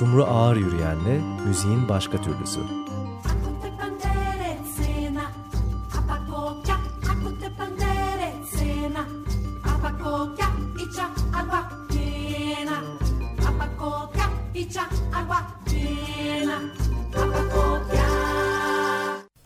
Sumru 0.00 0.24
Ağır 0.24 0.56
Yürüyen'le 0.56 1.44
müziğin 1.46 1.88
başka 1.88 2.22
türlüsü. 2.22 2.60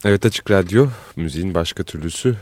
Evet 0.05 0.27
Açık 0.27 0.50
Radyo, 0.50 0.86
müziğin 1.17 1.55
başka 1.55 1.82
türlüsü. 1.82 2.36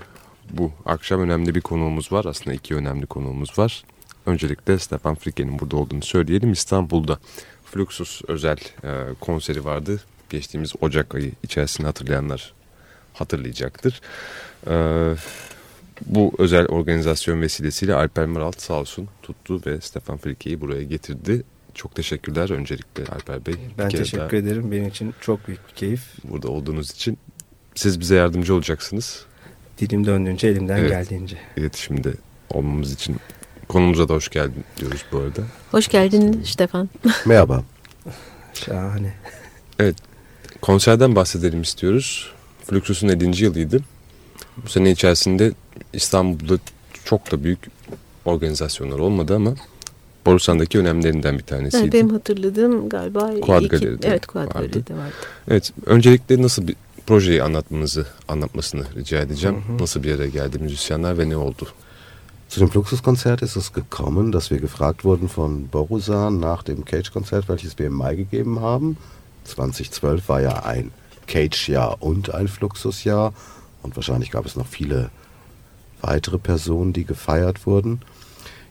Bu 0.50 0.72
akşam 0.86 1.20
önemli 1.20 1.54
bir 1.54 1.60
konuğumuz 1.60 2.12
var. 2.12 2.24
Aslında 2.24 2.54
iki 2.54 2.74
önemli 2.74 3.06
konuğumuz 3.06 3.58
var. 3.58 3.84
Öncelikle 4.26 4.78
Stefan 4.78 5.14
Frike'nin 5.14 5.58
burada 5.58 5.76
olduğunu 5.76 6.02
söyleyelim. 6.02 6.52
İstanbul'da 6.52 7.18
Fluxus 7.64 8.22
özel 8.28 8.58
e, 8.84 9.14
konseri 9.20 9.64
vardı. 9.64 10.00
Geçtiğimiz 10.30 10.72
Ocak 10.80 11.14
ayı 11.14 11.32
içerisinde 11.42 11.86
hatırlayanlar 11.86 12.52
hatırlayacaktır. 13.14 14.00
E, 14.66 14.74
bu 16.06 16.32
özel 16.38 16.66
organizasyon 16.66 17.40
vesilesiyle 17.40 17.94
Alper 17.94 18.26
Maralt 18.26 18.60
sağ 18.60 18.74
olsun 18.74 19.08
tuttu 19.22 19.60
ve 19.66 19.80
Stefan 19.80 20.18
Frike'yi 20.18 20.60
buraya 20.60 20.82
getirdi. 20.82 21.42
Çok 21.74 21.94
teşekkürler 21.94 22.50
öncelikle 22.50 23.04
Alper 23.04 23.46
Bey. 23.46 23.54
Ben 23.78 23.88
teşekkür 23.88 24.36
ederim. 24.36 24.72
Benim 24.72 24.88
için 24.88 25.14
çok 25.20 25.46
büyük 25.48 25.68
bir 25.68 25.74
keyif. 25.74 26.02
Burada 26.24 26.48
olduğunuz 26.48 26.90
için 26.90 27.18
siz 27.74 28.00
bize 28.00 28.14
yardımcı 28.14 28.54
olacaksınız. 28.54 29.26
Dilim 29.78 30.06
döndüğünce 30.06 30.48
elimden 30.48 30.78
evet, 30.78 30.90
geldiğince. 30.90 31.36
İletişimde 31.56 32.12
olmamız 32.50 32.92
için 32.92 33.16
konumuza 33.72 34.08
da 34.08 34.14
hoş 34.14 34.28
geldin 34.28 34.64
diyoruz 34.80 35.04
bu 35.12 35.18
arada. 35.18 35.40
Hoş 35.70 35.88
geldin 35.88 36.42
Stefan. 36.44 36.88
Merhaba. 37.26 37.62
Şahane. 38.54 39.14
Evet 39.78 39.96
konserden 40.62 41.16
bahsedelim 41.16 41.62
istiyoruz. 41.62 42.32
Fluxus'un 42.64 43.08
50. 43.08 43.44
yılıydı. 43.44 43.80
Bu 44.64 44.68
sene 44.68 44.90
içerisinde 44.90 45.52
İstanbul'da 45.92 46.58
çok 47.04 47.32
da 47.32 47.44
büyük 47.44 47.58
organizasyonlar 48.24 48.98
olmadı 48.98 49.36
ama 49.36 49.54
Borusan'daki 50.26 50.78
önemlilerinden 50.78 51.38
bir 51.38 51.44
tanesiydi. 51.44 51.82
Evet, 51.82 51.92
benim 51.92 52.10
hatırladığım 52.10 52.88
galiba 52.88 53.40
Kuad 53.40 53.64
Galeri'de 53.64 54.08
Evet 54.08 54.26
Kuad 54.26 54.52
Galeri'de 54.52 54.94
vardı. 54.94 55.14
Evet 55.48 55.72
öncelikle 55.86 56.42
nasıl 56.42 56.68
bir 56.68 56.76
projeyi 57.06 57.42
anlatmanızı 57.42 58.06
anlatmasını 58.28 58.84
rica 58.96 59.18
edeceğim. 59.18 59.56
Hı 59.66 59.72
hı. 59.72 59.82
Nasıl 59.82 60.02
bir 60.02 60.08
yere 60.08 60.28
geldi 60.28 60.58
müzisyenler 60.58 61.18
ve 61.18 61.28
ne 61.28 61.36
oldu? 61.36 61.68
Zu 62.52 62.60
dem 62.60 62.70
Fluxuskonzert 62.70 63.40
ist 63.40 63.56
es 63.56 63.72
gekommen, 63.72 64.30
dass 64.30 64.50
wir 64.50 64.60
gefragt 64.60 65.04
wurden 65.04 65.30
von 65.30 65.68
Borusan 65.68 66.38
nach 66.38 66.62
dem 66.62 66.84
Cage-Konzert, 66.84 67.48
welches 67.48 67.78
wir 67.78 67.86
im 67.86 67.94
Mai 67.94 68.14
gegeben 68.14 68.60
haben. 68.60 68.98
2012 69.44 70.28
war 70.28 70.42
ja 70.42 70.62
ein 70.62 70.92
Cage-Jahr 71.26 72.02
und 72.02 72.34
ein 72.34 72.48
Fluxus-Jahr 72.48 73.32
und 73.82 73.96
wahrscheinlich 73.96 74.30
gab 74.30 74.44
es 74.44 74.54
noch 74.54 74.66
viele 74.66 75.08
weitere 76.02 76.36
Personen, 76.36 76.92
die 76.92 77.06
gefeiert 77.06 77.64
wurden. 77.64 78.02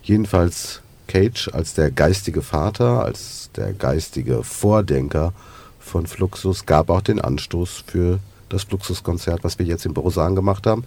Jedenfalls 0.03 0.81
Cage 1.07 1.49
als 1.51 1.73
der 1.73 1.89
geistige 1.89 2.43
Vater, 2.43 3.03
als 3.03 3.49
der 3.55 3.73
geistige 3.73 4.43
Vordenker 4.43 5.33
von 5.79 6.05
Fluxus 6.05 6.67
gab 6.67 6.91
auch 6.91 7.01
den 7.01 7.19
Anstoß 7.19 7.85
für 7.88 8.19
das 8.47 8.61
Fluxus-Konzert, 8.61 9.43
was 9.43 9.57
wir 9.57 9.66
jetzt 9.66 9.88
in 9.88 9.95
Borusan 9.95 10.35
gemacht 10.35 10.67
haben. 10.67 10.83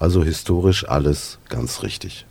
Also 0.00 0.24
historisch 0.24 0.84
alles 0.88 1.36
ganz 1.50 1.84
richtig. 1.84 2.24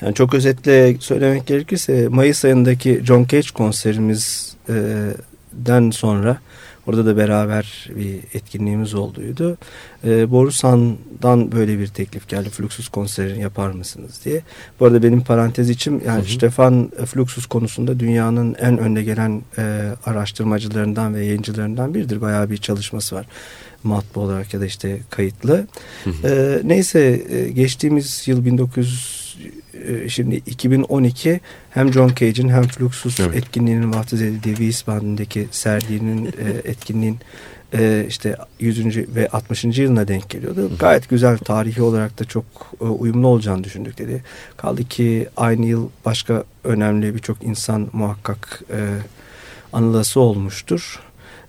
Yani 0.00 0.14
çok 0.14 0.34
özetle 0.34 0.96
söylemek 1.00 1.46
gerekirse 1.46 2.08
Mayıs 2.08 2.44
ayındaki 2.44 3.00
John 3.04 3.26
Cage 3.30 3.48
konserimizden 3.54 5.90
sonra 5.90 6.38
Orada 6.88 7.06
da 7.06 7.16
beraber 7.16 7.88
bir 7.96 8.18
etkinliğimiz 8.34 8.94
olduydu. 8.94 9.58
E, 10.04 10.30
Borusan'dan 10.30 11.52
böyle 11.52 11.78
bir 11.78 11.86
teklif 11.86 12.28
geldi. 12.28 12.50
Fluxus 12.50 12.88
konserini 12.88 13.42
yapar 13.42 13.70
mısınız 13.70 14.20
diye. 14.24 14.42
Bu 14.80 14.86
arada 14.86 15.02
benim 15.02 15.20
parantez 15.20 15.70
içim 15.70 16.02
yani 16.06 16.22
hı 16.22 16.26
hı. 16.26 16.30
Stefan 16.30 16.90
Fluxus 17.06 17.46
konusunda 17.46 18.00
dünyanın 18.00 18.54
en 18.54 18.78
önde 18.78 19.02
gelen 19.02 19.42
e, 19.58 19.92
araştırmacılarından 20.06 21.14
ve 21.14 21.24
yayıncılarından 21.24 21.94
biridir. 21.94 22.20
Bayağı 22.20 22.50
bir 22.50 22.56
çalışması 22.56 23.16
var 23.16 23.26
matbu 23.84 24.20
olarak 24.20 24.54
ya 24.54 24.60
da 24.60 24.66
işte 24.66 25.00
kayıtlı. 25.10 25.66
Hı. 26.04 26.28
E, 26.28 26.60
neyse 26.64 27.22
e, 27.28 27.50
geçtiğimiz 27.50 28.28
yıl 28.28 28.44
1900 28.44 29.28
e, 29.88 30.08
şimdi 30.08 30.36
2012 30.36 31.40
hem 31.70 31.92
John 31.92 32.08
Cage'in 32.08 32.48
hem 32.48 32.62
Fluxus 32.62 33.20
evet. 33.20 33.36
etkinliğinin 33.36 33.92
vaftiz 33.94 34.22
edildiği 34.22 34.56
Wiesbaden'deki 34.56 35.48
serginin 35.50 36.26
e, 36.26 36.50
etkinliğin 36.70 37.18
e, 37.74 38.04
işte 38.08 38.36
100. 38.60 38.96
ve 38.96 39.28
60. 39.28 39.64
yılına 39.64 40.08
denk 40.08 40.30
geliyordu. 40.30 40.70
Gayet 40.78 41.08
güzel 41.08 41.38
tarihi 41.38 41.82
olarak 41.82 42.18
da 42.18 42.24
çok 42.24 42.44
uyumlu 42.80 43.28
olacağını 43.28 43.64
düşündük 43.64 43.98
dedi. 43.98 44.24
Kaldı 44.56 44.84
ki 44.84 45.28
aynı 45.36 45.66
yıl 45.66 45.88
başka 46.04 46.44
önemli 46.64 47.14
birçok 47.14 47.42
insan 47.42 47.88
muhakkak 47.92 48.62
anılası 49.72 50.20
olmuştur. 50.20 51.00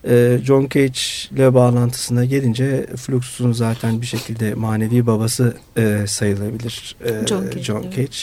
Ee, 0.07 0.39
John 0.43 0.61
Cage 0.69 0.99
ile 1.31 1.53
bağlantısına 1.53 2.25
gelince 2.25 2.87
Fluxus'un 2.95 3.51
zaten 3.51 4.01
bir 4.01 4.05
şekilde 4.05 4.53
manevi 4.53 5.07
babası 5.07 5.57
e, 5.77 6.05
sayılabilir 6.07 6.95
e, 7.05 7.27
John 7.27 7.43
Cage. 7.43 7.63
John 7.63 7.81
Cage. 7.81 8.17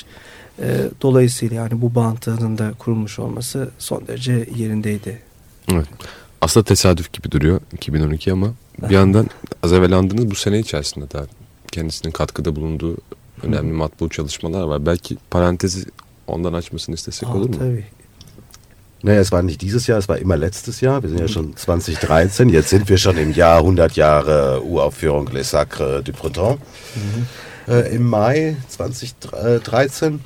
E, 0.59 0.67
dolayısıyla 1.03 1.57
yani 1.57 1.81
bu 1.81 1.95
bağıntının 1.95 2.59
da 2.59 2.73
kurulmuş 2.79 3.19
olması 3.19 3.71
son 3.79 4.07
derece 4.07 4.49
yerindeydi. 4.57 5.23
Evet. 5.73 5.87
Aslında 6.41 6.65
tesadüf 6.65 7.13
gibi 7.13 7.31
duruyor 7.31 7.61
2012 7.73 8.33
ama 8.33 8.53
bir 8.83 8.95
yandan 8.95 9.31
az 9.63 9.73
evvel 9.73 9.93
andığınız 9.93 10.31
bu 10.31 10.35
sene 10.35 10.59
içerisinde 10.59 11.11
daha 11.11 11.27
kendisinin 11.73 12.13
katkıda 12.13 12.57
bulunduğu 12.57 12.97
önemli 13.43 13.73
matbu 13.73 14.09
çalışmalar 14.09 14.63
var. 14.63 14.87
Belki 14.87 15.17
parantezi 15.31 15.85
ondan 16.27 16.53
açmasını 16.53 16.95
istesek 16.95 17.29
Aa, 17.29 17.35
olur 17.35 17.49
mu? 17.49 17.59
Tabii. 17.59 17.85
Naja, 19.07 19.21
es 19.21 19.31
war 19.31 19.45
nicht 19.45 19.63
dieses 19.63 19.87
Jahr, 19.87 20.01
es 20.01 20.09
war 20.09 20.19
immer 20.19 20.37
letztes 20.37 20.81
Jahr. 20.81 21.01
Wir 21.01 21.11
sind 21.11 21.21
ja 21.21 21.29
schon 21.29 21.57
2013. 21.57 22.49
Jetzt 22.49 22.71
sind 22.71 22.89
wir 22.89 22.99
schon 22.99 23.17
im 23.17 23.33
Jahr 23.33 23.59
100 23.59 23.95
Jahre 23.95 24.65
Uraufführung 24.65 25.29
Les 25.29 25.49
Sacres 25.49 26.03
du 26.03 26.11
Breton. 26.11 26.59
Mhm. 26.97 27.73
Äh, 27.73 27.95
Im 27.95 28.11
Mai 28.11 28.57
2013. 28.67 30.19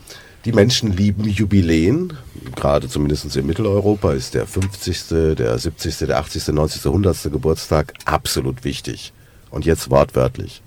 Die 0.47 0.53
Menschen 0.53 0.97
lieben 0.97 1.29
Jubiläen. 1.29 2.15
Gerade 2.57 2.89
zumindest 2.89 3.37
in 3.37 3.47
Mitteleuropa 3.47 4.15
ist 4.15 4.33
der 4.33 4.47
50., 4.47 5.37
der 5.37 5.59
70., 5.59 5.99
der 5.99 6.19
80., 6.19 6.49
90., 6.49 6.87
100. 6.87 7.25
Geburtstag 7.25 7.93
absolut 8.07 8.65
wichtig. 8.65 9.13
Und 9.51 9.67
jetzt 9.67 9.91
wortwörtlich. 9.91 10.63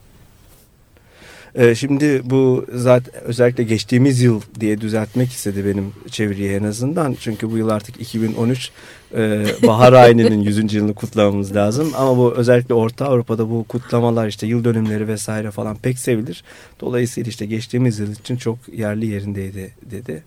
Ee, 1.56 1.75
şimdi 1.75 2.22
bu 2.24 2.66
zaten 2.74 3.24
özellikle 3.24 3.64
geçtiğimiz 3.64 4.22
yıl 4.22 4.41
diye 4.59 4.81
düzeltmek 4.81 5.31
istedi 5.31 5.66
benim 5.66 5.91
çeviriye 6.12 6.56
en 6.56 6.64
azından. 6.64 7.16
Çünkü 7.19 7.52
bu 7.52 7.58
yıl 7.58 7.69
artık 7.69 8.02
2013 8.02 8.72
e, 9.16 9.46
bahar 9.68 9.94
ayının 9.94 10.41
100. 10.41 10.74
yılını 10.74 10.94
kutlamamız 10.94 11.56
lazım. 11.56 11.91
Ama 11.97 12.18
bu 12.18 12.34
özellikle 12.34 12.74
Orta 12.74 13.06
Avrupa'da 13.06 13.50
bu 13.50 13.64
kutlamalar 13.64 14.28
işte 14.28 14.47
yıl 14.47 14.64
dönümleri 14.64 15.08
vesaire 15.08 15.52
falan 15.52 15.75
pek 15.75 16.00
sevilir. 16.00 16.44
Dolayısıyla 16.81 17.30
işte 17.30 17.46
geçtiğimiz 17.46 18.00
yıl 18.00 18.12
için 18.12 18.38
çok 18.38 18.58
yerli 18.74 19.06
yerindeydi 19.06 19.72
dedi. 19.91 20.24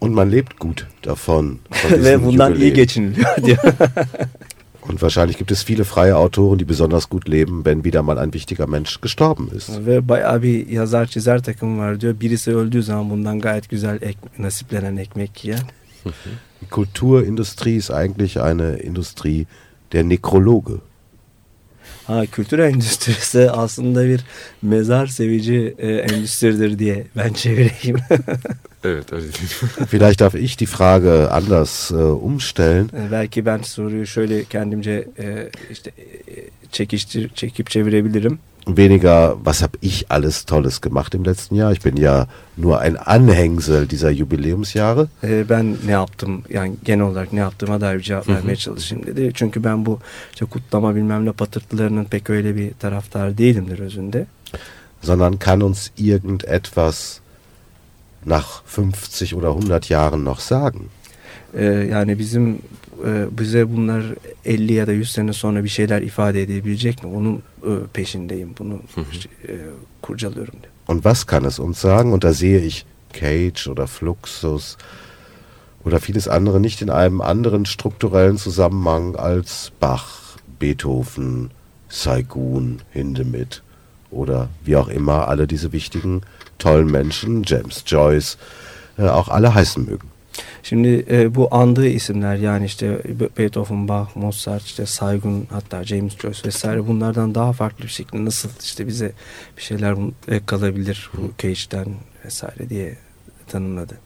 Und 0.00 0.14
man 0.14 0.32
lebt 0.32 0.60
gut 0.60 0.86
davon. 1.04 1.58
Ve 1.90 2.24
bundan 2.24 2.54
iyi 2.54 2.72
geçiniliyor 2.72 3.36
diyor. 3.44 3.58
Und 4.88 5.02
wahrscheinlich 5.02 5.36
gibt 5.36 5.50
es 5.50 5.62
viele 5.62 5.84
freie 5.84 6.16
Autoren, 6.16 6.58
die 6.58 6.64
besonders 6.64 7.08
gut 7.08 7.28
leben, 7.28 7.64
wenn 7.64 7.84
wieder 7.84 8.02
mal 8.02 8.18
ein 8.18 8.32
wichtiger 8.32 8.66
Mensch 8.66 9.00
gestorben 9.00 9.48
ist. 9.48 9.86
Ve 9.86 10.08
bayağı 10.08 10.42
bir 10.42 10.68
yazar 10.68 11.06
çizer 11.06 11.42
takım 11.42 11.78
var 11.78 12.00
diyor. 12.00 12.20
Birisi 12.20 12.56
öldüğü 12.56 12.82
zaman 12.82 13.10
bundan 13.10 13.40
gayet 13.40 13.68
güzel 13.68 13.98
ek, 14.02 14.18
nasiplenen 14.38 14.96
ekmek 14.96 15.44
yiyen. 15.44 15.60
Die 16.62 16.68
Kulturindustrie 16.70 17.76
ist 17.76 17.90
eigentlich 17.90 18.40
eine 18.40 18.78
Industrie 18.78 19.46
der 19.92 20.04
Nekrologe. 20.08 20.80
Ha, 22.06 22.26
kültür 22.26 22.58
endüstrisi 22.58 23.50
aslında 23.50 24.04
bir 24.04 24.20
mezar 24.62 25.06
sevici 25.06 25.74
e, 25.78 25.92
endüstridir 25.92 26.78
diye 26.78 27.06
ben 27.16 27.32
çevireyim. 27.32 27.96
evet 28.84 29.12
öyle 29.12 29.26
Vielleicht 29.88 30.20
darf 30.20 30.34
ich 30.34 30.58
die 30.58 30.66
Frage 30.66 31.28
anders 31.28 31.90
e, 31.90 31.94
umstellen. 31.96 32.84
E, 32.84 33.10
belki 33.10 33.46
ben 33.46 33.58
soruyu 33.58 34.06
şöyle 34.06 34.44
kendimce 34.44 35.08
e, 35.18 35.50
işte 35.70 35.90
e, 35.90 36.65
çekiştir, 36.76 37.28
çekip 37.34 37.70
çevirebilirim. 37.70 38.38
weniger, 38.66 39.34
was 39.44 39.62
habe 39.62 39.78
ich 39.80 40.04
alles 40.10 40.44
Tolles 40.44 40.80
gemacht 40.80 41.14
im 41.14 41.24
letzten 41.24 41.56
Jahr. 41.56 41.72
Ich 41.72 41.84
bin 41.84 41.96
ja 41.96 42.26
nur 42.56 42.80
ein 42.80 42.96
Anhängsel 42.96 43.86
dieser 43.86 44.10
Jubiläumsjahre. 44.10 45.06
ben 45.22 45.76
ne 45.86 45.92
yaptım 45.92 46.42
yani 46.50 46.74
genel 46.84 47.04
olarak 47.04 47.32
ne 47.32 47.40
yaptığıma 47.40 47.80
dair 47.80 47.98
bir 47.98 48.02
cevap 48.02 48.28
vermeye 48.28 48.56
çalışayım 48.56 49.06
dedi. 49.06 49.30
Çünkü 49.34 49.64
ben 49.64 49.86
bu 49.86 49.98
işte 50.32 50.44
kutlama 50.44 50.94
bilmem 50.94 51.24
ne 51.24 51.32
patırtılarının 51.32 52.04
pek 52.04 52.30
öyle 52.30 52.56
bir 52.56 52.72
taraftar 52.74 53.38
değilimdir 53.38 53.78
özünde. 53.78 54.26
Sondern 55.02 55.36
kann 55.36 55.60
uns 55.60 55.88
irgendetwas 55.98 57.18
nach 58.26 58.62
50 58.78 59.36
oder 59.36 59.78
100 59.80 59.88
Jahren 59.88 60.24
noch 60.24 60.40
sagen? 60.40 60.80
Yani 61.90 62.18
bizim 62.18 62.58
e, 63.04 63.26
bize 63.38 63.72
bunlar 63.76 64.02
50 64.44 64.72
ya 64.72 64.86
da 64.86 64.92
100 64.92 65.10
sene 65.10 65.32
sonra 65.32 65.64
bir 65.64 65.68
şeyler 65.68 66.02
ifade 66.02 66.42
edebilecek 66.42 67.04
mi? 67.04 67.10
Onun 67.10 67.36
e, 67.36 67.86
peşindeyim. 67.92 68.50
Bunu 68.58 68.80
e, 69.48 69.54
kurcalıyorum 70.02 70.52
diyor. 70.52 70.72
Und 70.88 71.04
was 71.04 71.24
kann 71.24 71.44
es 71.44 71.58
uns 71.58 71.78
sagen? 71.78 72.12
Und 72.12 72.22
da 72.22 72.32
sehe 72.32 72.60
ich 72.60 72.84
Cage 73.12 73.68
oder 73.68 73.86
Fluxus 73.86 74.76
oder 75.84 76.00
vieles 76.00 76.28
andere 76.28 76.60
nicht 76.60 76.82
in 76.82 76.90
einem 76.90 77.20
anderen 77.20 77.66
strukturellen 77.66 78.38
Zusammenhang 78.38 79.16
als 79.16 79.72
Bach, 79.80 80.36
Beethoven, 80.58 81.50
Saigon, 81.88 82.82
Hindemith 82.92 83.62
oder 84.10 84.48
wie 84.64 84.76
auch 84.76 84.88
immer 84.88 85.28
alle 85.28 85.46
diese 85.46 85.72
wichtigen, 85.72 86.22
tollen 86.58 86.90
Menschen, 86.90 87.42
James 87.44 87.84
Joyce, 87.86 88.38
äh, 88.98 89.08
auch 89.08 89.28
alle 89.28 89.54
heißen 89.54 89.84
mögen. 89.84 90.08
Şimdi 90.68 91.06
e, 91.10 91.34
bu 91.34 91.54
andığı 91.54 91.86
isimler 91.86 92.36
yani 92.36 92.66
işte 92.66 93.02
Beethoven, 93.38 93.88
Bach, 93.88 94.16
Mozart, 94.16 94.62
işte 94.62 94.86
Saygun 94.86 95.46
hatta 95.50 95.84
James 95.84 96.18
Joyce 96.18 96.40
vesaire 96.44 96.86
bunlardan 96.86 97.34
daha 97.34 97.52
farklı 97.52 97.84
bir 97.84 97.90
şekilde 97.90 98.24
nasıl 98.24 98.48
işte 98.62 98.86
bize 98.86 99.12
bir 99.56 99.62
şeyler 99.62 99.96
e, 100.28 100.46
kalabilir 100.46 101.10
bu 101.16 101.30
Cage'den 101.38 101.86
vesaire 102.24 102.68
diye 102.68 102.96
tanımladı. 103.48 103.98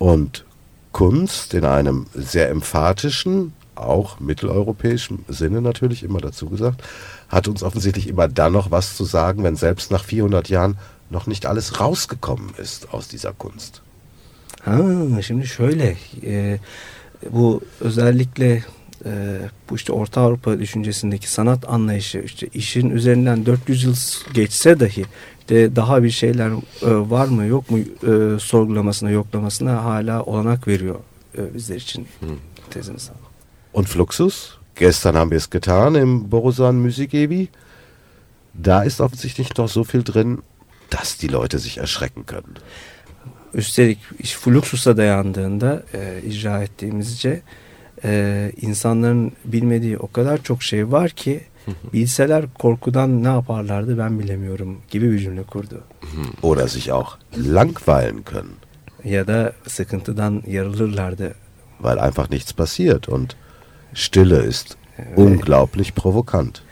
Und 0.00 0.28
Kunst 0.92 1.54
in 1.54 1.62
einem 1.62 2.06
sehr 2.16 2.50
emphatischen, 2.50 3.52
auch 3.76 4.20
mitteleuropäischen 4.20 5.18
Sinne 5.28 5.62
natürlich 5.62 6.02
immer 6.02 6.22
dazu 6.22 6.50
gesagt, 6.50 6.82
hat 7.28 7.48
uns 7.48 7.62
offensichtlich 7.62 8.08
immer 8.08 8.36
dann 8.36 8.52
noch 8.52 8.70
was 8.70 8.96
zu 8.96 9.04
sagen, 9.04 9.44
wenn 9.44 9.56
selbst 9.56 9.90
nach 9.90 10.04
400 10.04 10.48
Jahren 10.48 10.76
noch 11.10 11.26
nicht 11.26 11.46
alles 11.46 11.78
rausgekommen 11.80 12.54
ist 12.62 12.94
aus 12.94 13.08
dieser 13.08 13.32
Kunst. 13.32 13.82
Ha, 14.68 15.22
şimdi 15.22 15.46
şöyle 15.46 15.96
e, 16.24 16.58
bu 17.30 17.60
özellikle 17.80 18.64
e, 19.04 19.38
bu 19.70 19.76
işte 19.76 19.92
Orta 19.92 20.20
Avrupa 20.20 20.58
düşüncesindeki 20.58 21.30
sanat 21.30 21.68
anlayışı 21.68 22.18
işte 22.18 22.48
işin 22.54 22.90
üzerinden 22.90 23.46
400 23.46 23.84
yıl 23.84 23.94
geçse 24.34 24.80
dahi 24.80 25.04
işte 25.40 25.76
daha 25.76 26.02
bir 26.02 26.10
şeyler 26.10 26.50
e, 26.50 27.10
var 27.10 27.28
mı 27.28 27.44
yok 27.44 27.70
mu 27.70 27.78
e, 27.78 28.38
sorgulamasına 28.38 29.10
yoklamasına 29.10 29.84
hala 29.84 30.22
olanak 30.22 30.68
veriyor 30.68 30.96
e, 31.38 31.54
bizler 31.54 31.76
için 31.76 32.06
hmm. 32.20 32.28
teziniz. 32.70 33.10
Und 33.72 33.86
Fluxus, 33.86 34.50
gestern 34.76 35.14
haben 35.14 35.30
wir 35.30 35.36
es 35.36 35.50
getan 35.50 35.94
im 35.94 36.30
Borusan 36.30 36.74
Musikevi. 36.74 37.48
Da 38.64 38.84
ist 38.84 39.00
offensichtlich 39.00 39.56
noch 39.58 39.68
so 39.68 39.84
viel 39.84 40.02
drin, 40.02 40.42
dass 40.90 41.18
die 41.18 41.28
Leute 41.28 41.58
sich 41.58 41.78
erschrecken 41.78 42.26
können. 42.26 42.56
Üstelik 43.54 43.98
iş 44.18 44.34
Fluxus'a 44.34 44.96
dayandığında 44.96 45.82
e, 45.94 46.22
icra 46.26 46.62
ettiğimizce 46.62 47.40
e, 48.04 48.52
insanların 48.60 49.32
bilmediği 49.44 49.98
o 49.98 50.12
kadar 50.12 50.42
çok 50.42 50.62
şey 50.62 50.92
var 50.92 51.10
ki 51.10 51.40
bilseler 51.92 52.44
korkudan 52.58 53.24
ne 53.24 53.28
yaparlardı 53.28 53.98
ben 53.98 54.18
bilemiyorum 54.18 54.78
gibi 54.90 55.12
bir 55.12 55.18
cümle 55.18 55.42
kurdu. 55.42 55.84
Oder 56.42 56.68
sich 56.68 56.92
auch 56.92 57.18
langweilen 57.36 58.22
können. 58.22 58.52
Ya 59.04 59.26
da 59.26 59.52
sıkıntıdan 59.66 60.42
yarılırlardı. 60.46 61.34
Weil 61.78 61.98
einfach 61.98 62.30
nichts 62.30 62.52
passiert 62.52 63.08
und 63.08 63.30
Stille 63.94 64.48
ist 64.48 64.76
unglaublich 65.16 65.92
provokant. 65.92 66.62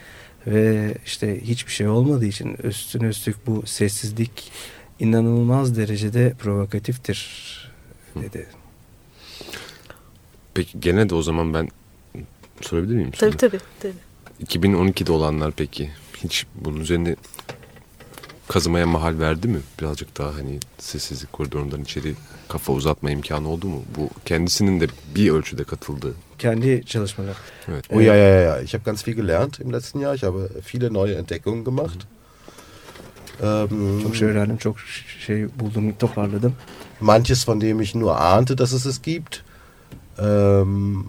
Ve 0.47 0.95
işte 1.07 1.41
hiçbir 1.43 1.73
şey 1.73 1.89
olmadığı 1.89 2.27
için 2.27 2.57
üstüne 2.63 3.07
üstlük 3.07 3.47
bu 3.47 3.67
sessizlik 3.67 4.53
inanılmaz 5.01 5.77
derecede 5.77 6.35
provokatiftir 6.39 7.29
dedi. 8.15 8.47
Peki 10.55 10.81
gene 10.81 11.09
de 11.09 11.15
o 11.15 11.23
zaman 11.23 11.55
ben 11.55 11.69
sorabilir 12.61 12.95
miyim? 12.95 13.11
Tabii 13.11 13.37
tabii. 13.37 13.61
tabii. 13.81 13.95
2012'de 14.45 15.13
olanlar 15.13 15.53
peki 15.57 15.91
hiç 16.25 16.47
bunun 16.55 16.81
üzerine 16.81 17.17
kazımaya 18.49 18.87
mahal 18.87 19.19
verdi 19.19 19.49
mi? 19.49 19.59
Birazcık 19.81 20.19
daha 20.19 20.35
hani 20.35 20.59
sessizlik 20.79 21.33
koridorundan 21.33 21.81
içeri 21.81 22.15
kafa 22.49 22.73
uzatma 22.73 23.11
imkanı 23.11 23.49
oldu 23.49 23.67
mu? 23.67 23.83
Bu 23.97 24.11
kendisinin 24.25 24.81
de 24.81 24.87
bir 25.15 25.31
ölçüde 25.31 25.65
katıldığı. 25.65 26.15
Kendi 26.39 26.83
çalışmalar. 26.87 27.37
Evet. 27.69 27.85
Oh 27.93 28.03
ja, 28.03 28.15
ja, 28.15 28.41
ja. 28.41 28.61
Ich 28.61 28.75
habe 28.75 28.83
ganz 28.85 29.09
viel 29.09 29.17
gelernt 29.17 29.61
im 29.61 29.73
letzten 29.73 30.01
Jahr. 30.01 30.15
Ich 30.15 30.23
habe 30.23 30.49
viele 30.63 30.93
neue 30.93 31.15
Entdeckungen 31.15 31.65
gemacht. 31.65 32.07
Ähm, 33.43 34.03
çok 34.03 34.17
şey 34.17 34.29
öğrendim, 34.29 34.57
çok 34.57 34.77
şey 35.21 35.47
buldum, 35.61 35.93
toparladım. 35.99 36.55
Manches, 37.01 37.49
von 37.49 37.61
dem 37.61 37.81
ich 37.81 37.95
nur 37.95 38.11
ahnte, 38.11 38.59
dass 38.59 38.73
es 38.73 38.87
es 38.87 39.03
gibt. 39.03 39.45
Ähm, 40.19 41.05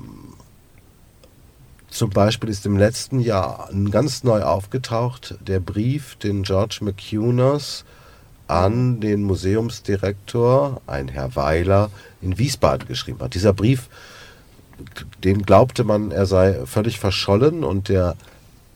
zum 1.89 2.09
Beispiel 2.09 2.49
ist 2.49 2.65
im 2.65 2.77
letzten 2.77 3.19
Jahr 3.19 3.69
ganz 3.91 4.23
neu 4.23 4.43
aufgetaucht 4.43 5.35
der 5.47 5.59
Brief, 5.59 6.15
den 6.17 6.43
George 6.43 6.79
McCunas 6.81 7.85
an 8.47 8.99
den 8.99 9.23
Museumsdirektor, 9.23 10.81
ein 10.87 11.07
Herr 11.07 11.35
Weiler, 11.35 11.89
in 12.21 12.37
Wiesbaden 12.37 12.87
geschrieben 12.87 13.19
hat. 13.19 13.33
Dieser 13.33 13.53
Brief, 13.53 13.89
den 15.23 15.41
glaubte 15.41 15.83
man, 15.83 16.11
er 16.11 16.25
sei 16.25 16.65
völlig 16.65 16.99
verschollen 16.99 17.63
und 17.63 17.89
der 17.89 18.15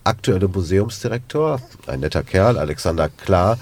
aktuelle 0.04 0.48
Museumsdirektor, 0.48 1.60
ein 1.88 2.00
netter 2.00 2.24
Kerl, 2.24 2.58
Alexander 2.58 3.10
Klar, 3.10 3.58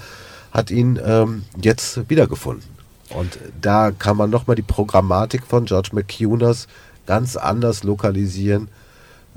hat 0.52 0.70
ihn 0.70 0.98
ähm, 1.04 1.44
jetzt 1.62 2.08
wiedergefunden. 2.10 2.64
Und 3.10 3.38
da 3.60 3.90
kann 3.90 4.16
man 4.16 4.30
nochmal 4.30 4.56
die 4.56 4.62
Programmatik 4.62 5.42
von 5.46 5.64
George 5.64 5.90
McCunas 5.92 6.68
ganz 7.06 7.36
anders 7.36 7.82
lokalisieren, 7.82 8.68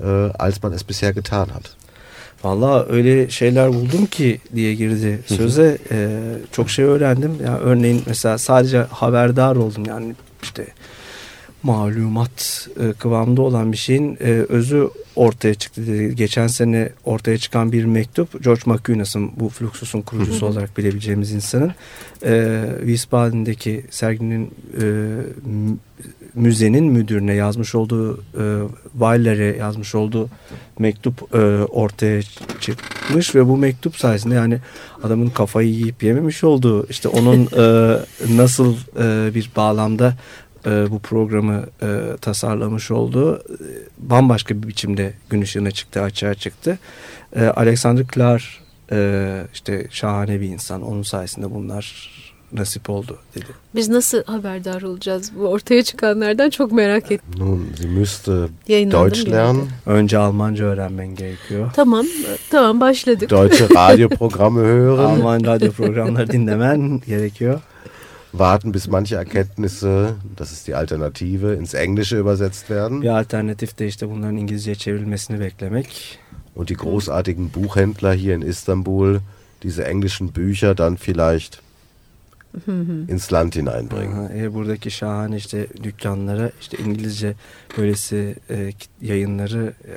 äh, 0.00 0.30
als 0.38 0.62
man 0.62 0.72
es 0.72 0.84
bisher 0.84 1.12
getan 1.12 1.52
hat. 1.52 1.76
Valla 2.42 2.86
öyle 2.88 3.30
şeyler 3.30 3.72
buldum 3.72 4.06
ki 4.06 4.40
diye 4.54 4.74
girdi 4.74 5.22
söze. 5.26 5.78
Ee, 5.90 6.18
çok 6.52 6.70
şey 6.70 6.84
öğrendim. 6.84 7.38
Yani 7.44 7.58
örneğin 7.58 8.02
mesela 8.06 8.38
sadece 8.38 8.78
haberdar 8.82 9.56
oldum. 9.56 9.84
Yani 9.86 10.14
işte 10.42 10.66
malumat 11.64 12.68
e, 12.80 12.92
kıvamında 12.92 13.42
olan 13.42 13.72
bir 13.72 13.76
şeyin 13.76 14.18
e, 14.20 14.30
özü 14.48 14.88
ortaya 15.16 15.54
çıktı. 15.54 16.08
Geçen 16.08 16.46
sene 16.46 16.88
ortaya 17.04 17.38
çıkan 17.38 17.72
bir 17.72 17.84
mektup 17.84 18.44
George 18.44 18.62
McCunas'ın 18.66 19.30
bu 19.36 19.48
Fluxus'un 19.48 20.02
kurucusu 20.02 20.46
olarak 20.46 20.78
bilebileceğimiz 20.78 21.32
insanın 21.32 21.72
e, 22.24 22.64
Wiesbaden'deki 22.78 23.84
serginin 23.90 24.50
e, 24.80 24.86
müzenin 26.34 26.84
müdürüne 26.84 27.34
yazmış 27.34 27.74
olduğu 27.74 28.16
e, 28.18 28.44
Weiler'e 28.92 29.56
yazmış 29.56 29.94
olduğu 29.94 30.28
mektup 30.78 31.34
e, 31.34 31.38
ortaya 31.64 32.22
çıkmış 32.60 33.34
ve 33.34 33.48
bu 33.48 33.56
mektup 33.56 33.96
sayesinde 33.96 34.34
yani 34.34 34.58
adamın 35.02 35.28
kafayı 35.28 35.68
yiyip 35.68 36.02
yememiş 36.02 36.44
olduğu 36.44 36.86
işte 36.88 37.08
onun 37.08 37.48
e, 37.56 37.96
nasıl 38.36 38.76
e, 39.00 39.34
bir 39.34 39.50
bağlamda 39.56 40.16
e, 40.66 40.90
bu 40.90 40.98
programı 40.98 41.66
e, 41.82 42.16
tasarlamış 42.20 42.90
olduğu 42.90 43.36
e, 43.36 43.42
bambaşka 43.98 44.62
bir 44.62 44.68
biçimde 44.68 45.14
gün 45.30 45.42
ışığına 45.42 45.70
çıktı, 45.70 46.02
açığa 46.02 46.34
çıktı. 46.34 46.78
E, 47.36 47.44
Alexander 47.44 48.06
Klar 48.06 48.60
e, 48.92 49.42
işte 49.54 49.86
şahane 49.90 50.40
bir 50.40 50.48
insan. 50.48 50.82
Onun 50.82 51.02
sayesinde 51.02 51.54
bunlar 51.54 52.14
nasip 52.52 52.90
oldu 52.90 53.18
dedi. 53.34 53.46
Biz 53.74 53.88
nasıl 53.88 54.24
haberdar 54.24 54.82
olacağız 54.82 55.32
bu 55.38 55.48
ortaya 55.48 55.82
çıkanlardan 55.82 56.50
çok 56.50 56.72
merak 56.72 57.12
ettim. 57.12 57.34
Nun, 57.38 57.68
sie 57.76 57.88
müsste 57.88 58.32
Deutsch 58.68 59.30
lernen. 59.30 59.66
Önce 59.86 60.18
Almanca 60.18 60.64
öğrenmen 60.64 61.14
gerekiyor. 61.14 61.70
Tamam, 61.76 62.06
tamam 62.50 62.80
başladık. 62.80 63.30
Deutsche 63.30 63.68
Radioprogramme 63.74 64.60
hören. 64.60 65.04
Alman 65.04 65.44
radyo 65.44 65.72
programları 65.72 66.30
dinlemen 66.30 67.00
gerekiyor. 67.06 67.60
Warten, 68.38 68.72
bis 68.72 68.88
manche 68.88 69.16
Erkenntnisse, 69.16 70.16
das 70.36 70.52
ist 70.52 70.66
die 70.66 70.74
Alternative, 70.74 71.54
ins 71.54 71.74
Englische 71.74 72.18
übersetzt 72.18 72.70
werden. 72.70 73.02
Bir 73.02 73.10
alternatif 73.10 73.78
de 73.78 73.86
işte 73.86 74.10
bunların 74.10 74.36
İngilizceye 74.36 74.74
çevrilmesini 74.74 75.40
beklemek. 75.40 76.18
Und 76.54 76.68
die 76.68 76.76
großartigen 76.76 77.50
Buchhändler 77.52 78.14
hier 78.14 78.34
in 78.34 78.42
Istanbul 78.42 79.20
diese 79.62 79.84
englischen 79.84 80.32
Bücher 80.32 80.74
dann 80.74 80.96
vielleicht 80.96 81.62
ins 83.08 83.30
Land 83.30 83.56
hineinbringen. 83.56 84.12
Aha, 84.12 84.34
e, 84.34 84.54
buradaki 84.54 84.90
şahane 84.90 85.36
işte 85.36 85.66
dükkanlara 85.82 86.50
işte 86.60 86.78
İngilizce 86.78 87.34
böylesi 87.78 88.36
e, 88.50 88.72
yayınları 89.00 89.74
e, 89.84 89.94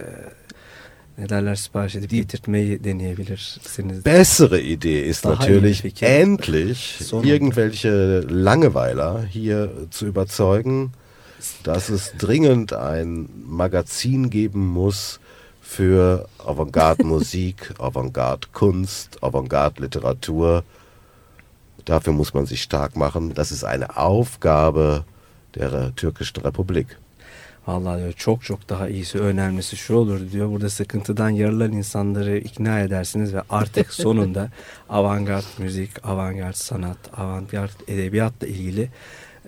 ne 1.18 1.30
derler 1.30 1.56
sipariş 1.56 1.96
edip 1.96 2.10
Die 2.10 2.22
getirtmeyi 2.22 2.84
deneyebilirsiniz. 2.84 4.06
Bessere 4.06 4.62
Idee 4.62 5.02
ist 5.02 5.26
natürlich 5.26 6.04
endlich 6.04 7.02
irgendwelche 7.24 8.20
Langeweiler 8.30 9.24
hier 9.24 9.72
zu 9.92 10.06
überzeugen, 10.06 10.92
dass 11.64 11.90
es 11.90 12.14
dringend 12.18 12.74
ein 12.74 13.30
Magazin 13.48 14.30
geben 14.30 14.68
muss 14.68 15.20
für 15.62 16.30
Avantgarde-Musik, 16.46 17.74
Avantgarde-Kunst, 17.80 19.24
Avantgarde-Literatur. 19.24 20.64
Dafür 21.86 22.14
muss 22.14 22.34
man 22.34 22.46
sich 22.46 22.62
stark 22.62 22.96
machen. 22.96 23.34
Das 23.34 23.52
ist 23.52 23.64
eine 23.64 23.98
Aufgabe 23.98 25.04
der 25.56 25.96
türkischen 25.96 26.42
Republik. 26.42 26.98
Vallahi 27.68 28.00
diyor 28.00 28.14
çok 28.14 28.44
çok 28.44 28.70
daha 28.70 28.90
iyisi 28.90 29.20
önemlisi 29.20 29.78
şu 29.78 29.96
olur 29.96 30.32
diyor. 30.32 30.52
Burada 30.52 30.70
sıkıntıdan 30.70 31.30
yarılan 31.30 31.72
insanları 31.72 32.38
ikna 32.38 32.80
edersiniz 32.80 33.34
ve 33.34 33.42
artık 33.50 33.94
sonunda 33.94 34.50
avantgard 34.90 35.44
müzik, 35.58 36.06
avantgard 36.06 36.56
sanat, 36.56 36.98
avantgard 37.18 37.72
edebiyatla 37.88 38.48
ilgili 38.48 38.90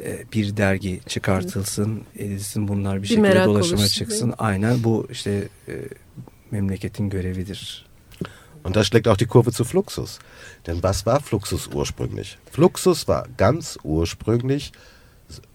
e, 0.03 0.23
bir 0.33 0.57
dergi 0.57 0.99
çıkartılsın, 1.07 2.01
edilsin 2.15 2.67
bunlar 2.67 2.97
bir, 2.97 3.01
Bir 3.01 3.07
şekilde 3.07 3.45
dolaşıma 3.45 3.81
oluşsun, 3.81 3.99
çıksın. 3.99 4.33
Aynen 4.37 4.83
bu 4.83 5.07
işte 5.11 5.47
e, 5.67 5.73
memleketin 6.51 7.09
görevidir. 7.09 7.89
Und 8.63 8.75
da 8.75 8.83
schlägt 8.83 9.07
auch 9.07 9.17
die 9.17 9.27
Kurve 9.27 9.51
zu 9.51 9.63
Fluxus. 9.63 10.19
Denn 10.67 10.75
was 10.81 10.97
war 11.05 11.21
Fluxus 11.21 11.69
ursprünglich? 11.73 12.37
Fluxus 12.51 12.99
war 12.99 13.25
ganz 13.37 13.77
ursprünglich, 13.83 14.71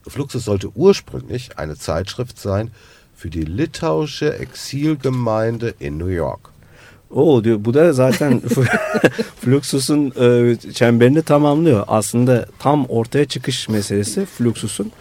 Fluxus 0.08 0.44
sollte 0.44 0.68
ursprünglich 0.74 1.58
eine 1.58 1.76
Zeitschrift 1.76 2.38
sein 2.38 2.70
für 3.16 3.30
die 3.30 3.44
litauische 3.44 4.38
Exilgemeinde 4.38 5.74
in 5.80 5.98
New 5.98 6.12
York. 6.12 6.50
O 7.10 7.44
diyor 7.44 7.64
bu 7.64 7.74
da 7.74 7.92
zaten 7.92 8.40
Fluxus'un 9.40 10.12
e, 10.20 10.56
çemberini 10.72 11.22
tamamlıyor. 11.22 11.84
Aslında 11.88 12.46
tam 12.58 12.86
ortaya 12.86 13.24
çıkış 13.24 13.68
meselesi 13.68 14.26
Fluxus'un 14.26 14.92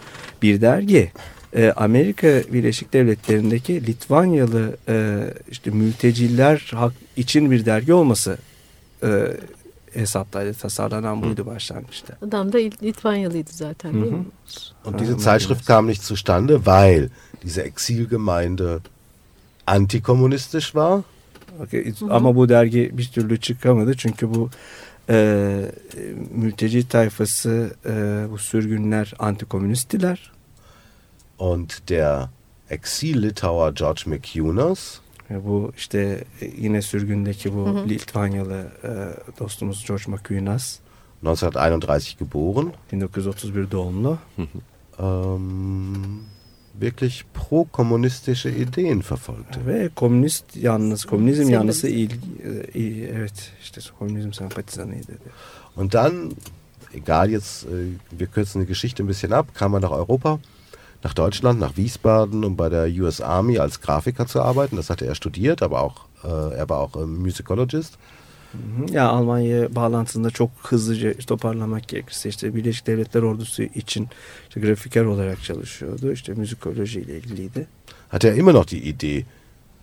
bir 0.42 0.60
dergi. 0.60 1.12
E, 1.56 1.72
Amerika 1.76 2.26
Birleşik 2.52 2.92
Devletleri'ndeki 2.92 3.86
Litvanyalı 3.86 4.76
e, 4.88 5.24
işte 5.50 5.70
mülteciler 5.70 6.70
hak 6.74 6.92
için 7.16 7.50
bir 7.50 7.66
dergi 7.66 7.92
olması 7.92 8.38
e, 9.02 9.08
hesaptaydı. 9.94 10.54
Tasarlanan 10.54 11.22
buydu 11.22 11.46
başlangıçta. 11.46 12.14
Adam 12.28 12.52
da 12.52 12.58
Litvanyalıydı 12.58 13.50
zaten 13.52 13.94
değil 13.94 14.12
mi? 14.12 14.24
Und 14.84 15.00
diese 15.00 15.18
Zeitschrift 15.18 15.66
kam 15.66 15.86
nicht 15.86 16.02
zustande, 16.02 16.56
weil 16.56 17.08
diese 17.42 17.62
Exilgemeinde 17.62 18.78
antikommunistisch 19.66 20.64
war. 20.64 21.00
Okey, 21.60 21.94
Ama 22.10 22.36
bu 22.36 22.48
dergi 22.48 22.90
bir 22.92 23.04
türlü 23.04 23.40
çıkamadı 23.40 23.96
çünkü 23.96 24.34
bu 24.34 24.50
e, 25.08 25.70
mülteci 26.34 26.88
tayfası 26.88 27.76
e, 27.86 28.24
bu 28.30 28.38
sürgünler 28.38 29.14
antikomünisttiler. 29.18 30.32
Und 31.38 31.70
der 31.88 32.28
Exil-Litauer 32.70 33.72
George 33.74 34.02
McCunas, 34.06 34.98
E, 34.98 35.03
Bu 35.44 35.72
işte 35.76 36.24
e, 36.40 36.46
yine 36.58 36.82
sürgündeki 36.82 37.54
bu 37.54 37.66
Hı 37.66 37.70
hı. 37.70 37.88
Litvanyalı 37.88 38.66
e, 38.84 38.90
dostumuz 39.40 39.84
George 39.88 40.04
Makuinas 40.08 40.78
1931 41.22 42.16
geboren, 42.18 42.72
1931 42.92 43.70
doğumlu. 43.70 44.18
ähm, 44.98 46.20
wirklich 46.80 47.24
pro-kommunistische 47.34 48.50
Ideen 48.50 49.00
verfolgte. 49.10 49.66
Ve 49.66 49.88
komünist 49.96 50.56
yalnız, 50.56 51.04
komünizm 51.04 51.50
yanlısı 51.50 51.88
il, 51.88 52.10
e, 52.10 52.14
il- 52.74 53.02
evet 53.08 53.52
işte 53.62 53.80
komünizm 53.98 54.32
sempatizanıydı. 54.32 55.12
Und 55.76 55.92
dann, 55.92 56.32
egal 56.94 57.30
jetzt, 57.30 57.64
äh, 57.64 57.68
wir 58.18 58.26
kürzen 58.26 58.62
die 58.62 58.66
Geschichte 58.68 59.02
ein 59.02 59.08
bisschen 59.08 59.32
ab, 59.32 59.46
kam 59.54 59.74
er 59.74 59.80
nach 59.80 59.90
Europa, 59.92 60.38
nach 61.04 61.14
Deutschland, 61.14 61.60
nach 61.60 61.76
Wiesbaden, 61.76 62.44
um 62.44 62.56
bei 62.56 62.68
der 62.68 62.86
US 63.02 63.20
Army 63.20 63.58
als 63.58 63.80
Grafiker 63.80 64.26
zu 64.26 64.40
arbeiten. 64.40 64.76
Das 64.76 64.90
hatte 64.90 65.06
er 65.06 65.14
studiert, 65.14 65.62
aber 65.62 65.82
auch, 65.82 65.96
äh, 66.24 66.56
er 66.56 66.68
war 66.68 66.78
auch 66.80 66.96
äh, 66.96 67.06
Musicologist. 67.06 67.98
Ya 68.90 69.08
Almanya 69.08 69.74
bağlantısında 69.74 70.30
çok 70.30 70.50
hızlıca 70.62 71.14
toparlamak 71.14 71.88
gerekirse 71.88 72.28
işte 72.28 72.54
Birleşik 72.54 72.86
Devletler 72.86 73.22
Ordusu 73.22 73.62
için 73.62 74.08
işte 74.48 74.60
grafiker 74.60 75.04
olarak 75.04 75.42
çalışıyordu. 75.44 76.12
İşte 76.12 76.34
müzikoloji 76.34 77.00
ile 77.00 77.16
ilgiliydi. 77.18 77.66
Hatte 78.08 78.28
er 78.28 78.36
immer 78.36 78.54
noch 78.54 78.66
die 78.66 78.78
Idee 78.78 79.24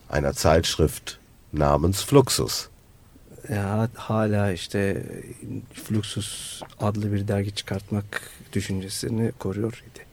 einer 0.10 0.34
Zeitschrift 0.34 1.18
namens 1.54 2.06
Fluxus. 2.06 2.68
Ya 3.50 3.90
hala 3.96 4.52
işte 4.52 5.04
Fluxus 5.74 6.62
adlı 6.80 7.14
bir 7.14 7.28
dergi 7.28 7.56
çıkartmak 7.56 8.32
düşüncesini 8.54 9.32
koruyor 9.40 9.84
idi. 9.92 10.11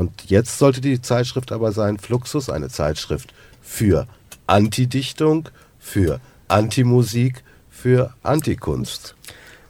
Und 0.00 0.10
jetzt 0.30 0.58
sollte 0.58 0.80
die 0.80 1.02
Zeitschrift 1.02 1.52
aber 1.52 1.72
sein 1.72 1.98
Fluxus, 1.98 2.48
eine 2.48 2.68
Zeitschrift 2.68 3.34
für 3.60 4.06
Antidichtung, 4.46 5.48
für 5.78 6.20
Antimusik, 6.48 7.44
für 7.70 8.10
Antikunst. 8.22 9.14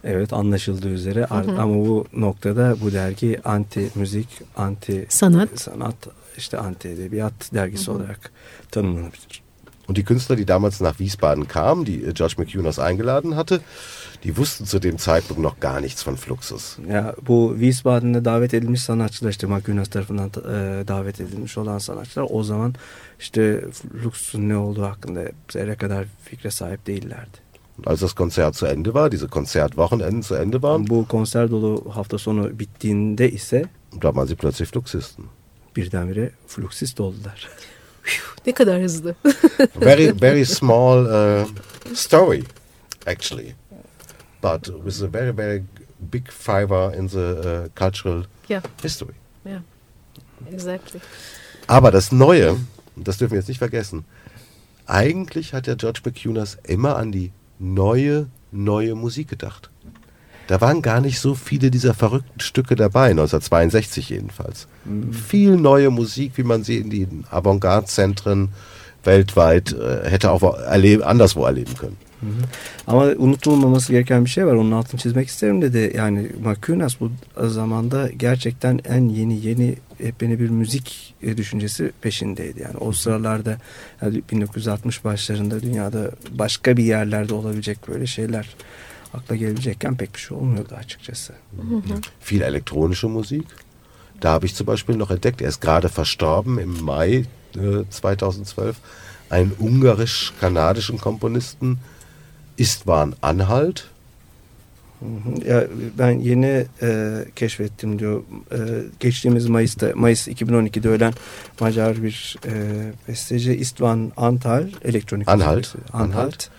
Evet 0.05 0.33
anlaşıldığı 0.33 0.89
üzere 0.89 1.27
Ar- 1.27 1.49
ama 1.59 1.75
bu 1.75 2.07
noktada 2.13 2.77
bu 2.81 2.93
dergi 2.93 3.41
anti 3.45 3.91
müzik, 3.95 4.29
anti 4.57 5.07
Sanat. 5.09 5.61
sanat, 5.61 5.97
işte 6.37 6.59
anti 6.59 6.89
edebiyat 6.89 7.55
dergisi 7.55 7.91
olarak 7.91 8.31
tanımlanabilir. 8.71 9.43
Und 9.89 9.97
die 9.97 10.05
Künstler, 10.05 10.37
die 10.37 10.47
damals 10.47 10.81
nach 10.81 11.01
Wiesbaden 11.01 11.49
kamen, 11.49 11.85
die 11.85 12.05
äh, 12.05 12.13
George 12.13 12.35
McCunas 12.39 12.79
eingeladen 12.79 13.35
hatte, 13.35 13.61
die 14.25 14.37
wussten 14.37 14.67
zu 14.67 14.79
dem 14.83 14.99
Zeitpunkt 14.99 15.43
noch 15.43 15.61
gar 15.61 15.81
nichts 15.81 16.03
von 16.03 16.17
Fluxus. 16.17 16.77
Ya 16.89 17.15
bu 17.29 17.55
Wiesbaden'e 17.59 18.25
davet 18.25 18.55
edilmiş 18.55 18.83
sanatçılar 18.83 19.31
işte 19.31 19.47
Makunas 19.47 19.89
tarafından 19.89 20.29
e, 20.29 20.89
davet 20.89 21.21
edilmiş 21.21 21.59
olan 21.59 21.79
sanatçılar 21.79 22.27
o 22.31 22.43
zaman 22.43 22.75
işte 23.19 23.65
Fluxus'un 23.71 24.49
ne 24.49 24.57
olduğu 24.57 24.83
hakkında 24.83 25.25
zerre 25.53 25.75
kadar 25.77 26.07
fikre 26.25 26.50
sahip 26.50 26.87
değillerdi. 26.87 27.39
Und 27.79 27.87
als 27.87 28.00
das 28.00 28.12
Konzert 28.12 28.57
zu 28.57 28.67
Ende 28.67 28.85
war, 28.85 29.12
diese 29.12 29.27
Konzertwochenenden 29.27 30.23
zu 30.23 30.35
Ende 30.35 30.62
waren, 30.62 30.87
Bu 30.89 31.09
konser 31.09 31.50
dolu 31.50 31.91
hafta 31.95 32.19
sonu 32.19 32.59
bittiğinde 32.59 33.31
ise 33.31 33.65
da 34.03 34.09
waren 34.15 34.27
sie 34.27 34.37
plötzlich 34.37 34.69
Fluxisten. 34.71 35.25
birdenbire 35.77 36.31
Fluxist 36.47 37.00
oldular. 37.00 37.49
Ne 38.47 38.53
kadar 38.53 38.83
hızlı. 38.83 39.15
Very, 39.77 40.21
very 40.23 40.45
small 40.61 41.05
uh, 41.05 41.47
story, 41.95 42.43
actually. 43.07 43.55
But 44.41 44.73
with 44.85 45.03
a 45.03 45.09
very, 45.09 45.33
very 45.33 45.65
big 46.11 46.33
fiber 46.33 46.93
in 46.95 47.09
the 47.09 47.19
uh, 47.19 47.69
cultural 47.75 48.25
yeah, 48.49 48.63
history. 48.83 49.15
yeah. 49.45 49.61
Exactly. 50.51 51.01
Aber 51.67 51.91
das 51.91 52.11
Neue, 52.11 52.57
das 52.97 53.19
dürfen 53.19 53.33
wir 53.33 53.39
jetzt 53.39 53.49
nicht 53.49 53.59
vergessen, 53.59 54.05
eigentlich 54.87 55.53
hat 55.53 55.67
der 55.67 55.77
George 55.77 56.01
McCunas 56.05 56.59
immer 56.65 56.97
an 56.97 57.13
die 57.13 57.33
neue, 57.59 58.29
neue 58.51 58.95
Musik 58.95 59.29
gedacht. 59.29 59.71
Da 60.47 60.61
waren 60.61 60.83
gar 60.83 61.01
nicht 61.01 61.21
so 61.21 61.37
viele 61.37 61.71
dieser 61.71 61.95
verrückten 61.95 62.41
Stücke 62.41 62.75
dabei, 62.75 63.11
1962 63.11 64.09
jedenfalls. 64.09 64.67
Viel 65.13 65.57
neue 65.57 65.91
Musik, 65.91 66.33
wie 66.35 66.43
man 66.43 66.65
sie 66.65 66.79
in 66.79 66.91
den 66.91 67.25
Avantgarde-Zentren 67.31 68.49
weltweit 69.05 69.73
äh, 69.73 70.11
hätte 70.11 70.31
auch 70.33 70.43
wo 70.43 70.49
erleb 70.49 71.07
anderswo 71.07 71.45
erleben 71.45 71.75
können. 71.77 71.97
Ama 72.87 73.05
unutulmaması 73.05 73.93
gereken 73.93 74.25
bir 74.25 74.31
şey 74.31 74.47
var. 74.47 74.55
Onun 74.55 74.73
altını 74.73 75.00
çizmek 75.00 75.29
isterim 75.29 75.62
dedi. 75.62 75.93
Yani 75.97 76.29
Makunas 76.45 77.00
bu 77.00 77.11
zamanda 77.49 78.09
gerçekten 78.17 78.81
en 78.85 79.09
yeni 79.09 79.47
yeni 79.47 79.77
yepyeni 80.05 80.41
bir 80.41 80.50
müzik 80.50 81.15
e, 81.23 81.37
düşüncesi 81.37 81.93
peşindeydi. 82.00 82.62
Yani 82.62 82.77
o 82.77 82.93
sıralarda 82.93 83.57
yani 84.03 84.23
1960 84.33 85.05
başlarında 85.05 85.62
dünyada 85.62 86.11
başka 86.31 86.77
bir 86.77 86.85
yerlerde 86.85 87.35
olabilecek 87.35 87.89
böyle 87.89 88.07
şeyler 88.07 88.57
akla 89.15 89.37
gelebilecekken 89.37 89.97
pek 89.97 90.15
bir 90.15 90.21
şey 90.21 90.37
olmuyordu 90.37 90.75
açıkçası. 90.75 91.33
Viel 92.31 92.41
elektronische 92.41 93.09
Musik. 93.09 93.45
Da 94.23 94.33
habe 94.33 94.47
ich 94.47 94.55
zum 94.55 94.67
Beispiel 94.67 94.97
noch 94.97 95.11
entdeckt, 95.11 95.41
er 95.41 95.49
ist 95.49 95.61
gerade 95.61 95.89
verstorben 95.89 96.59
im 96.59 96.83
Mai 96.83 97.25
äh, 97.57 97.85
2012, 97.91 98.77
einen 99.31 99.53
ungarisch-kanadischen 99.59 100.99
Komponisten, 100.99 101.79
Istvan 102.61 103.14
Anhalt. 103.23 103.81
Ya 105.47 105.67
ben 105.99 106.11
yeni 106.11 106.67
e, 106.83 107.19
keşfettim 107.37 107.99
diyor. 107.99 108.23
E, 108.52 108.59
geçtiğimiz 109.00 109.47
Mayıs'ta 109.47 109.93
Mayıs 109.95 110.29
2012'de 110.29 110.88
ölen 110.88 111.12
Macar 111.61 112.02
bir 112.02 112.37
e, 112.47 112.52
besteci 113.09 113.55
Istvan 113.55 114.12
Antal 114.17 114.69
elektronik 114.85 115.29
Anhalt. 115.29 115.59
besteci. 115.59 115.85
Anhalt. 115.93 116.50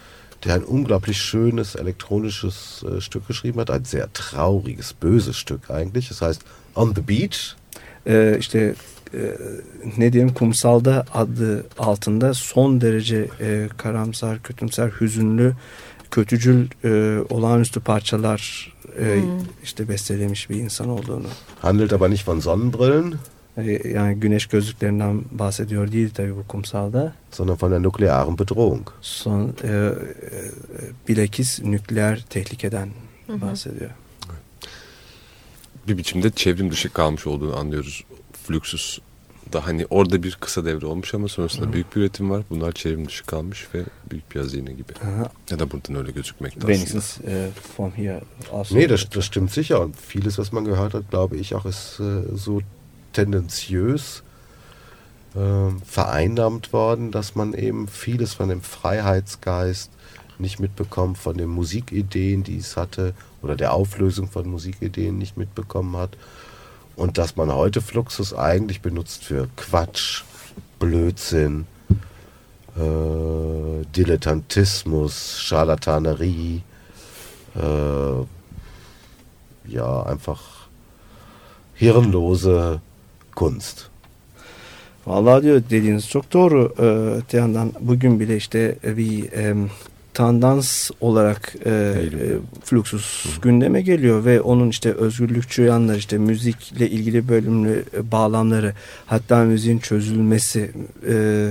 der 0.45 0.55
ein 0.55 0.63
unglaublich 0.63 1.17
schönes 1.17 1.75
elektronisches 1.75 2.83
äh, 2.83 2.99
Stück 2.99 3.27
geschrieben 3.27 3.59
hat, 3.59 3.69
ein 3.69 3.85
sehr 3.85 4.11
trauriges, 4.11 4.93
böses 4.93 5.37
Stück 5.37 5.69
eigentlich. 5.69 6.09
Das 6.09 6.21
heißt 6.21 6.41
On 6.73 6.95
the 6.95 7.01
Beach. 7.01 7.55
E, 8.05 8.37
işte 8.39 8.75
e, 9.13 9.37
ne 9.97 10.13
diyeyim 10.13 10.33
kumsalda 10.33 11.05
adı 11.13 11.65
altında 11.77 12.33
son 12.33 12.81
derece 12.81 13.27
e, 13.41 13.69
karamsar, 13.77 14.43
kötümser, 14.43 14.89
hüzünlü, 15.01 15.53
kötücül 16.11 16.67
e, 16.83 17.19
olağanüstü 17.29 17.79
parçalar 17.79 18.73
e, 18.99 19.15
Hmm. 19.15 19.39
işte 19.63 19.89
bestelemiş 19.89 20.49
bir 20.49 20.55
insan 20.55 20.89
olduğunu. 20.89 21.27
Handelt 21.59 21.93
aber 21.93 22.09
nicht 22.09 22.27
von 22.27 22.39
Sonnenbrillen, 22.39 23.13
E, 23.57 23.89
yani 23.89 24.15
güneş 24.15 24.45
gözlüklerinden 24.45 25.21
bahsediyor 25.31 25.91
değil 25.91 26.09
tabii 26.13 26.35
bu 26.35 26.47
kumsalda. 26.47 27.13
sondern 27.31 27.57
von 27.61 27.71
der 27.71 27.83
nuklearen 27.83 28.39
Bedrohung. 28.39 28.87
Son 29.01 29.53
e, 29.63 29.67
e, 29.67 29.91
bilakis 31.07 31.59
nükleer 31.63 32.25
tehlikeden 32.29 32.89
bahsediyor. 33.29 33.89
Bir 35.87 35.97
biçimde 35.97 36.29
çevrim 36.29 36.71
dışı 36.71 36.89
kalmış 36.93 37.27
olduğunu 37.27 37.55
anlıyoruz 37.57 38.03
Fluxus 38.47 38.99
da 39.53 39.65
hani 39.67 39.85
orada 39.89 40.23
bir 40.23 40.37
kısa 40.41 40.65
devre 40.65 40.85
olmuş 40.85 41.13
ama 41.13 41.27
sonrasında 41.27 41.73
büyük 41.73 41.95
bir 41.95 42.01
üretim 42.01 42.29
var. 42.29 42.43
Bunlar 42.49 42.71
çevrim 42.71 43.07
dışı 43.07 43.25
kalmış 43.25 43.67
ve 43.73 43.83
büyük 44.11 44.35
bir 44.35 44.39
hazine 44.39 44.71
gibi. 44.71 44.93
Aha. 45.03 45.31
Ya 45.49 45.59
da 45.59 45.71
buradan 45.71 45.95
öyle 45.95 46.11
gözükmekte. 46.11 46.59
Wenigstens 46.59 47.17
äh, 47.17 47.49
von 47.77 47.91
hier 47.97 48.21
aus. 48.51 48.71
Nee, 48.71 48.89
das, 48.89 49.05
das 49.15 49.25
stimmt 49.25 49.51
sicher. 49.51 49.79
Und 49.79 49.95
vieles, 50.09 50.37
was 50.37 50.51
man 50.51 50.65
gehört 50.65 50.93
hat, 50.93 51.09
glaube 51.11 51.37
ich 51.37 51.55
auch, 51.55 51.65
ist 51.65 51.99
äh, 51.99 52.37
so 52.37 52.61
tendenziös 53.13 54.23
äh, 55.35 55.39
vereinnahmt 55.85 56.73
worden, 56.73 57.11
dass 57.11 57.35
man 57.35 57.53
eben 57.53 57.87
vieles 57.87 58.33
von 58.33 58.49
dem 58.49 58.61
Freiheitsgeist 58.61 59.91
nicht 60.39 60.59
mitbekommt, 60.59 61.17
von 61.17 61.37
den 61.37 61.49
Musikideen, 61.49 62.43
die 62.43 62.57
es 62.57 62.75
hatte, 62.75 63.13
oder 63.41 63.55
der 63.55 63.73
Auflösung 63.73 64.27
von 64.27 64.47
Musikideen 64.49 65.17
nicht 65.17 65.37
mitbekommen 65.37 65.95
hat. 65.95 66.17
Und 66.95 67.17
dass 67.17 67.35
man 67.35 67.51
heute 67.51 67.81
Fluxus 67.81 68.33
eigentlich 68.33 68.81
benutzt 68.81 69.23
für 69.23 69.47
Quatsch, 69.55 70.23
Blödsinn, 70.79 71.65
äh, 72.75 73.85
Dilettantismus, 73.95 75.39
Charlatanerie, 75.39 76.61
äh, 77.55 78.25
ja, 79.67 80.03
einfach 80.03 80.39
hirnlose 81.75 82.81
Kunst. 83.35 83.91
Vallahi 85.05 85.43
diyor 85.43 85.61
dediğiniz 85.69 86.09
çok 86.09 86.33
doğru. 86.33 86.73
Ee, 86.79 86.83
öte 87.17 87.37
yandan 87.37 87.73
bugün 87.79 88.19
bile 88.19 88.37
işte 88.37 88.77
bir 88.83 89.31
e, 89.31 89.55
tandans 90.13 90.91
olarak 91.01 91.55
e, 91.65 91.69
e, 91.69 91.93
Fluxus 92.63 93.39
gündeme 93.41 93.81
geliyor 93.81 94.25
ve 94.25 94.41
onun 94.41 94.69
işte 94.69 94.93
özgürlükçü 94.93 95.61
yanları 95.63 95.97
işte 95.97 96.17
müzikle 96.17 96.89
ilgili 96.89 97.27
bölümlü 97.29 97.85
e, 97.97 98.11
bağlamları 98.11 98.73
hatta 99.05 99.43
müziğin 99.43 99.79
çözülmesi 99.79 100.71
e, 101.09 101.49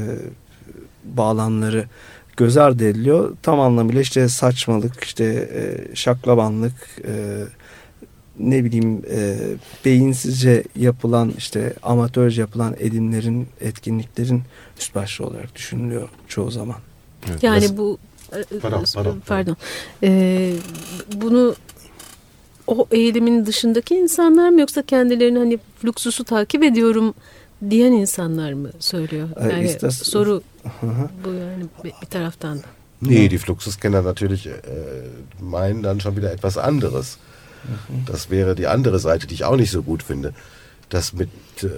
bağlamları 1.04 1.84
göz 2.36 2.56
ardı 2.56 2.88
ediliyor. 2.88 3.36
Tam 3.42 3.60
anlamıyla 3.60 4.00
işte 4.00 4.28
saçmalık, 4.28 5.04
işte 5.04 5.24
e, 5.54 5.94
şaklabanlık, 5.96 6.74
e, 7.08 7.44
ne 8.38 8.64
bileyim 8.64 9.02
e, 9.10 9.36
beyinsizce 9.84 10.64
yapılan 10.76 11.32
işte 11.38 11.74
amatörce 11.82 12.40
yapılan 12.40 12.74
edimlerin, 12.78 13.46
etkinliklerin 13.60 14.42
üst 14.80 14.94
başlı 14.94 15.26
olarak 15.26 15.54
düşünülüyor 15.56 16.08
çoğu 16.28 16.50
zaman. 16.50 16.76
Evet, 17.30 17.42
Yani 17.42 17.60
biraz- 17.60 17.76
bu 17.76 17.98
Pardon, 18.62 18.84
pardon. 18.94 19.22
pardon. 19.26 19.56
Ee, 20.02 20.52
bunu 21.14 21.54
o 22.66 22.86
eğilimin 22.90 23.46
dışındaki 23.46 23.94
insanlar 23.94 24.48
mı 24.48 24.60
yoksa 24.60 24.82
kendilerini 24.82 25.38
hani 25.38 25.58
fluxusu 25.80 26.24
takip 26.24 26.62
ediyorum 26.62 27.14
diyen 27.70 27.92
insanlar 27.92 28.52
mı 28.52 28.70
söylüyor? 28.78 29.28
Ee, 29.40 29.48
Yani 29.52 29.64
istas- 29.66 30.04
soru 30.04 30.42
bu 31.24 31.28
yani 31.32 31.64
bir, 31.84 32.06
taraftan 32.06 32.58
da. 32.58 32.62
Nee, 33.02 33.30
die 33.30 33.38
Fluxuskenner 33.38 34.04
natürlich 34.04 34.46
äh, 34.46 34.52
meinen 35.40 35.82
dann 35.82 36.00
schon 36.00 36.16
wieder 36.16 36.32
etwas 36.32 36.58
anderes. 36.58 37.16
Das 38.12 38.30
wäre 38.30 38.56
die 38.56 38.68
andere 38.68 38.98
Seite, 38.98 39.26
die 39.26 39.34
ich 39.34 39.44
auch 39.44 39.56
nicht 39.56 39.70
so 39.72 39.82
gut 39.82 40.02
finde. 40.02 40.32
Das 40.90 41.12
mit 41.12 41.28
äh, 41.62 41.68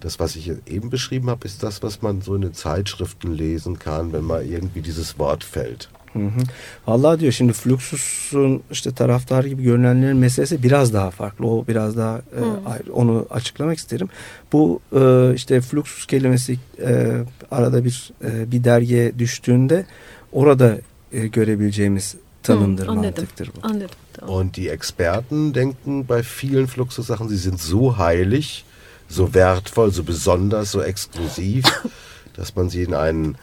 das, 0.00 0.18
was 0.18 0.36
ich 0.36 0.50
eben 0.66 0.90
beschrieben 0.90 1.30
habe, 1.30 1.46
ist 1.46 1.62
das, 1.62 1.82
was 1.82 2.02
man 2.02 2.22
so 2.22 2.34
in 2.34 2.42
den 2.42 2.54
Zeitschriften 2.54 3.34
lesen 3.34 3.78
kann, 3.78 4.12
wenn 4.12 4.24
mal 4.24 4.44
irgendwie 4.44 4.82
dieses 4.82 5.18
Wort 5.18 5.44
fällt. 5.44 5.88
Hı 6.12 6.18
hı. 6.18 6.40
Vallahi 6.86 7.20
diyor 7.20 7.32
şimdi 7.32 7.52
Fluxus'un 7.52 8.62
işte 8.70 8.92
taraftar 8.92 9.44
gibi 9.44 9.62
görünenlerin 9.62 10.16
meselesi 10.16 10.62
biraz 10.62 10.94
daha 10.94 11.10
farklı. 11.10 11.46
O 11.46 11.66
biraz 11.68 11.96
daha 11.96 12.18
e, 12.18 12.40
ayrı. 12.66 12.92
onu 12.92 13.26
açıklamak 13.30 13.78
isterim. 13.78 14.08
Bu 14.52 14.80
e, 14.92 15.34
işte 15.34 15.60
Fluxus 15.60 16.06
kelimesi 16.06 16.58
e, 16.80 17.12
arada 17.50 17.84
bir 17.84 18.10
e, 18.24 18.52
bir 18.52 18.64
dergiye 18.64 19.18
düştüğünde 19.18 19.86
orada 20.32 20.78
e, 21.12 21.26
görebileceğimiz 21.26 22.14
tanımdır, 22.42 22.86
Hı, 22.86 22.90
anladım. 22.90 23.04
mantıktır 23.04 23.50
bu. 23.56 23.66
Anladım. 23.66 23.96
Tamam. 24.12 24.34
Und 24.34 24.54
die 24.54 24.70
Experten 24.70 25.54
denken 25.54 26.08
bei 26.08 26.22
vielen 26.42 26.66
Fluxus-Sachen, 26.66 27.28
sie 27.28 27.38
sind 27.38 27.58
so 27.58 27.92
heilig, 27.92 28.62
so 29.08 29.34
wertvoll, 29.34 29.90
so 29.90 30.02
besonders, 30.02 30.72
so 30.72 30.82
exklusiv, 30.82 31.64
dass 32.36 32.54
man 32.54 32.68
sie 32.68 32.82
in 32.82 32.94
einen 32.94 33.36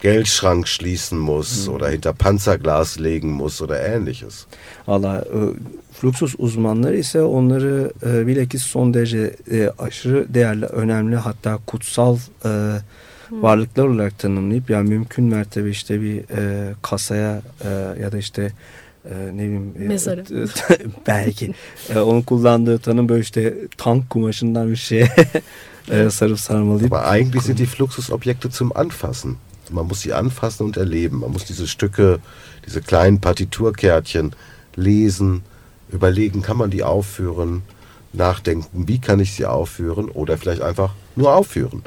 Geldschrank 0.00 0.66
schließen 0.66 1.18
muss 1.18 1.68
oder 1.68 1.88
hinter 1.90 2.12
Panzerglas 2.12 2.98
legen 2.98 3.32
muss 3.32 3.60
oder 3.60 3.80
ähnliches. 3.80 4.46
Valla 4.86 5.20
e, 5.22 5.54
Fluxus 5.92 6.34
uzmanları 6.38 6.96
ise 6.96 7.22
onları 7.22 7.92
e, 8.06 8.26
bilakis 8.26 8.62
son 8.62 8.94
derece 8.94 9.36
e, 9.50 9.70
aşırı 9.78 10.34
değerli, 10.34 10.66
önemli 10.66 11.16
hatta 11.16 11.58
kutsal 11.66 12.16
e, 12.44 12.48
varlıklar 13.30 13.84
olarak 13.84 14.18
tanımlayıp 14.18 14.70
yani 14.70 14.88
mümkün 14.88 15.24
mertebe 15.24 15.70
işte 15.70 16.02
bir 16.02 16.18
e, 16.18 16.74
kasaya 16.82 17.42
e, 17.64 17.68
ya 18.02 18.12
da 18.12 18.18
işte 18.18 18.52
e, 19.04 19.14
ne 19.32 19.42
bileyim 19.42 19.74
e, 19.80 19.88
Mezarı. 19.88 20.24
belki 21.06 21.54
e, 21.94 21.98
onun 21.98 22.22
kullandığı 22.22 22.78
tanım 22.78 23.08
böyle 23.08 23.22
işte 23.22 23.54
tank 23.76 24.10
kumaşından 24.10 24.70
bir 24.70 24.76
şeye 24.76 25.08
e, 25.90 26.10
sarıp 26.10 26.40
sarmalayıp 26.40 26.92
Aber 26.92 27.18
eigentlich 27.18 27.42
sind 27.42 27.58
die 27.58 27.66
Fluxusobjekte 27.66 28.48
zum 28.50 28.70
Anfassen. 28.74 29.36
Man 29.70 29.86
muss 29.86 30.02
sie 30.02 30.14
anfassen 30.14 30.64
und 30.64 30.76
erleben. 30.76 31.18
Man 31.18 31.30
muss 31.30 31.44
diese 31.44 31.66
Stücke, 31.66 32.18
diese 32.66 32.80
kleinen 32.80 33.20
Partiturkärtchen 33.20 34.32
lesen, 34.76 35.42
überlegen, 35.92 36.42
kann 36.42 36.56
man 36.56 36.70
die 36.70 36.82
aufführen, 36.82 37.62
nachdenken, 38.12 38.86
wie 38.88 39.00
kann 39.00 39.20
ich 39.20 39.32
sie 39.32 39.46
aufführen 39.46 40.08
oder 40.08 40.36
vielleicht 40.36 40.62
einfach 40.62 40.90
nur 41.16 41.34
aufführen. 41.34 41.82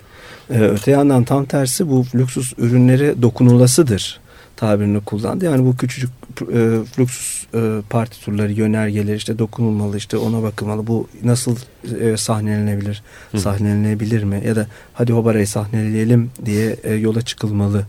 Ee, 0.50 0.60
öte 0.60 0.92
yandan 0.92 1.26
tam 1.26 1.46
tersi 1.46 1.90
bu 1.90 2.04
Fluxus 2.04 2.54
ürünleri 2.58 3.22
dokunulasıdır 3.22 4.20
tabirini 4.56 5.02
kullandı. 5.02 5.46
Yani 5.46 5.66
bu 5.66 5.78
küçücük 5.78 6.10
e, 6.42 6.86
Fluxus 6.86 7.48
e, 7.54 7.82
partiturları, 7.90 8.52
yönergeleri 8.52 9.16
işte 9.16 9.40
dokunulmalı, 9.40 9.98
işte 9.98 10.18
ona 10.18 10.44
bakılmalı. 10.44 10.88
Bu 10.88 11.08
nasıl 11.24 11.56
e, 12.00 12.18
sahnelenebilir, 12.18 13.04
sahnelenebilir 13.38 14.24
mi? 14.24 14.42
Ya 14.46 14.56
da 14.56 14.68
hadi 14.94 15.14
Hobara'yı 15.14 15.48
sahneleyelim 15.48 16.32
diye 16.46 16.76
e, 16.84 16.94
yola 16.94 17.22
çıkılmalı. 17.22 17.86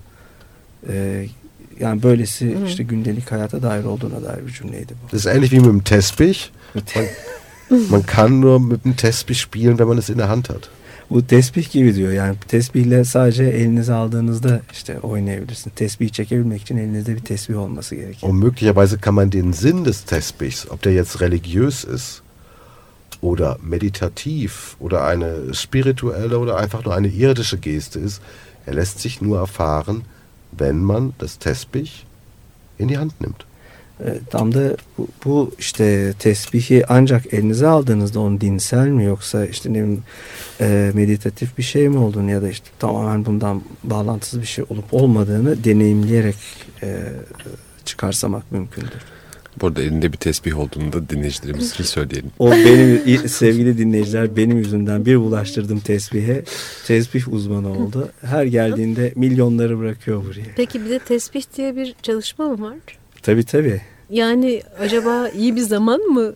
E, 0.88 1.26
yani 1.80 2.02
böylesi 2.02 2.57
işte 2.66 2.83
gündelik 2.83 3.33
hayata 3.33 3.62
dair 3.62 3.85
olduğuna 3.85 4.22
dair 4.22 4.46
bir 4.46 4.52
cümleydi 4.52 4.92
bu. 5.02 5.12
Das 5.12 5.20
ist 5.20 5.26
ähnlich 5.26 5.50
wie 5.50 5.61
mit 5.61 5.68
dem 5.68 5.80
Tespich. 5.80 6.40
Man, 6.74 7.80
man 7.90 8.02
kann 8.07 8.40
nur 8.40 8.61
mit 8.61 8.85
dem 8.85 8.96
Tespich 8.96 9.40
spielen, 9.40 9.78
wenn 9.78 9.88
man 9.88 9.98
es 9.98 10.09
in 10.09 10.18
der 10.18 10.28
Hand 10.28 10.48
hat. 10.48 10.70
Bu 11.14 11.27
tesbih 11.27 11.70
gibi 11.70 11.94
diyor. 11.94 12.12
Yani 12.12 12.37
tesbihle 12.48 13.05
sadece 13.05 13.44
elinize 13.44 13.94
aldığınızda 13.94 14.61
işte 14.72 15.00
oynayabilirsin. 15.00 15.70
Tesbih 15.70 16.09
çekebilmek 16.09 16.62
için 16.62 16.77
elinizde 16.77 17.14
bir 17.16 17.20
tesbih 17.20 17.59
olması 17.59 17.94
gerekiyor. 17.94 18.33
Und 18.33 18.42
möglicherweise 18.42 18.96
kann 19.00 19.14
man 19.14 19.33
den 19.33 19.53
Sinn 19.53 19.85
des 19.85 20.00
Tespichs, 20.00 20.70
ob 20.70 20.85
der 20.85 20.92
jetzt 20.92 21.20
religiös 21.20 21.85
ist 21.85 22.22
oder 23.22 23.57
meditativ 23.62 24.77
oder 24.81 25.05
eine 25.05 25.55
spirituelle 25.55 26.37
oder 26.38 26.57
einfach 26.57 26.85
nur 26.85 26.94
eine 26.94 27.09
irdische 27.09 27.59
Geste 27.59 28.00
ist, 28.00 28.20
er 28.66 28.74
lässt 28.74 28.98
sich 28.98 29.22
nur 29.22 29.38
erfahren, 29.38 30.03
wenn 30.59 30.83
man 30.83 31.12
das 31.18 31.38
Tespich 31.38 32.07
in 32.79 32.88
die 32.88 32.98
Hand 32.98 33.20
nimmt. 33.20 33.46
E, 34.00 34.18
Tam 34.30 34.54
da 34.54 34.76
bu, 34.98 35.09
bu 35.24 35.52
işte 35.59 36.14
tesbihi 36.18 36.87
ancak 36.88 37.35
elinize 37.35 37.66
aldığınızda 37.66 38.20
onun 38.20 38.40
dinsel 38.40 38.88
mi 38.88 39.04
yoksa 39.04 39.46
işte 39.46 39.70
ne 39.70 39.74
bileyim 39.74 40.02
e, 40.61 40.90
meditatif 40.94 41.59
bir 41.59 41.62
şey 41.62 41.88
mi 41.88 41.98
olduğunu 41.98 42.30
ya 42.30 42.42
da 42.42 42.48
işte 42.48 42.66
tamamen 42.78 43.24
bundan 43.24 43.62
bağlantısız 43.85 44.40
bir 44.40 44.46
şey 44.46 44.64
olup 44.70 44.94
olmadığını 44.94 45.64
deneyimleyerek 45.64 46.37
e, 46.83 46.98
çıkarsamak 47.85 48.52
mümkündür. 48.52 49.02
Bu 49.61 49.66
arada 49.66 49.83
elinde 49.83 50.12
bir 50.12 50.18
tesbih 50.18 50.59
olduğunu 50.59 50.92
da 50.92 51.09
dinleyicilerimiz 51.09 51.70
için 51.70 51.85
söyleyelim. 51.85 52.30
O 52.38 52.50
benim 52.50 53.28
sevgili 53.28 53.78
dinleyiciler 53.78 54.37
benim 54.37 54.57
yüzümden 54.59 55.07
bir 55.07 55.16
bulaştırdım 55.16 55.80
tesbihe. 55.80 56.44
Tesbih 56.87 57.33
uzmanı 57.33 57.72
oldu. 57.72 58.09
Her 58.20 58.44
geldiğinde 58.44 59.12
milyonları 59.16 59.78
bırakıyor 59.78 60.24
buraya. 60.24 60.46
Peki 60.57 60.85
bir 60.85 60.90
de 60.90 60.98
tesbih 60.98 61.42
diye 61.57 61.76
bir 61.76 61.94
çalışma 62.02 62.48
mı 62.48 62.61
var? 62.61 62.78
Tabii 63.24 63.44
tabii. 63.44 63.80
Yani 64.10 64.62
acaba 64.78 65.28
iyi 65.28 65.56
bir 65.56 65.60
zaman 65.60 66.00
mı? 66.00 66.32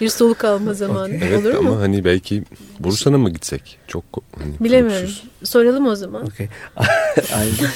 Bir 0.00 0.08
soluk 0.08 0.44
alma 0.44 0.74
zamanı 0.74 1.14
Evet 1.14 1.38
olur 1.46 1.54
ama 1.54 1.70
mu? 1.70 1.80
hani 1.80 2.04
belki 2.04 2.44
Bursa'na 2.80 3.18
mı 3.18 3.30
gitsek? 3.30 3.78
Çok 3.88 4.04
hani 4.38 4.52
Bilemiyorum. 4.60 5.06
Fluxus. 5.08 5.50
Soralım 5.50 5.86
o 5.86 5.94
zaman. 5.96 6.22
Aynen. 7.34 7.70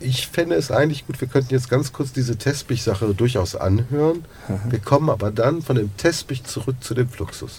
Ich 0.00 0.28
fände 0.32 0.54
es 0.56 0.70
eigentlich 0.70 1.06
gut, 1.06 1.18
wir 1.18 1.28
könnten 1.28 1.54
jetzt 1.54 1.70
ganz 1.70 1.92
kurz 1.92 2.12
diese 2.14 2.38
Tespich-Sache 2.38 3.18
durchaus 3.18 3.54
anhören. 3.56 4.22
Wir 4.70 4.80
kommen 4.84 5.10
aber 5.10 5.36
dann 5.36 5.60
von 5.68 5.76
dem 5.76 5.90
Tespich 5.98 6.44
zurück 6.44 6.76
zu 6.80 6.96
dem 6.96 7.08
Fluxus. 7.08 7.52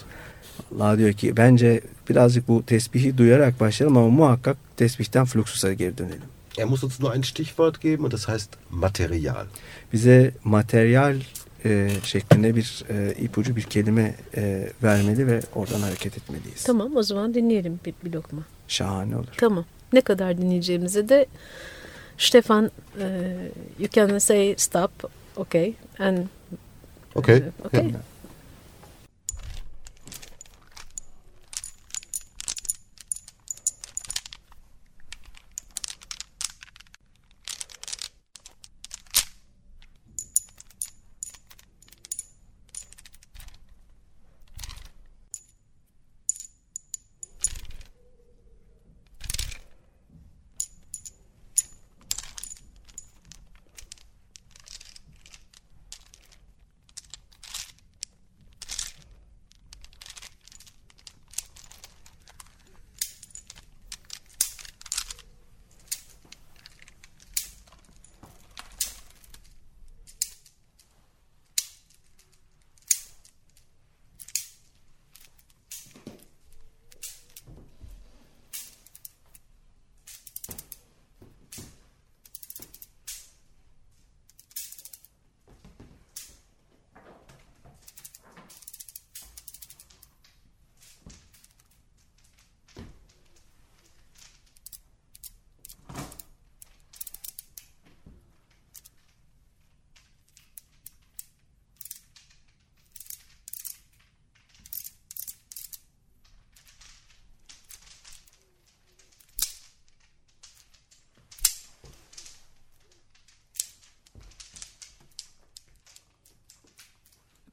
Allah 0.78 0.98
diyor 0.98 1.12
ki 1.12 1.36
bence 1.36 1.80
birazcık 2.08 2.48
bu 2.48 2.62
tesbihi 2.66 3.18
duyarak 3.18 3.60
başlayalım 3.60 3.96
ama 3.96 4.08
muhakkak 4.08 4.56
tesbihten 4.76 5.24
fluxusa 5.24 5.72
geri 5.72 5.98
dönelim. 5.98 6.33
Er 6.56 6.66
muss 6.66 6.84
uns 6.84 7.00
nur 7.00 7.12
ein 7.12 7.24
Stichwort 7.24 7.80
geben 7.80 8.04
und 8.04 8.12
das 8.12 8.28
heißt 8.28 8.58
Material. 8.70 9.46
Bize 9.92 10.32
Material 10.44 11.20
e, 11.64 11.90
şeklinde 12.04 12.56
bir 12.56 12.84
e, 12.90 13.14
ipucu 13.14 13.56
bir 13.56 13.62
kelime 13.62 14.14
e, 14.36 14.70
vermeli 14.82 15.26
ve 15.26 15.40
oradan 15.54 15.80
hareket 15.80 16.16
etmeliyiz. 16.16 16.64
Tamam 16.64 16.96
o 16.96 17.02
zaman 17.02 17.34
dinleyelim 17.34 17.80
bir, 17.86 17.94
bir 18.04 18.12
lokma. 18.12 18.42
Şahane 18.68 19.16
olur. 19.16 19.34
Tamam. 19.36 19.64
Ne 19.92 20.00
kadar 20.00 20.38
dinleyeceğimizi 20.38 21.08
de 21.08 21.26
Stefan 22.18 22.64
uh, 22.64 23.02
you 23.78 23.88
can 23.88 24.18
say 24.18 24.54
stop 24.58 24.90
okay 25.36 25.74
and 25.98 26.18
Okay. 27.14 27.36
E, 27.36 27.52
okay. 27.64 27.86
Yeah. 27.86 28.13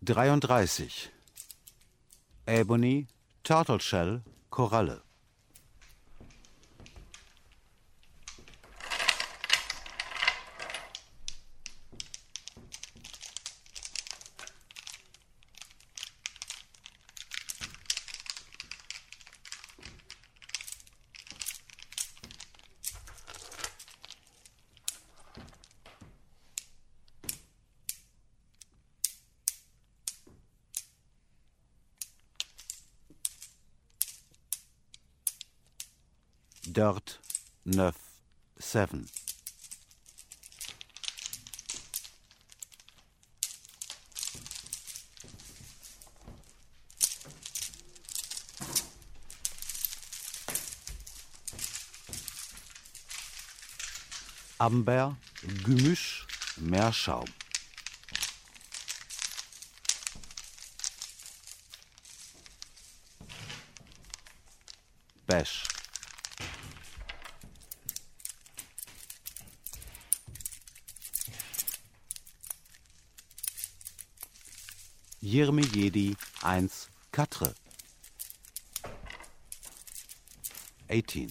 33 0.04 1.12
Ebony, 2.48 3.06
Turtle 3.44 3.78
Shell, 3.78 4.24
Koralle. 4.50 5.11
Dirt, 36.74 37.20
neuf, 37.66 37.96
seven. 38.58 39.10
Amber, 54.58 55.18
Gemisch, 55.66 56.26
Meerschaum. 56.56 57.26
Beige. 65.28 65.71
Jirmi 75.32 75.64
Jedi 75.64 76.18
1 76.44 76.90
Katre. 77.10 77.54
18. 80.90 81.30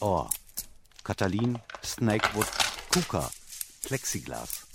Ohr. 0.00 0.28
Katalin, 1.04 1.60
Snakewood, 1.84 2.48
Kuka, 2.90 3.30
Plexiglas. 3.84 4.67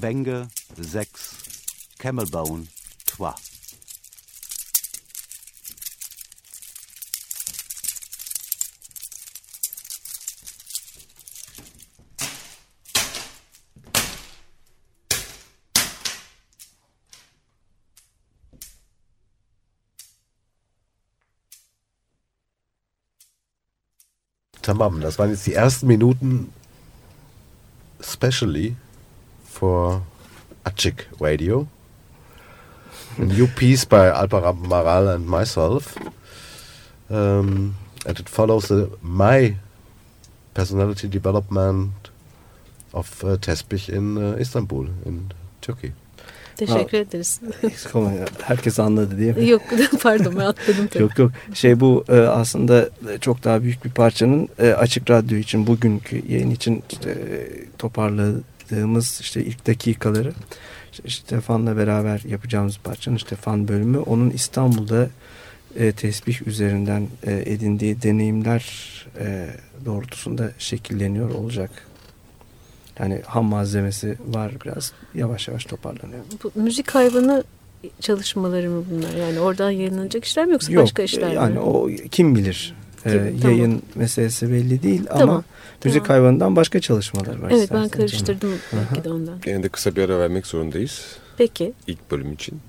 Wenge 0.00 0.48
6, 0.76 1.36
Camelbone 1.98 2.66
3. 3.06 3.34
Tamam, 24.62 25.00
das 25.00 25.18
waren 25.18 25.30
jetzt 25.30 25.46
die 25.46 25.54
ersten 25.54 25.86
Minuten 25.86 26.52
specially 28.00 28.76
for 29.56 30.02
Achik 30.66 31.06
Radio. 31.18 31.66
A 33.18 33.24
new 33.24 33.46
piece 33.46 33.84
by 33.86 34.10
Alpara 34.10 34.52
Maral 34.52 35.14
and 35.14 35.26
myself. 35.26 35.96
Um, 37.08 37.76
and 38.06 38.20
it 38.20 38.28
follows 38.28 38.68
the, 38.68 38.90
my 39.02 39.56
personality 40.52 41.08
development 41.08 42.10
of 42.92 43.24
uh, 43.24 43.36
Tespih 43.38 43.88
in 43.88 44.18
uh, 44.18 44.36
Istanbul, 44.38 44.88
in 45.06 45.32
Turkey. 45.60 45.92
Teşekkür 46.56 46.98
ederiz. 46.98 47.40
Eksik 47.62 47.96
olmayın. 47.96 48.28
Herkes 48.42 48.78
anladı 48.80 49.18
değil 49.18 49.36
mi? 49.36 49.48
yok 49.48 49.62
pardon 50.02 50.36
ben 50.36 50.40
atladım 50.40 50.86
tabii. 50.86 51.02
Yok 51.02 51.18
yok. 51.18 51.32
Şey 51.54 51.80
bu 51.80 52.04
e, 52.08 52.20
aslında 52.20 52.88
çok 53.20 53.44
daha 53.44 53.62
büyük 53.62 53.84
bir 53.84 53.90
parçanın 53.90 54.48
e, 54.58 54.70
açık 54.70 55.10
radyo 55.10 55.38
için 55.38 55.66
bugünkü 55.66 56.32
yayın 56.32 56.50
için 56.50 56.82
e, 57.06 57.14
toparladığımız 58.66 59.20
işte 59.20 59.44
ilk 59.44 59.66
dakikaları 59.66 60.32
işte 61.04 61.40
beraber 61.76 62.22
yapacağımız 62.28 62.78
parçanın 62.84 63.16
Stefan 63.16 63.68
bölümü 63.68 63.98
onun 63.98 64.30
İstanbul'da 64.30 65.08
e, 65.76 65.92
tesbih 65.92 66.46
üzerinden 66.46 67.08
e, 67.22 67.42
edindiği 67.46 68.02
deneyimler 68.02 68.64
e, 69.20 69.48
doğrultusunda 69.84 70.50
şekilleniyor 70.58 71.30
olacak. 71.30 71.70
Yani 72.98 73.22
ham 73.26 73.44
malzemesi 73.44 74.16
var 74.28 74.52
biraz 74.64 74.92
yavaş 75.14 75.48
yavaş 75.48 75.64
toparlanıyor. 75.64 76.24
Bu 76.44 76.52
müzik 76.54 76.90
hayvanı 76.90 77.44
çalışmaları 78.00 78.70
mı 78.70 78.84
bunlar? 78.90 79.14
Yani 79.14 79.40
oradan 79.40 79.70
yayınlanacak 79.70 80.24
işler 80.24 80.46
mi 80.46 80.52
yoksa 80.52 80.72
Yok, 80.72 80.82
başka 80.82 81.02
işler 81.02 81.32
yani 81.32 81.54
mi? 81.54 81.60
o 81.60 81.88
kim 82.10 82.36
bilir. 82.36 82.74
Tamam. 83.12 83.38
Yayın 83.42 83.82
meselesi 83.94 84.52
belli 84.52 84.82
değil 84.82 85.06
ama 85.10 85.18
Tamam, 85.20 85.44
müzik 85.84 86.04
tamam. 86.04 86.22
hayvanından 86.22 86.56
başka 86.56 86.80
çalışmalar 86.80 87.38
var. 87.38 87.50
Evet 87.50 87.70
ben 87.72 87.88
karıştırdım 87.88 88.58
belki 88.72 89.04
de 89.04 89.10
ondan. 89.12 89.40
Yine 89.46 89.62
de 89.62 89.68
kısa 89.68 89.96
bir 89.96 90.02
ara 90.02 90.18
vermek 90.18 90.46
zorundayız. 90.46 91.16
Peki. 91.38 91.72
ilk 91.86 92.10
bölüm 92.10 92.32
için. 92.32 92.60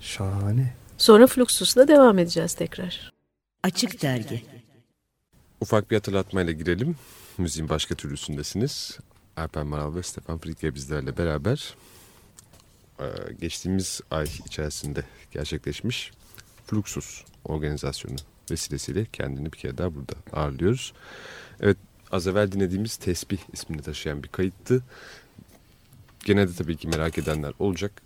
Şahane. 0.00 0.72
Sonra 0.98 1.26
Fluxus'la 1.26 1.88
devam 1.88 2.18
edeceğiz 2.18 2.54
tekrar. 2.54 3.12
Açık 3.62 4.02
Dergi 4.02 4.42
Ufak 5.60 5.90
bir 5.90 5.96
hatırlatmayla 5.96 6.52
girelim. 6.52 6.96
Müziğin 7.38 7.68
başka 7.68 7.94
türlüsündesiniz. 7.94 8.98
Alper 9.36 9.62
Maral 9.62 9.94
ve 9.94 10.02
Stefan 10.02 10.38
Frike 10.38 10.74
bizlerle 10.74 11.16
beraber 11.18 11.74
e, 13.00 13.04
geçtiğimiz 13.40 14.00
ay 14.10 14.26
içerisinde 14.46 15.04
gerçekleşmiş 15.30 16.12
Fluxus 16.66 17.22
organizasyonu 17.44 18.16
vesilesiyle 18.50 19.06
kendini 19.12 19.52
bir 19.52 19.58
kere 19.58 19.78
daha 19.78 19.94
burada 19.94 20.14
ağırlıyoruz. 20.32 20.92
Evet 21.60 21.76
az 22.12 22.26
evvel 22.26 22.52
dinlediğimiz 22.52 22.96
Tesbih 22.96 23.38
ismini 23.52 23.82
taşıyan 23.82 24.22
bir 24.22 24.28
kayıttı. 24.28 24.82
Gene 26.24 26.48
de 26.48 26.52
tabii 26.52 26.76
ki 26.76 26.88
merak 26.88 27.18
edenler 27.18 27.52
olacak. 27.58 28.02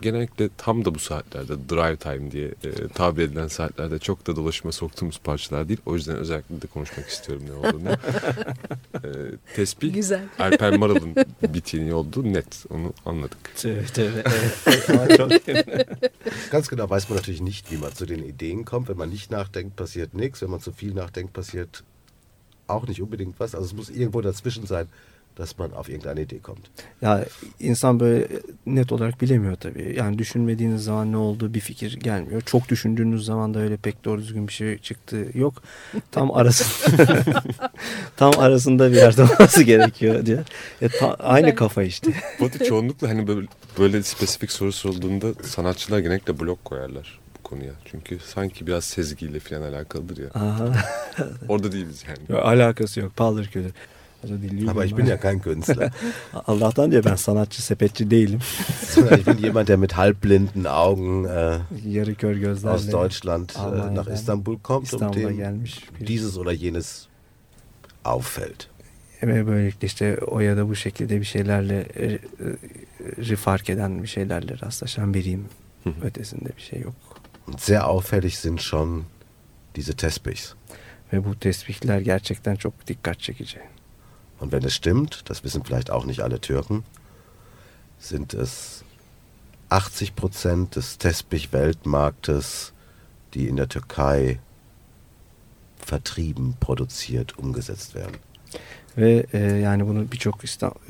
Genellikle 0.00 0.48
tam 0.56 0.84
da 0.84 0.94
bu 0.94 0.98
saatlerde 0.98 1.68
drive 1.68 1.96
time 1.96 2.30
diye 2.30 2.54
e, 2.64 2.88
tabir 2.88 3.22
edilen 3.22 3.48
saatlerde 3.48 3.98
çok 3.98 4.26
da 4.26 4.36
dolaşıma 4.36 4.72
soktuğumuz 4.72 5.18
parçalar 5.18 5.68
değil. 5.68 5.80
O 5.86 5.94
yüzden 5.94 6.16
özellikle 6.16 6.62
de 6.62 6.66
konuşmak 6.66 7.08
istiyorum 7.08 7.44
ne 7.46 7.52
olduğunu. 7.52 7.88
e, 8.94 9.08
tesbih 9.54 9.94
Güzel. 9.94 10.24
Alper 10.38 10.76
Maral'ın 10.76 11.16
bittiğini 11.42 11.94
olduğu 11.94 12.32
net. 12.32 12.64
Onu 12.70 12.92
anladık. 13.06 13.38
Ganz 16.50 16.68
genau 16.68 16.88
weiß 16.88 17.08
man 17.08 17.16
natürlich 17.16 17.40
nicht, 17.40 17.70
wie 17.70 17.78
man 17.78 17.90
zu 17.90 18.08
den 18.08 18.22
Ideen 18.22 18.64
kommt. 18.64 18.88
Wenn 18.88 18.96
man 18.96 19.10
nicht 19.10 19.30
nachdenkt, 19.30 19.76
passiert 19.76 20.14
nichts. 20.14 20.42
Wenn 20.42 20.50
man 20.50 20.60
zu 20.60 20.72
viel 20.72 20.94
nachdenkt, 20.94 21.34
passiert 21.34 21.82
auch 22.68 22.86
nicht 22.86 23.02
unbedingt 23.02 23.40
was. 23.40 23.54
Also 23.54 23.66
es 23.66 23.74
muss 23.74 23.90
irgendwo 23.90 24.20
dazwischen 24.20 24.66
sein, 24.66 24.88
dass 25.38 25.58
man 25.58 25.70
auf 25.70 25.88
irgendeine 25.88 26.20
Idee 26.22 26.38
kommt. 26.38 26.60
Ya 27.02 27.24
insan 27.60 28.00
böyle 28.00 28.28
net 28.66 28.92
olarak 28.92 29.20
bilemiyor 29.20 29.56
tabii. 29.56 29.94
Yani 29.98 30.18
düşünmediğiniz 30.18 30.84
zaman 30.84 31.12
ne 31.12 31.16
olduğu 31.16 31.54
bir 31.54 31.60
fikir 31.60 32.00
gelmiyor. 32.00 32.40
Çok 32.40 32.68
düşündüğünüz 32.68 33.24
zaman 33.24 33.54
da 33.54 33.58
öyle 33.58 33.76
pek 33.76 34.04
doğru 34.04 34.20
düzgün 34.20 34.48
bir 34.48 34.52
şey 34.52 34.78
çıktı 34.78 35.26
yok. 35.34 35.62
Tam 36.12 36.30
arasında 36.34 37.24
tam 38.16 38.32
arasında 38.38 38.90
bir 38.92 38.96
yerde 38.96 39.22
olması 39.22 39.62
gerekiyor 39.62 40.26
diye. 40.26 40.42
E, 40.82 40.88
ta- 40.88 41.14
aynı 41.14 41.54
kafa 41.54 41.82
işte. 41.82 42.10
Bu 42.40 42.44
arada 42.44 42.64
çoğunlukla 42.64 43.08
hani 43.08 43.26
böyle, 43.26 43.46
böyle 43.78 44.02
spesifik 44.02 44.52
soru 44.52 44.72
sorulduğunda 44.72 45.34
sanatçılar 45.42 45.98
genellikle 45.98 46.40
blok 46.40 46.64
koyarlar 46.64 47.18
bu 47.38 47.42
konuya. 47.42 47.72
Çünkü 47.84 48.18
sanki 48.18 48.66
biraz 48.66 48.84
sezgiyle 48.84 49.40
falan 49.40 49.62
alakalıdır 49.62 50.22
ya. 50.22 50.28
Aha. 50.34 50.72
Orada 51.48 51.72
değiliz 51.72 52.04
yani. 52.08 52.18
Yok, 52.28 52.46
alakası 52.48 53.00
yok. 53.00 53.16
Paldır 53.16 53.46
küldür. 53.46 53.72
Also 54.22 54.36
die 54.36 54.48
Lügen 54.48 54.68
Aber 54.68 54.84
ich 54.84 54.94
bin 54.94 55.06
ja 55.06 55.16
kein 55.16 55.40
Künstler. 55.40 55.92
Allah'tan 56.46 56.90
diyor 56.90 57.04
ben 57.04 57.16
sanatçı 57.16 57.62
sepetçi 57.62 58.10
değilim. 58.10 58.40
ich 59.18 59.26
bin 59.26 59.36
jemand, 59.36 59.68
der 59.68 59.76
mit 59.76 59.92
halbblinden 59.92 60.64
Augen 60.64 61.24
äh, 61.24 61.60
Yarı 61.86 62.14
kör 62.14 62.36
gözlerle 62.36 62.74
aus 62.74 62.92
Deutschland 62.92 63.50
äh, 63.50 63.94
nach 63.94 64.08
Istanbul 64.08 64.58
kommt 64.58 64.94
und 64.94 65.02
İstanbul'a 65.02 65.38
dem 65.38 65.64
dieses 66.06 66.38
oder 66.38 66.54
jenes 66.54 67.06
auffällt. 68.04 68.68
ve 69.22 69.46
böylelikle 69.46 69.86
işte 69.86 70.18
o 70.26 70.40
ya 70.40 70.56
da 70.56 70.68
bu 70.68 70.76
şekilde 70.76 71.20
bir 71.20 71.24
şeylerle 71.24 71.86
e, 71.96 72.18
e, 73.32 73.36
fark 73.36 73.70
eden 73.70 74.02
bir 74.02 74.08
şeylerle 74.08 74.60
rastlaşan 74.62 75.14
biriyim. 75.14 75.44
Ötesinde 76.02 76.48
bir 76.56 76.62
şey 76.62 76.80
yok. 76.80 76.94
Und 77.46 77.58
sehr 77.58 77.80
auffällig 77.80 78.32
sind 78.32 78.58
schon 78.58 79.04
diese 79.74 79.92
Tespihs. 79.92 80.52
Ve 81.12 81.24
bu 81.24 81.38
tesbihler 81.38 82.00
gerçekten 82.00 82.56
çok 82.56 82.86
dikkat 82.86 83.20
çekici. 83.20 83.58
Und 84.40 84.52
wenn 84.52 84.64
es 84.64 84.74
stimmt, 84.74 85.22
das 85.28 85.44
wissen 85.44 85.64
vielleicht 85.64 85.90
auch 85.90 86.04
nicht 86.04 86.20
alle 86.20 86.40
Türken, 86.40 86.84
sind 87.98 88.34
es 88.34 88.84
80 89.68 90.14
Prozent 90.14 90.76
des 90.76 90.98
Tespich-Weltmarktes, 90.98 92.72
die 93.34 93.48
in 93.48 93.56
der 93.56 93.68
Türkei 93.68 94.38
vertrieben, 95.78 96.54
produziert, 96.60 97.38
umgesetzt 97.38 97.94
werden. 97.94 98.16
Ve 98.96 99.26
e, 99.32 99.38
yani 99.38 99.86
bunu 99.86 100.12
birçok 100.12 100.40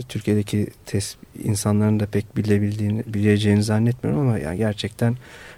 Türkiye'deki 0.09 0.67
tes, 0.87 1.17
insanların 1.45 2.01
da 2.01 2.07
pek 2.07 2.37
bilebildiğini, 2.37 3.05
bileceğini 3.07 3.63
zannetmiyorum 3.63 4.23
ama 4.23 4.39
yani 4.39 4.57
gerçekten 4.57 5.17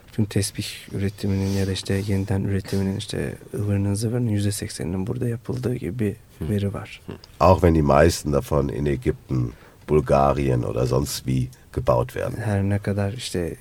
bütün 0.08 0.24
tesbih 0.24 0.64
üretiminin 0.92 1.58
ya 1.58 1.66
da 1.66 1.72
işte 1.72 1.94
yeniden 1.94 2.44
üretiminin 2.44 2.96
işte 2.96 3.34
ıvırının 3.54 3.94
zıvırının 3.94 4.30
yüzde 4.30 4.52
sekseninin 4.52 5.06
burada 5.06 5.28
yapıldığı 5.28 5.74
gibi 5.74 5.98
bir 5.98 6.16
veri 6.48 6.74
var. 6.74 7.00
Auch 7.40 7.62
wenn 7.62 7.74
die 7.74 7.82
meisten 7.82 8.32
davon 8.32 8.68
in 8.68 8.86
Ägypten, 8.86 9.52
Bulgarien 9.88 10.62
oder 10.64 10.86
sonst 10.86 11.26
wie 11.26 11.48
gebaut 11.72 12.14
werden. 12.14 12.36
Her 12.38 12.62
ne 12.62 12.78
kadar 12.78 13.12
işte 13.12 13.56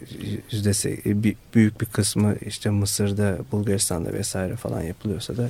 yüzde 0.52 0.70
se- 0.74 1.24
bir- 1.24 1.36
büyük 1.54 1.82
bir 1.82 1.86
kısmı 1.86 2.36
işte 2.46 2.70
Mısır'da, 2.70 3.38
Bulgaristan'da 3.52 4.14
vesaire 4.14 4.56
falan 4.56 4.82
yapılıyorsa 4.82 5.38
da 5.38 5.42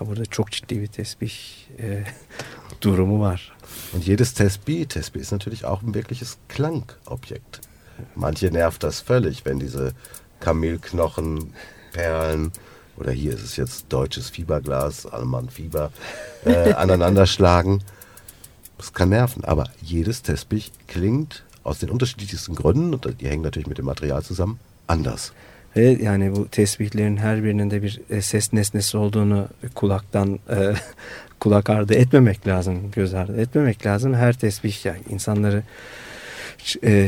ya 0.00 0.06
burada 0.06 0.26
çok 0.26 0.50
ciddi 0.52 0.80
bir 0.80 0.86
tesbih 0.86 1.32
e, 1.80 2.04
durumu 2.82 3.20
var. 3.20 3.52
Und 3.94 4.02
jedes 4.02 4.32
Tesbih, 4.32 4.84
Tesbih 4.88 5.20
ist 5.20 5.32
natürlich 5.32 5.64
auch 5.64 5.82
ein 5.82 5.94
wirkliches 5.94 6.36
Klangobjekt. 6.48 7.60
Manche 8.14 8.50
nervt 8.52 8.82
das 8.82 9.00
völlig, 9.02 9.44
wenn 9.46 9.58
diese 9.60 9.92
Kamelknochen, 10.40 11.52
Perlen 11.92 12.52
oder 12.98 13.12
hier 13.12 13.32
ist 13.34 13.44
es 13.44 13.56
jetzt 13.56 13.86
deutsches 13.88 14.30
Fieberglas, 14.30 15.06
Alman 15.06 15.48
Fieber, 15.48 15.90
äh, 16.44 16.72
aneinanderschlagen. 16.84 17.82
Das 18.78 18.92
kann 18.92 19.08
nerven, 19.08 19.44
aber 19.44 19.64
jedes 19.80 20.22
Tesbih 20.22 20.64
klingt 20.86 21.44
aus 21.64 21.78
den 21.78 21.90
unterschiedlichsten 21.90 22.54
Gründen, 22.54 22.94
und 22.94 23.20
die 23.20 23.28
hängen 23.28 23.42
natürlich 23.42 23.68
mit 23.68 23.78
dem 23.78 23.86
Material 23.86 24.22
zusammen, 24.22 24.58
anders. 24.86 25.32
Ve 25.76 25.98
yani 26.02 26.36
bu 26.36 26.48
tesbihlerin 26.48 27.16
her 27.16 27.44
birinin 27.44 27.70
de 27.70 27.82
bir 27.82 28.00
e, 28.10 28.22
ses 28.22 28.52
nesnesi 28.52 28.96
olduğunu 28.96 29.48
kulaktan 29.74 30.38
e, 30.50 30.74
kulak 31.40 31.70
ardı 31.70 31.94
etmemek 31.94 32.46
lazım, 32.46 32.90
göz 32.90 33.14
ardı 33.14 33.40
etmemek 33.40 33.86
lazım. 33.86 34.14
Her 34.14 34.32
tesbih 34.32 34.84
yani 34.84 35.00
insanları 35.10 35.62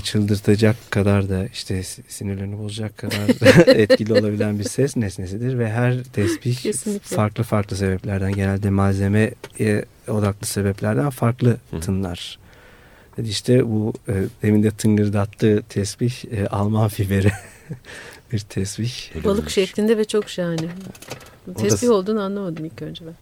çıldırtacak 0.04 0.76
kadar 0.90 1.28
da 1.28 1.46
işte 1.46 1.82
sinirlerini 2.08 2.58
bozacak 2.58 2.98
kadar 2.98 3.28
etkili 3.76 4.12
olabilen 4.12 4.58
bir 4.58 4.64
ses 4.64 4.96
nesnesidir 4.96 5.58
ve 5.58 5.70
her 5.70 6.04
tesbih 6.04 6.56
Kesinlikle. 6.56 7.16
farklı 7.16 7.42
farklı 7.44 7.76
sebeplerden 7.76 8.32
genelde 8.32 8.70
malzeme 8.70 9.30
e, 9.60 9.84
odaklı 10.08 10.46
sebeplerden 10.46 11.10
farklı 11.10 11.56
tınlar. 11.80 12.38
Dedi 13.16 13.28
işte 13.28 13.66
bu 13.66 13.92
e, 14.08 14.12
demin 14.42 14.62
de 14.62 14.70
tıngırdattığı 14.70 15.62
tesbih 15.68 16.24
e, 16.32 16.46
Alman 16.46 16.88
fiberi 16.88 17.30
bir 18.32 18.38
tesbih. 18.38 19.24
Balık 19.24 19.50
şeklinde 19.50 19.98
ve 19.98 20.04
çok 20.04 20.28
şahane. 20.30 20.68
Tesbih 21.58 21.70
das- 21.88 21.90
olduğunu 21.90 22.20
anlamadım 22.22 22.64
ilk 22.64 22.82
önce 22.82 23.04
ben. 23.06 23.14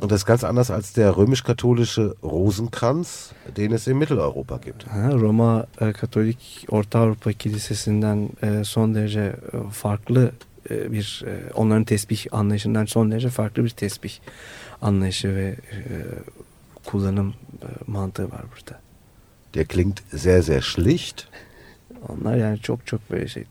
Und 0.00 0.10
das 0.10 0.22
ist 0.22 0.26
ganz 0.26 0.42
anders 0.42 0.70
als 0.70 0.92
der 0.92 1.16
römisch-katholische 1.16 2.16
Rosenkranz, 2.22 3.34
den 3.56 3.72
es 3.72 3.86
in 3.86 3.98
Mitteleuropa 3.98 4.58
gibt. 4.58 4.86
Ha, 4.86 5.10
Roma 5.10 5.66
e, 5.80 5.92
Katolik 5.92 6.66
Orta 6.68 6.98
Avrupa 6.98 7.32
Kilisesi'nden 7.32 8.30
e, 8.42 8.64
son 8.64 8.94
derece 8.94 9.20
e, 9.52 9.70
farklı 9.70 10.32
e, 10.70 10.92
bir 10.92 11.24
e, 11.26 11.52
onların 11.54 11.84
tesbih 11.84 12.26
anlayışından 12.32 12.84
son 12.84 13.10
derece 13.10 13.28
farklı 13.28 13.64
bir 13.64 13.70
tesbih 13.70 14.12
anlayışı 14.82 15.34
ve 15.34 15.46
e, 15.72 15.78
kullanım 16.84 17.34
e, 17.62 17.66
mantığı 17.86 18.30
var 18.30 18.42
burada. 18.50 18.80
Der 19.54 19.66
klingt 19.66 20.00
sehr, 20.16 20.42
sehr 20.42 20.60
schlicht. 20.60 21.22
Onlar 22.08 22.36
yani 22.36 22.58
çok 22.58 22.86
çok 22.86 23.10
böyle 23.10 23.28
şey 23.28 23.44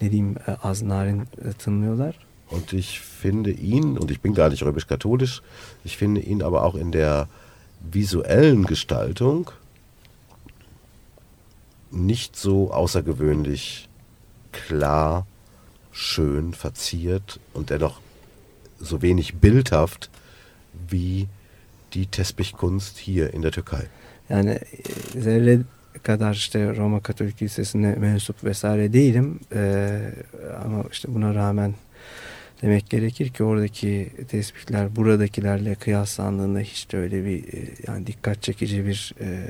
ne 0.00 0.10
diyeyim 0.10 0.36
e, 0.46 0.50
az 0.62 0.82
narin 0.82 1.20
e, 1.20 1.52
tınlıyorlar. 1.58 2.31
Und 2.52 2.72
ich 2.72 3.00
finde 3.00 3.50
ihn, 3.50 3.98
und 3.98 4.10
ich 4.10 4.20
bin 4.20 4.34
gar 4.34 4.50
nicht 4.50 4.62
römisch-katholisch, 4.62 5.42
ich 5.84 5.96
finde 5.96 6.20
ihn 6.20 6.42
aber 6.42 6.64
auch 6.64 6.74
in 6.74 6.92
der 6.92 7.28
visuellen 7.80 8.66
Gestaltung 8.66 9.50
nicht 11.90 12.36
so 12.36 12.70
außergewöhnlich 12.72 13.88
klar, 14.52 15.26
schön, 15.92 16.54
verziert 16.54 17.40
und 17.52 17.70
dennoch 17.70 18.00
so 18.78 19.02
wenig 19.02 19.34
bildhaft 19.34 20.10
wie 20.88 21.28
die 21.94 22.06
Tespich-Kunst 22.06 22.98
hier 22.98 23.34
in 23.34 23.42
der 23.42 23.52
Türkei. 23.52 23.88
Yani 24.28 24.52
e, 24.52 25.20
zerre 25.20 25.64
kadar 26.02 26.32
işte 26.32 26.76
Roma 26.76 27.00
Katolik 27.00 27.36
Kilisesi'ne 27.36 27.96
mensup 27.96 28.44
vesaire 28.44 28.92
değilim. 28.92 29.40
E, 29.52 30.00
ama 30.64 30.84
işte 30.90 31.14
buna 31.14 31.34
rağmen 31.34 31.74
demek 32.62 32.90
gerekir 32.90 33.28
ki 33.28 33.44
oradaki 33.44 34.10
tesbihler 34.28 34.96
buradakilerle 34.96 35.74
kıyaslandığında 35.74 36.60
hiç 36.60 36.92
de 36.92 36.98
öyle 36.98 37.24
bir 37.24 37.54
e, 37.54 37.68
yani 37.86 38.06
dikkat 38.06 38.42
çekici 38.42 38.86
bir 38.86 39.14
e, 39.20 39.48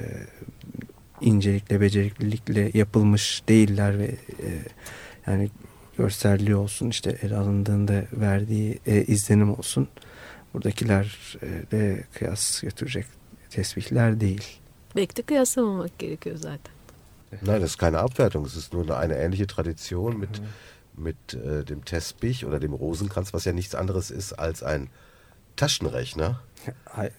incelikle 1.20 1.80
beceriklilikle 1.80 2.70
yapılmış 2.74 3.42
değiller 3.48 3.98
ve 3.98 4.04
e, 4.04 4.48
yani 5.26 5.50
görselliği 5.98 6.56
olsun 6.56 6.90
işte 6.90 7.18
ele 7.22 7.36
alındığında 7.36 8.04
verdiği 8.12 8.78
e, 8.86 9.04
izlenim 9.04 9.58
olsun 9.58 9.88
buradakilerle 10.54 12.04
kıyas 12.14 12.60
götürecek 12.60 13.06
tesbihler 13.50 14.20
değil. 14.20 14.44
Belki 14.96 15.16
de 15.16 15.22
kıyaslamamak 15.22 15.98
gerekiyor 15.98 16.36
zaten. 16.36 16.72
Nein, 17.42 17.62
das 17.62 17.70
ist 17.70 17.78
keine 17.78 17.96
Abwertung. 17.96 18.46
Es 18.46 18.56
ist 18.56 18.74
nur 18.74 18.90
eine 18.90 19.14
ähnliche 19.14 19.46
Tradition 19.46 20.18
mit, 20.18 20.42
mit 20.96 21.34
äh, 21.34 21.64
dem 21.64 21.84
Tespich 21.84 22.44
oder 22.46 22.60
dem 22.60 22.72
Rosenkranz, 22.72 23.32
was 23.34 23.44
ja 23.44 23.52
nichts 23.52 23.74
anderes 23.74 24.10
ist 24.10 24.32
als 24.32 24.62
ein 24.62 24.88
Taschenrechner. 25.56 26.40
E, 26.98 27.10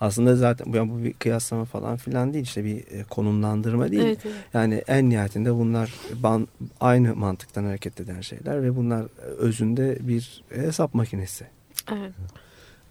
Aslında 0.00 0.36
zaten 0.36 0.72
bu, 0.72 0.88
bu 0.88 1.04
bir 1.04 1.12
kıyaslama 1.12 1.64
falan 1.64 1.96
filan 1.96 2.32
değil 2.34 2.44
işte 2.44 2.64
bir 2.64 2.86
e, 2.86 3.04
konumlandırma 3.04 3.90
değil. 3.90 4.02
Evet, 4.02 4.18
evet. 4.24 4.36
Yani 4.54 4.74
en 4.74 5.10
nihayetinde 5.10 5.54
bunlar 5.54 5.94
ban, 6.14 6.48
aynı 6.80 7.16
mantıktan 7.16 7.64
hareket 7.64 8.00
eden 8.00 8.20
şeyler 8.20 8.62
ve 8.62 8.76
bunlar 8.76 9.02
e, 9.02 9.22
özünde 9.22 9.98
bir 10.00 10.44
hesap 10.48 10.94
makinesi. 10.94 11.46
Evet. 11.92 12.12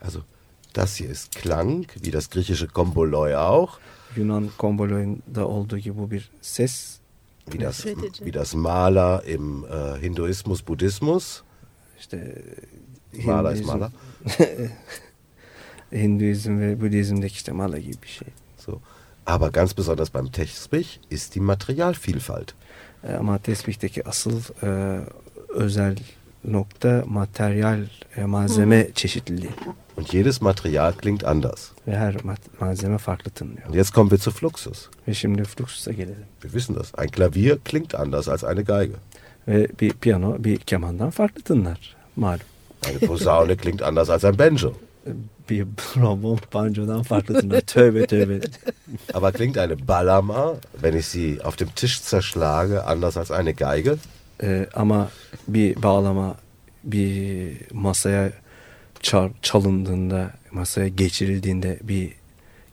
Also, 0.01 0.19
das 0.75 0.99
hier 0.99 1.09
ist 1.09 1.35
Klang, 1.35 1.87
wie 1.87 2.13
das 2.13 2.29
griechische 2.29 2.67
Komboloi 2.67 3.35
auch, 3.35 3.79
Yunan 4.15 4.49
komboloyunda 4.57 5.47
olduğu 5.47 5.77
gibi 5.77 5.97
bu 5.97 6.11
bir 6.11 6.29
ses 6.41 6.98
wie 7.51 7.57
das, 7.57 7.85
wie 8.25 8.31
das 8.31 8.53
Mala 8.55 9.19
im 9.19 9.65
äh, 9.65 9.99
Hinduismus, 9.99 10.61
Buddhismus. 10.61 11.43
işte 11.99 12.43
Mala 13.25 13.51
ist 13.51 13.65
Mala. 13.65 13.91
Hinduizm 15.91 16.59
ve 16.59 16.75
Budizm'deki 16.81 17.33
işte 17.33 17.51
mala 17.51 17.77
gibi 17.77 18.01
bir 18.03 18.07
şey. 18.07 18.27
So. 18.57 18.79
Aber 19.25 19.51
ganz 19.51 19.77
besonders 19.77 20.13
beim 20.13 20.31
Tespich 20.31 20.99
ist 21.09 21.35
die 21.35 21.41
Materialvielfalt. 21.41 22.53
E, 23.03 23.13
Ama 23.13 23.37
tesbihteki 23.37 24.07
asıl 24.07 24.41
e, 24.63 24.99
özel 25.49 25.97
nokta 26.43 27.03
materyal 27.07 27.79
e, 28.17 28.25
malzeme 28.25 28.87
çeşitliliği 28.95 29.51
Und 29.97 30.07
jedes 30.07 30.41
Material 30.41 30.91
klingt 30.93 31.23
anders. 31.23 31.69
ve 31.87 31.97
her 31.97 32.13
ma- 32.13 32.37
malzeme 32.59 32.97
farklı 32.97 33.31
tınlıyor. 33.31 33.67
Und 33.67 33.73
jetzt 33.75 33.93
kommen 33.93 34.09
wir 34.09 34.19
zu 34.23 34.31
Fluxus. 34.31 34.87
Ve 35.07 35.13
şimdi 35.13 35.43
Fluxus'a 35.43 35.91
gelelim. 35.91 36.25
Wir 36.41 36.51
wissen 36.51 36.75
das. 36.75 36.91
Ein 36.97 37.11
Klavier 37.11 37.57
klingt 37.65 37.95
anders 37.95 38.29
als 38.29 38.43
eine 38.43 38.61
Geige. 38.61 38.93
Ve 39.47 39.67
bir 39.81 39.91
piyano 39.93 40.43
bir 40.43 40.57
kemandan 40.57 41.09
farklı 41.09 41.41
tınlar 41.41 41.95
malum. 42.15 42.39
Eine 42.89 42.97
Posaune 43.07 43.57
klingt 43.63 43.81
anders 43.81 44.09
als 44.09 44.23
ein 44.25 44.37
Banjo. 44.39 44.73
Bir 45.49 45.67
trombon 45.77 46.39
banjodan 46.53 47.03
farklı 47.03 47.41
tınlar. 47.41 47.61
tövbe 47.61 48.07
tövbe. 48.07 48.39
Aber 49.13 49.31
klingt 49.31 49.57
eine 49.57 49.87
Balama, 49.87 50.53
wenn 50.81 50.97
ich 50.99 51.05
sie 51.05 51.41
auf 51.43 51.55
dem 51.59 51.67
Tisch 51.75 52.01
zerschlage, 52.01 52.85
anders 52.85 53.17
als 53.17 53.31
eine 53.31 53.53
Geige? 53.53 53.97
E, 54.43 54.67
ama 54.73 55.09
bir 55.47 55.83
bağlama 55.83 56.35
bir 56.83 57.51
masaya 57.73 58.31
çar- 59.01 59.31
çalındığında, 59.41 60.31
masaya 60.51 60.87
geçirildiğinde 60.87 61.79
bir 61.81 62.13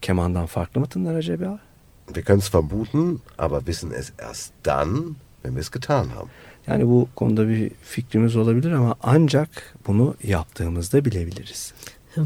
kemandan 0.02 0.46
farklı 0.46 0.80
mı 0.80 0.86
tınlar 0.86 1.14
acaba? 1.14 1.58
Wir 2.06 2.24
können 2.24 2.38
es 2.38 2.54
vermuten, 2.54 3.20
aber 3.38 3.58
wissen 3.58 3.90
es 3.90 4.12
erst 4.18 4.52
dann, 4.64 5.16
wenn 5.42 5.52
wir 5.52 5.60
es 5.60 5.70
getan 5.70 6.08
haben. 6.08 6.30
Yani 6.66 6.86
bu 6.86 7.08
konuda 7.16 7.48
bir 7.48 7.70
fikrimiz 7.82 8.36
olabilir 8.36 8.72
ama 8.72 8.94
ancak 9.02 9.74
bunu 9.86 10.14
yaptığımızda 10.22 11.04
bilebiliriz. 11.04 11.74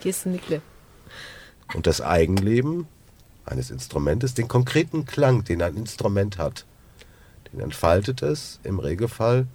Kesinlikle. 0.00 0.60
Und 1.74 1.84
das 1.84 2.00
Eigenleben 2.00 2.86
eines 3.46 3.70
Instrumentes, 3.70 4.34
den 4.34 4.48
konkreten 4.48 5.04
Klang, 5.04 5.48
den 5.48 5.60
ein 5.60 5.76
Instrument 5.76 6.38
hat, 6.38 6.64
den 7.52 7.60
entfaltet 7.60 8.22
es 8.22 8.60
im 8.62 8.78
Regelfall 8.78 9.46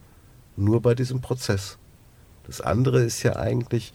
nur 0.55 0.81
bei 0.81 0.95
diesem 0.95 1.21
Prozess. 1.21 1.77
Das 2.45 2.61
andere 2.61 3.03
ist 3.03 3.23
ja 3.23 3.35
eigentlich 3.35 3.93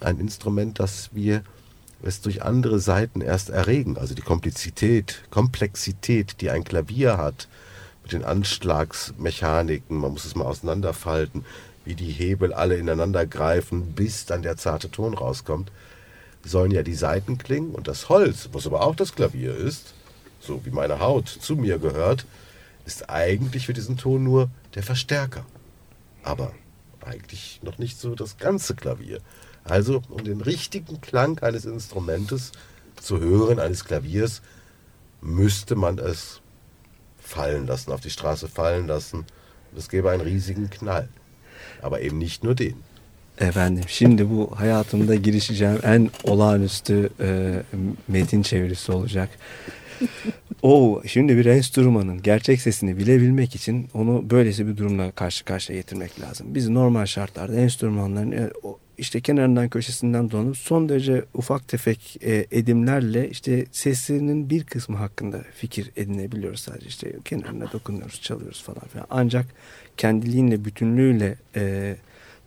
ein 0.00 0.18
Instrument, 0.18 0.78
das 0.80 1.10
wir 1.12 1.42
es 2.02 2.20
durch 2.20 2.42
andere 2.42 2.78
Seiten 2.80 3.20
erst 3.20 3.50
erregen. 3.50 3.96
Also 3.96 4.14
die 4.14 4.22
Komplexität, 4.22 5.22
Komplexität, 5.30 6.40
die 6.40 6.50
ein 6.50 6.64
Klavier 6.64 7.16
hat, 7.16 7.48
mit 8.02 8.12
den 8.12 8.24
Anschlagsmechaniken, 8.24 9.96
man 9.96 10.12
muss 10.12 10.26
es 10.26 10.34
mal 10.34 10.44
auseinanderfalten, 10.44 11.44
wie 11.86 11.94
die 11.94 12.10
Hebel 12.10 12.52
alle 12.52 12.76
ineinander 12.76 13.26
greifen, 13.26 13.92
bis 13.94 14.26
dann 14.26 14.42
der 14.42 14.56
zarte 14.56 14.90
Ton 14.90 15.14
rauskommt, 15.14 15.70
sollen 16.44 16.70
ja 16.70 16.82
die 16.82 16.94
Saiten 16.94 17.38
klingen 17.38 17.74
und 17.74 17.88
das 17.88 18.10
Holz, 18.10 18.50
was 18.52 18.66
aber 18.66 18.82
auch 18.82 18.94
das 18.94 19.14
Klavier 19.14 19.56
ist, 19.56 19.94
so 20.40 20.64
wie 20.66 20.70
meine 20.70 21.00
Haut 21.00 21.28
zu 21.28 21.56
mir 21.56 21.78
gehört, 21.78 22.26
ist 22.84 23.08
eigentlich 23.08 23.66
für 23.66 23.72
diesen 23.72 23.96
Ton 23.96 24.24
nur 24.24 24.50
der 24.74 24.82
Verstärker. 24.82 25.44
Aber 26.22 26.52
eigentlich 27.04 27.60
noch 27.62 27.78
nicht 27.78 27.98
so 27.98 28.14
das 28.14 28.38
ganze 28.38 28.74
Klavier. 28.74 29.20
Also, 29.64 30.02
um 30.08 30.24
den 30.24 30.40
richtigen 30.40 31.00
Klang 31.00 31.38
eines 31.40 31.64
Instrumentes 31.64 32.52
zu 33.00 33.20
hören, 33.20 33.58
eines 33.58 33.84
Klaviers, 33.84 34.42
müsste 35.20 35.74
man 35.74 35.98
es 35.98 36.40
fallen 37.18 37.66
lassen, 37.66 37.92
auf 37.92 38.00
die 38.00 38.10
Straße 38.10 38.48
fallen 38.48 38.86
lassen. 38.86 39.24
Es 39.76 39.88
gäbe 39.88 40.10
einen 40.10 40.20
riesigen 40.22 40.70
Knall. 40.70 41.08
Aber 41.80 42.00
eben 42.00 42.18
nicht 42.18 42.44
nur 42.44 42.54
den. 42.54 42.76
Efendim 43.38 43.84
şimdi 43.88 44.30
bu 44.30 44.52
hayatımda 44.56 45.14
girişeceğim 45.14 45.78
en 45.82 46.10
olağanüstü 46.24 47.10
e, 47.20 47.62
metin 48.08 48.42
çevirisi 48.42 48.92
olacak. 48.92 49.28
O 50.64 51.02
şimdi 51.06 51.36
bir 51.36 51.46
enstrümanın 51.46 52.22
gerçek 52.22 52.60
sesini 52.60 52.96
bilebilmek 52.96 53.54
için 53.54 53.88
onu 53.94 54.30
böylesi 54.30 54.66
bir 54.66 54.76
durumla 54.76 55.10
karşı 55.10 55.44
karşıya 55.44 55.78
getirmek 55.78 56.20
lazım. 56.20 56.54
Biz 56.54 56.68
normal 56.68 57.06
şartlarda 57.06 57.56
enstrümanların 57.56 58.32
e, 58.32 58.50
işte 58.98 59.20
kenarından 59.20 59.68
köşesinden 59.68 60.30
dolanıp 60.30 60.56
son 60.56 60.88
derece 60.88 61.24
ufak 61.34 61.68
tefek 61.68 62.16
e, 62.22 62.46
edimlerle 62.50 63.30
işte 63.30 63.66
sesinin 63.72 64.50
bir 64.50 64.64
kısmı 64.64 64.96
hakkında 64.96 65.42
fikir 65.54 65.90
edinebiliyoruz 65.96 66.60
sadece 66.60 66.86
işte 66.86 67.12
kenarına 67.24 67.72
dokunuyoruz 67.72 68.22
çalıyoruz 68.22 68.62
falan 68.62 68.88
filan 68.92 69.06
ancak 69.10 69.46
kendiliğinle 69.96 70.64
bütünlüğüyle 70.64 71.38
e, 71.56 71.96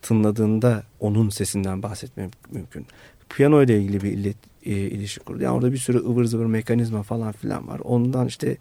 tınladığında 0.02 0.84
onun 1.00 1.30
sesinden 1.30 1.84
bahsetmem 1.84 2.32
mümkün. 2.52 2.86
Piyano 3.30 3.64
ile 3.64 3.80
ilgili 3.82 4.02
bir 4.02 4.12
illet, 4.12 4.38
e, 4.66 4.72
ilişki 4.72 5.20
kurdu. 5.20 5.44
Yani 5.44 5.56
orada 5.56 5.72
bir 5.72 5.78
sürü 5.78 5.98
ıvır 5.98 6.26
zıvır 6.26 6.46
mekanizma 6.46 7.04
falan 7.04 7.32
filan 7.32 7.68
var. 7.68 7.80
Ondan 7.80 8.28
işte 8.28 8.58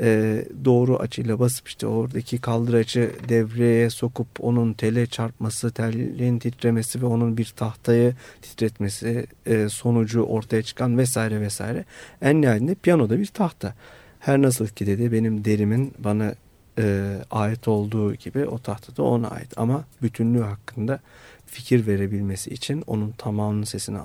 e, 0.00 0.44
doğru 0.64 0.96
açıyla 0.96 1.38
basıp 1.38 1.68
işte 1.68 1.86
oradaki 1.86 2.40
kaldıraçı 2.40 3.10
devreye 3.28 3.90
sokup 3.90 4.28
onun 4.40 4.72
tele 4.72 5.06
çarpması, 5.06 5.70
telin 5.70 6.38
titremesi 6.38 7.02
ve 7.02 7.06
onun 7.06 7.36
bir 7.36 7.52
tahtayı 7.56 8.14
titretmesi 8.42 9.26
e, 9.46 9.68
sonucu 9.68 10.22
ortaya 10.22 10.62
çıkan 10.62 10.98
vesaire 10.98 11.40
vesaire. 11.40 11.84
En 12.22 12.42
nihayetinde 12.42 12.74
piyanoda 12.74 13.18
bir 13.18 13.26
tahta. 13.26 13.74
Her 14.20 14.42
nasıl 14.42 14.66
ki 14.66 14.86
dedi 14.86 15.12
benim 15.12 15.44
derimin 15.44 15.94
bana 15.98 16.34
e, 16.78 17.16
ait 17.30 17.68
olduğu 17.68 18.14
gibi 18.14 18.46
o 18.46 18.58
tahta 18.58 18.96
da 18.96 19.02
ona 19.02 19.28
ait. 19.28 19.58
Ama 19.58 19.84
bütünlüğü 20.02 20.42
hakkında 20.42 21.00
fikir 21.46 21.86
verebilmesi 21.86 22.50
için 22.50 22.84
onun 22.86 23.10
tamamının 23.10 23.64
sesini 23.64 23.98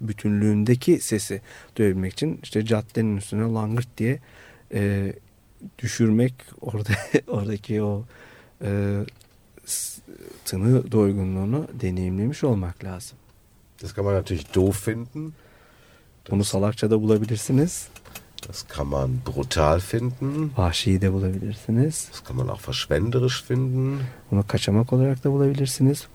bütünlüğündeki 0.00 1.00
sesi 1.00 1.40
duyabilmek 1.76 2.12
için 2.12 2.40
işte 2.42 2.64
caddenin 2.64 3.16
üstüne 3.16 3.42
langırt 3.42 3.98
diye 3.98 4.20
e, 4.72 5.12
düşürmek 5.78 6.34
orada 6.60 6.90
oradaki 7.26 7.82
o 7.82 8.04
e, 8.62 9.00
tını 10.44 10.92
doygunluğunu 10.92 11.68
deneyimlemiş 11.80 12.44
olmak 12.44 12.84
lazım. 12.84 13.18
Das 13.82 13.92
kann 13.94 14.04
man 14.04 14.14
natürlich 14.14 14.54
doof 14.54 14.84
finden. 14.84 15.32
Bunu 16.30 16.44
salakça 16.44 16.90
da 16.90 17.02
bulabilirsiniz. 17.02 17.88
Das 18.48 18.62
kann 18.62 18.86
man 18.86 19.10
brutal 19.26 19.80
finden. 19.80 20.50
Vahşi 20.56 21.00
de 21.00 21.12
bulabilirsiniz. 21.12 22.08
Das 22.10 22.24
kann 22.24 22.36
man 22.36 22.48
auch 22.48 22.60
verschwenderisch 22.60 23.42
finden. 23.42 23.98
Bunu 24.30 24.46
kaçamak 24.46 24.92
olarak 24.92 25.24
da 25.24 25.32
bulabilirsiniz. 25.32 26.06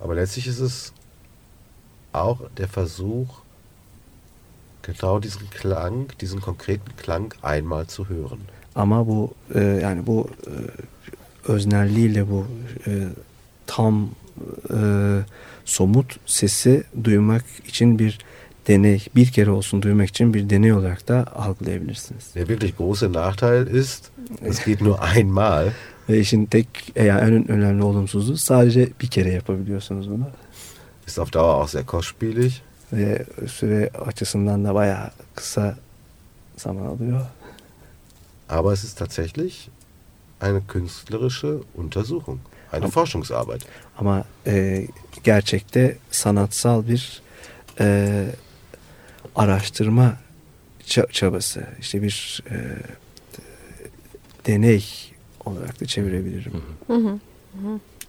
Aber 0.00 0.16
letztlich 0.16 0.46
ist 0.46 0.60
es 0.60 0.92
auch 2.12 2.38
der 2.56 2.68
Versuch, 2.68 3.42
genau 4.82 5.18
diesen 5.18 5.48
Klang, 5.50 6.08
diesen 6.20 6.40
konkreten 6.40 6.96
Klang 6.96 7.34
einmal 7.42 7.86
zu 7.86 8.08
hören. 8.08 8.40
Ama 8.74 9.06
bu 9.06 9.34
e, 9.54 9.60
yani 9.60 10.06
bu 10.06 10.28
e, 10.46 10.52
öznelliğiyle 11.52 12.30
bu 12.30 12.46
e, 12.86 12.90
tam 13.66 14.10
e, 14.70 14.78
somut 15.64 16.16
sesi 16.26 16.84
duymak 17.04 17.44
için 17.66 17.98
bir 17.98 18.18
deney, 18.68 19.06
bir 19.16 19.26
kere 19.26 19.50
olsun 19.50 19.82
duymak 19.82 20.08
için 20.08 20.34
bir 20.34 20.50
deney 20.50 20.72
olarak 20.72 21.08
da 21.08 21.26
algılayabilirsiniz. 21.36 22.34
Der 22.34 22.48
wirklich 22.48 22.74
große 22.76 23.12
Nachteil 23.12 23.66
ist, 23.66 24.10
es 24.42 24.64
geht 24.64 24.80
nur 24.80 24.98
einmal 25.16 25.72
Ve 26.08 26.18
işin 26.18 26.46
tek 26.46 26.66
e, 26.96 27.04
yani 27.04 27.20
en 27.20 27.50
önemli 27.50 27.82
olumsuzluğu 27.82 28.36
sadece 28.36 28.88
bir 29.00 29.06
kere 29.06 29.30
yapabiliyorsunuz 29.30 30.10
bunu. 30.10 30.26
Ist 31.06 31.18
auf 31.18 31.30
Dauer 31.30 31.54
auch 31.62 31.68
sehr 31.68 31.84
kostspielig. 31.84 32.62
Ve 32.92 33.24
süre 33.48 33.90
açısından 34.06 34.64
da 34.64 34.74
bayağı 34.74 35.10
kısa 35.34 35.76
zaman 36.56 36.86
alıyor. 36.86 37.26
Aber 38.48 38.72
es 38.72 38.84
ist 38.84 38.98
tatsächlich 38.98 39.68
eine 40.40 40.60
künstlerische 40.68 41.60
Untersuchung, 41.76 42.38
eine 42.72 42.88
Forschungsarbeit. 42.90 43.66
Ama 43.98 44.24
e, 44.46 44.86
gerçekte 45.24 45.96
sanatsal 46.10 46.86
bir 46.88 47.22
e, 47.80 48.26
araştırma 49.36 50.16
ça- 50.86 51.12
çabası. 51.12 51.66
İşte 51.80 52.02
bir 52.02 52.42
e, 52.50 52.56
deney 54.46 54.84
olarak 55.44 55.80
da 55.80 55.86
çevirebilirim. 55.86 56.52
Hı 56.86 56.94
hı. 56.94 57.18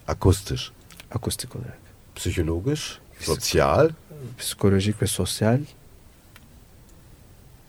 Akustisch, 0.08 0.70
Akustik 1.14 1.56
olarak. 1.56 1.83
Psychologisch, 2.14 2.98
sozial 3.20 3.90
Psikolojik 4.38 5.02
ve 5.02 5.06
sosyal 5.06 5.60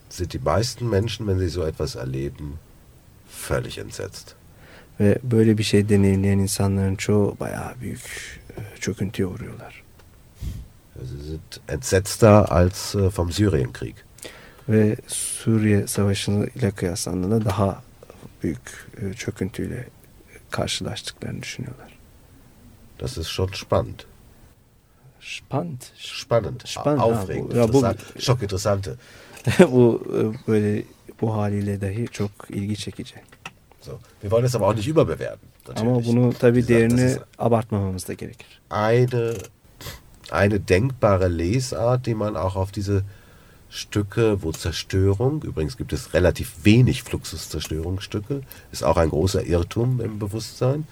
sind 0.10 0.34
die 0.34 0.39
meisten 0.39 0.89
Menschen, 0.89 1.28
wenn 1.28 1.39
sie 1.39 1.50
so 1.50 1.68
etwas 1.68 1.96
erleben, 1.96 2.58
völlig 3.30 3.78
entsetzt. 3.78 4.36
ve 5.00 5.20
böyle 5.24 5.58
bir 5.58 5.64
şey 5.64 5.89
deneyimleyen 5.89 6.39
insanların 6.39 6.96
çoğu 6.96 7.38
bayağı 7.39 7.74
büyük 7.82 8.39
e, 8.58 8.80
çöküntüye 8.80 9.28
uğruyorlar. 9.28 9.84
Sie 10.93 11.28
sind 11.28 11.70
entsetzter 11.70 12.46
als 12.50 12.96
äh, 12.96 13.18
vom 13.18 13.32
Syrienkrieg. 13.32 13.96
Ve 14.70 14.96
Suriye 15.08 15.88
Savaşı'yla 15.88 16.72
kıyaslandığında 16.72 17.46
daha 17.46 17.84
büyük 18.43 18.88
e, 19.02 19.14
çöküntüyle 19.14 19.88
karşılaştıklarını 20.52 21.41
düşünüyorlar. 21.41 21.98
Das 23.02 23.18
ist 23.18 23.30
schon 23.30 23.50
spannend. 23.54 24.00
Spannend. 25.26 25.92
Spannend, 25.98 26.68
Spannend, 26.68 27.02
aufregend, 27.02 27.54
ja, 27.54 27.64
wo- 27.64 27.78
interessant, 27.80 28.00
schockinteressante. 28.20 28.96
bu 29.72 30.04
e, 30.18 30.48
böyle 30.48 30.84
bu 31.22 31.34
haliyle 31.36 31.82
dahi 31.82 32.08
çok 32.12 32.32
ilgi 32.50 32.76
çekici. 32.78 33.16
So. 33.82 33.92
Wir 34.22 34.32
wollen 34.32 34.46
es 34.46 34.56
aber 34.56 34.68
auch 34.68 34.76
nicht 34.76 34.88
überbewerten. 34.88 35.50
Ama 35.76 35.92
natürlich. 35.92 36.08
bunu 36.08 36.34
tabii 36.34 36.68
değerini 36.68 37.02
ist 37.02 37.20
abartmamamız 37.38 38.08
da 38.08 38.14
gerekir. 38.14 38.62
eine, 38.70 39.34
eine 40.32 40.60
denkbare 40.68 41.28
Lesart, 41.38 42.06
die 42.06 42.16
man 42.16 42.36
auch 42.36 42.56
auf 42.56 42.72
diese 42.72 43.04
Stücke, 43.70 44.44
wo 44.44 44.52
Zerstörung, 44.52 45.42
übrigens 45.44 45.76
gibt 45.78 45.92
es 45.94 46.14
relativ 46.14 46.50
wenig 46.64 47.04
Fluxuszerstörungsstücke, 47.04 48.42
ist 48.72 48.84
auch 48.84 48.98
ein 48.98 49.10
großer 49.10 49.44
Irrtum 49.46 50.02
im 50.02 50.20
Bewusstsein, 50.20 50.88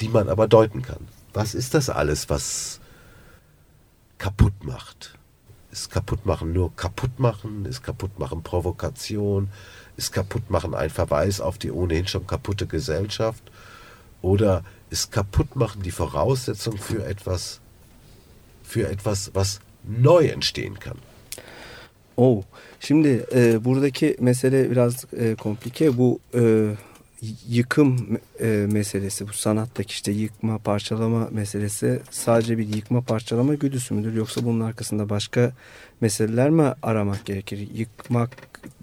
die 0.00 0.08
man 0.08 0.28
aber 0.28 0.48
deuten 0.48 0.82
kann. 0.82 1.06
Was 1.34 1.54
ist 1.54 1.74
das 1.74 1.88
alles, 1.90 2.28
was 2.30 2.80
kaputt 4.22 4.64
macht? 4.64 5.18
Ist 5.72 5.90
kaputtmachen 5.90 6.52
nur 6.52 6.68
kaputtmachen? 6.76 7.64
Ist 7.64 7.82
kaputtmachen 7.82 8.42
Provokation? 8.44 9.48
Ist 9.96 10.12
kaputtmachen 10.12 10.74
ein 10.74 10.90
Verweis 10.90 11.40
auf 11.40 11.58
die 11.58 11.72
ohnehin 11.72 12.06
schon 12.06 12.26
kaputte 12.26 12.66
Gesellschaft? 12.66 13.42
Oder 14.20 14.62
ist 14.90 15.10
kaputtmachen 15.10 15.82
die 15.82 15.90
Voraussetzung 15.90 16.76
für 16.78 17.04
etwas, 17.04 17.60
für 18.62 18.88
etwas, 18.88 19.30
was 19.34 19.60
neu 19.82 20.26
entstehen 20.26 20.78
kann? 20.78 20.98
Oh, 22.16 22.44
şimdi 22.80 23.24
e, 23.32 23.64
buradaki 23.64 24.16
mesele 24.20 24.70
biraz 24.70 25.06
e, 25.12 25.34
komplike. 25.34 25.98
Bu 25.98 26.20
e, 26.34 26.76
yıkım 27.48 28.18
e, 28.40 28.46
meselesi, 28.72 29.28
bu 29.28 29.32
sanattaki 29.32 29.92
işte 29.92 30.12
yıkma, 30.12 30.58
parçalama 30.58 31.28
meselesi 31.30 32.00
sadece 32.10 32.58
bir 32.58 32.74
yıkma, 32.74 33.00
parçalama 33.00 33.54
güdüsü 33.54 33.94
müdür? 33.94 34.14
Yoksa 34.14 34.44
bunun 34.44 34.60
arkasında 34.60 35.08
başka 35.08 35.52
meseleler 36.00 36.50
mi 36.50 36.74
aramak 36.82 37.24
gerekir? 37.24 37.68
Yıkmak, 37.74 38.30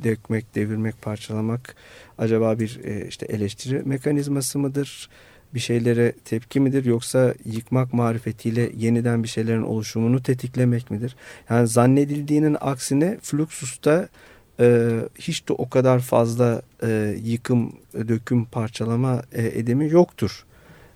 dökmek, 0.04 0.56
devirmek, 0.56 1.02
parçalamak 1.02 1.76
acaba 2.18 2.60
bir 2.60 2.80
e, 2.84 3.08
işte 3.08 3.26
eleştiri 3.26 3.82
mekanizması 3.86 4.60
mıdır? 4.60 5.10
Bir 5.54 5.60
şeylere 5.60 6.12
tepki 6.26 6.60
midir? 6.60 6.86
Yoksa 6.86 7.34
yıkmak 7.46 7.94
marifetiyle 7.94 8.72
yeniden 8.78 9.24
bir 9.24 9.28
şeylerin 9.28 9.62
oluşumunu 9.62 10.24
tetiklemek 10.24 10.92
midir? 10.92 11.16
Yani 11.50 11.68
zannedildiğinin 11.68 12.58
aksine 12.62 13.18
Fluxus'ta 13.22 14.10
e, 14.60 15.00
hiç 15.20 15.50
de 15.50 15.54
o 15.54 15.70
kadar 15.70 16.00
fazla 16.00 16.62
e, 16.84 17.18
yıkım, 17.24 17.74
döküm, 17.94 18.46
parçalama 18.46 19.22
e, 19.32 19.60
edemi 19.60 19.90
yoktur. 19.90 20.46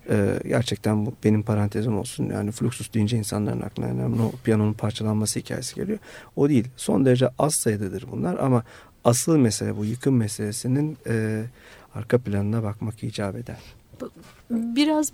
E, 0.09 0.39
gerçekten 0.47 1.05
bu 1.05 1.14
benim 1.24 1.43
parantezim 1.43 1.97
olsun. 1.97 2.30
Yani 2.30 2.51
Fluxus 2.51 2.93
deyince 2.93 3.18
insanların 3.18 3.61
aklına 3.61 3.88
önemli 3.88 4.22
o 4.22 4.32
piyanonun 4.43 4.74
parçalanması 4.74 5.39
hikayesi 5.39 5.76
geliyor. 5.76 5.99
O 6.36 6.49
değil. 6.49 6.68
Son 6.78 7.05
derece 7.05 7.30
az 7.39 7.53
sayıdadır 7.53 8.05
bunlar 8.11 8.38
ama 8.39 8.64
asıl 9.03 9.38
mesele 9.38 9.78
bu 9.78 9.86
yıkım 9.86 10.18
meselesinin 10.18 10.97
e, 11.07 11.43
arka 11.95 12.18
planına 12.18 12.64
bakmak 12.64 13.03
icap 13.03 13.36
eder. 13.36 13.59
Biraz 14.49 15.11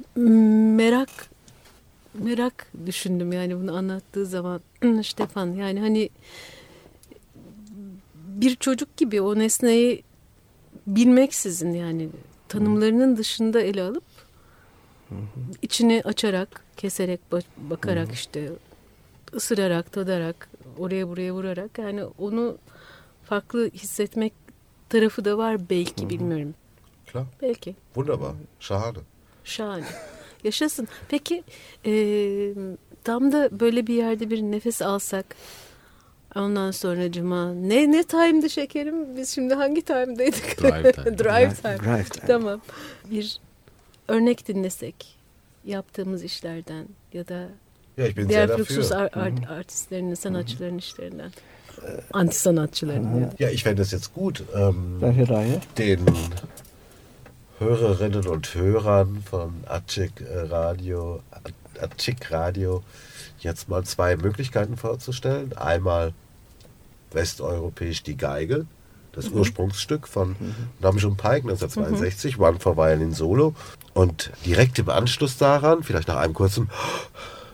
merak 0.75 1.09
merak 2.13 2.67
düşündüm 2.85 3.31
yani 3.33 3.59
bunu 3.59 3.77
anlattığı 3.77 4.25
zaman 4.25 4.61
Stefan 5.03 5.47
yani 5.47 5.79
hani 5.79 6.09
bir 8.41 8.55
çocuk 8.55 8.97
gibi 8.97 9.21
o 9.21 9.39
nesneyi 9.39 10.03
bilmeksizin 10.87 11.73
yani 11.73 12.09
tanımlarının 12.47 13.17
dışında 13.17 13.61
ele 13.61 13.83
alıp 13.83 14.03
içini 15.61 16.01
açarak 16.05 16.63
keserek 16.77 17.19
ba- 17.31 17.43
bakarak 17.57 18.13
işte 18.13 18.49
ısırarak 19.33 19.91
tadarak 19.91 20.49
oraya 20.77 21.07
buraya 21.07 21.33
vurarak 21.33 21.77
yani 21.77 22.03
onu 22.03 22.57
farklı 23.23 23.69
hissetmek 23.71 24.33
tarafı 24.89 25.25
da 25.25 25.37
var 25.37 25.69
belki 25.69 26.09
bilmiyorum 26.09 26.53
Klar, 27.11 27.25
belki 27.41 27.75
wunderbar, 27.93 28.33
schade. 28.59 28.99
Şahane. 29.43 29.85
Yaşasın. 30.43 30.87
Peki 31.09 31.43
e, 31.85 31.93
tam 33.03 33.31
da 33.31 33.59
böyle 33.59 33.87
bir 33.87 33.93
yerde 33.93 34.29
bir 34.29 34.41
nefes 34.41 34.81
alsak 34.81 35.35
ondan 36.35 36.71
sonra 36.71 37.11
cuma 37.11 37.53
ne 37.53 37.91
ne 37.91 38.03
time'dı 38.03 38.49
şekerim? 38.49 39.17
Biz 39.17 39.29
şimdi 39.35 39.53
hangi 39.53 39.81
time'daydık? 39.81 40.57
Drive 40.61 40.91
time. 40.91 41.17
Drive 41.17 41.53
time. 41.53 41.77
Drive 41.79 42.03
time. 42.03 42.27
Tamam. 42.27 42.61
Bir 43.11 43.39
örnek 44.07 44.47
dinlesek 44.47 44.95
yaptığımız 45.65 46.23
işlerden 46.23 46.85
ya 47.13 47.27
da 47.27 47.47
Ja, 47.97 48.07
ich 48.07 48.17
bin 48.17 48.21
sehr 48.23 48.29
diğer 48.29 48.49
dafür. 48.49 48.65
fluxus 48.65 48.91
ar- 48.91 49.11
ar- 49.13 49.57
artistlerinin, 49.57 50.13
sanatçıların 50.15 50.77
işlerinden. 50.77 51.31
Anti 52.13 52.39
sanatçıların. 52.39 53.19
ya. 53.21 53.29
Ja, 53.39 53.49
ich 53.49 53.63
fände 53.63 53.81
es 53.81 53.93
jetzt 53.93 54.15
gut, 54.15 54.43
ähm, 54.55 55.01
den 55.77 56.07
Hörerinnen 57.59 58.25
und 58.27 58.55
Hörern 58.55 59.17
von 59.31 59.51
Atschik 59.67 60.11
äh, 60.21 60.49
Radio, 61.79 61.83
Atschik 61.83 62.31
Radio 62.31 62.83
jetzt 63.39 63.69
mal 63.69 63.83
zwei 63.83 64.17
Möglichkeiten 64.17 64.77
vorzustellen. 64.77 65.53
Einmal 65.53 66.13
westeuropäisch 67.11 68.03
die 68.03 68.17
Geige, 68.17 68.65
das 69.13 69.29
Ursprungsstück 69.29 70.07
von 70.07 70.35
Namjoon 70.79 71.17
Pike 71.17 71.49
1962, 71.49 72.39
One 72.39 72.59
for 72.59 72.77
Violin 72.77 73.13
Solo. 73.13 73.55
Und 73.93 74.31
direkt 74.45 74.79
im 74.79 74.89
Anschluss 74.89 75.37
daran, 75.37 75.83
vielleicht 75.83 76.07
nach 76.07 76.17
einem 76.17 76.33
kurzen 76.33 76.69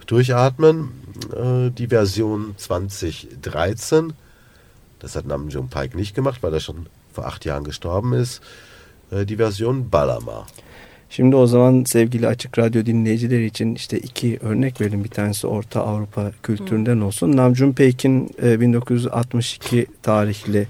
Durchatmen, 0.08 0.92
äh, 1.34 1.72
die 1.72 1.88
Version 1.88 2.56
2013. 2.58 4.14
Das 5.00 5.16
hat 5.16 5.26
Namjoon 5.26 5.70
Pike 5.70 5.96
nicht 5.98 6.16
gemacht, 6.16 6.42
weil 6.42 6.54
er 6.54 6.60
schon 6.60 6.88
vor 7.14 7.26
acht 7.26 7.46
Jahren 7.46 7.64
gestorben 7.64 8.14
ist. 8.14 8.42
Äh, 9.12 9.26
die 9.26 9.38
Version 9.38 9.90
Balama. 9.90 10.46
Şimdi 11.16 11.36
o 11.36 11.48
zaman 11.48 11.84
sevgili 11.84 12.28
Açık 12.28 12.60
Radyo 12.60 12.86
dinleyicileri 12.86 13.46
için 13.46 13.76
işte 13.76 14.00
iki 14.00 14.40
örnek 14.42 14.82
verelim. 14.82 15.04
Bir 15.04 15.10
tanesi 15.10 15.48
Orta 15.48 15.82
Avrupa 15.82 16.32
kültüründen 16.44 17.00
olsun. 17.00 17.38
Namjoon 17.38 17.72
Paik'in 17.72 18.30
e, 18.44 18.60
1962 18.60 19.86
tarihli 20.02 20.68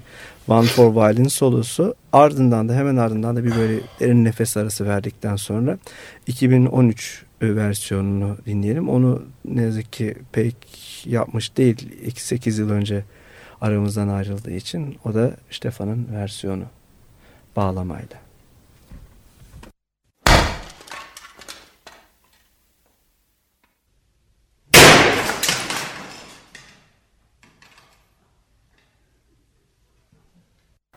One 0.48 0.66
for 0.66 0.94
Violin 0.94 1.28
solosu 1.28 1.94
ardından 2.12 2.68
da 2.68 2.74
hemen 2.74 2.96
ardından 2.96 3.36
da 3.36 3.44
bir 3.44 3.56
böyle 3.56 3.80
derin 4.00 4.24
nefes 4.24 4.56
arası 4.56 4.86
verdikten 4.86 5.36
sonra 5.36 5.78
2013 6.26 7.24
versiyonunu 7.42 8.36
dinleyelim. 8.46 8.88
Onu 8.88 9.22
ne 9.44 9.62
yazık 9.62 9.92
ki 9.92 10.14
Paik 10.32 10.56
yapmış 11.06 11.56
değil. 11.56 11.88
8 12.16 12.58
yıl 12.58 12.70
önce 12.70 13.04
aramızdan 13.60 14.08
ayrıldığı 14.08 14.52
için 14.52 14.98
o 15.04 15.14
da 15.14 15.30
Stefan'ın 15.50 16.08
versiyonu 16.12 16.64
bağlamayla. 17.56 18.25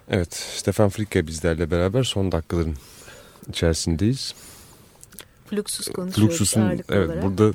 Evet, 0.10 0.34
Stefan 0.34 0.90
Fricke 0.90 1.28
bizlerle 1.28 1.72
beraber 1.72 2.04
son 2.04 2.32
dakikaların 2.32 2.76
içerisindeyiz. 3.50 4.34
Fluxus 5.50 5.88
konuşuyoruz 5.88 6.38
Fluxus'un 6.38 6.62
evet 6.90 7.10
olarak. 7.10 7.24
burada 7.24 7.54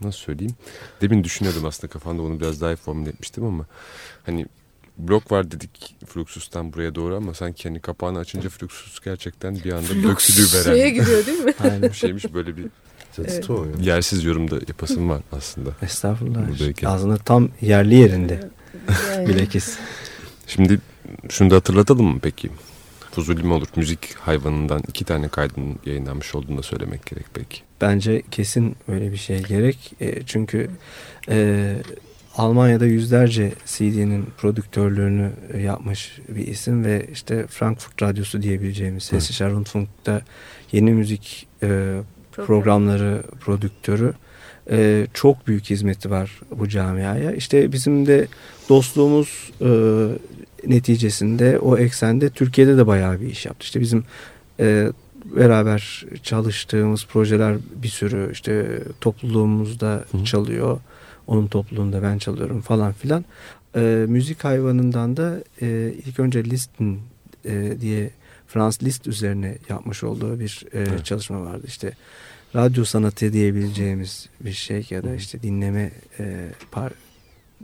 nasıl 0.00 0.18
söyleyeyim? 0.18 0.54
Demin 1.00 1.24
düşünüyordum 1.24 1.64
aslında 1.64 1.92
kafamda 1.92 2.22
onu 2.22 2.40
biraz 2.40 2.60
daha 2.60 2.72
iyi 2.72 2.76
formüle 2.76 3.08
etmiştim 3.10 3.44
ama 3.44 3.66
hani 4.26 4.46
blok 4.98 5.32
var 5.32 5.50
dedik 5.50 5.96
Fluxus'tan 6.06 6.72
buraya 6.72 6.94
doğru 6.94 7.16
ama 7.16 7.34
sanki 7.34 7.68
hani 7.68 7.80
kapağını 7.80 8.18
açınca 8.18 8.48
Fluxus 8.48 9.00
gerçekten 9.00 9.54
bir 9.64 9.72
anda 9.72 9.88
dökülüveren 9.88 10.94
giriyor 10.94 11.26
değil 11.26 11.38
mi? 11.38 11.54
Aynen. 11.60 11.82
bir 11.82 11.92
şeymiş 11.92 12.34
böyle 12.34 12.56
bir 12.56 12.66
Evet. 13.18 13.48
yersiz 13.80 14.24
yorumda 14.24 14.54
yapasım 14.54 15.08
var 15.08 15.22
aslında. 15.32 15.70
Estağfurullah. 15.82 16.48
Buradayken. 16.48 16.88
Aslında 16.88 17.16
tam 17.16 17.48
yerli 17.60 17.94
yerinde. 17.94 18.50
Yani. 19.10 19.28
Bilakis. 19.28 19.78
Şimdi 20.46 20.80
şunu 21.28 21.50
da 21.50 21.56
hatırlatalım 21.56 22.06
mı 22.06 22.18
peki? 22.22 22.50
Fuzuli 23.12 23.42
mi 23.42 23.52
olur? 23.52 23.66
Müzik 23.76 24.14
hayvanından 24.14 24.82
iki 24.88 25.04
tane 25.04 25.28
kaydının 25.28 25.78
yayınlanmış 25.86 26.34
olduğunu 26.34 26.58
da 26.58 26.62
söylemek 26.62 27.06
gerek 27.06 27.26
belki. 27.36 27.60
Bence 27.80 28.22
kesin 28.30 28.76
öyle 28.88 29.12
bir 29.12 29.16
şey 29.16 29.42
gerek. 29.42 29.92
E, 30.00 30.22
çünkü 30.22 30.70
e, 31.28 31.76
Almanya'da 32.36 32.86
yüzlerce 32.86 33.52
CD'nin 33.66 34.26
prodüktörlüğünü 34.36 35.32
yapmış 35.62 36.18
bir 36.28 36.46
isim 36.46 36.84
ve 36.84 37.06
işte 37.12 37.46
Frankfurt 37.46 38.02
Radyosu 38.02 38.42
diyebileceğimiz 38.42 39.12
Hessischer 39.12 39.50
Rundfunk'ta 39.50 40.22
yeni 40.72 40.92
müzik 40.92 41.46
e, 41.62 42.00
programları 42.32 43.22
prodüktörü. 43.40 44.12
E, 44.70 45.06
çok 45.14 45.46
büyük 45.46 45.70
hizmeti 45.70 46.10
var 46.10 46.40
bu 46.50 46.68
camiaya. 46.68 47.32
İşte 47.32 47.72
bizim 47.72 48.06
de 48.06 48.26
dostluğumuz 48.68 49.50
e, 49.60 49.70
neticesinde 50.68 51.58
o 51.58 51.78
eksende 51.78 52.30
Türkiye'de 52.30 52.76
de 52.76 52.86
bayağı 52.86 53.20
bir 53.20 53.26
iş 53.26 53.46
yaptı. 53.46 53.64
İşte 53.64 53.80
bizim 53.80 54.04
e, 54.60 54.92
beraber 55.24 56.04
çalıştığımız 56.22 57.06
projeler 57.06 57.56
bir 57.82 57.88
sürü 57.88 58.32
işte 58.32 58.82
topluluğumuzda 59.00 60.04
Hı. 60.10 60.24
çalıyor. 60.24 60.80
Onun 61.26 61.46
topluluğunda 61.46 62.02
ben 62.02 62.18
çalıyorum 62.18 62.60
falan 62.60 62.92
filan. 62.92 63.24
E, 63.76 64.04
müzik 64.08 64.44
hayvanından 64.44 65.16
da 65.16 65.42
e, 65.62 65.92
ilk 66.06 66.20
önce 66.20 66.44
Liszt'in 66.44 67.00
e, 67.44 67.80
diye 67.80 68.10
Frans 68.46 68.82
Liszt 68.82 69.06
üzerine 69.06 69.58
yapmış 69.68 70.04
olduğu 70.04 70.40
bir 70.40 70.64
e, 70.72 70.78
Evet. 70.78 71.04
çalışma 71.04 71.40
vardı. 71.40 71.62
İşte 71.66 71.92
radyo 72.54 72.84
sanatı 72.84 73.32
diyebileceğimiz 73.32 74.28
bir 74.40 74.52
şey 74.52 74.86
ya 74.90 75.02
da 75.02 75.14
işte 75.14 75.42
dinleme 75.42 75.90
e, 76.18 76.48
par 76.70 76.92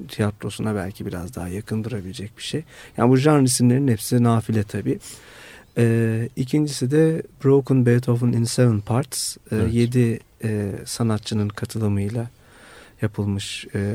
tiyatrosuna 0.09 0.74
belki 0.74 1.07
biraz 1.07 1.34
daha 1.34 1.49
yakın 1.49 1.84
durabilecek 1.84 2.38
bir 2.38 2.42
şey. 2.42 2.64
Yani 2.97 3.11
bu 3.11 3.16
janr 3.16 3.42
isimlerin 3.42 3.88
hepsi 3.88 4.22
nafile 4.22 4.62
tabii. 4.62 4.99
Ee, 5.78 6.28
ikincisi 6.36 6.90
de 6.90 7.22
Broken 7.45 7.86
Beethoven 7.86 8.32
in 8.32 8.45
Seven 8.45 8.80
Parts. 8.80 9.36
Ee, 9.36 9.57
Evet. 9.57 9.74
Yedi 9.74 10.20
e, 10.45 10.72
sanatçının 10.84 11.49
katılımıyla 11.49 12.28
yapılmış 13.03 13.66
e, 13.74 13.95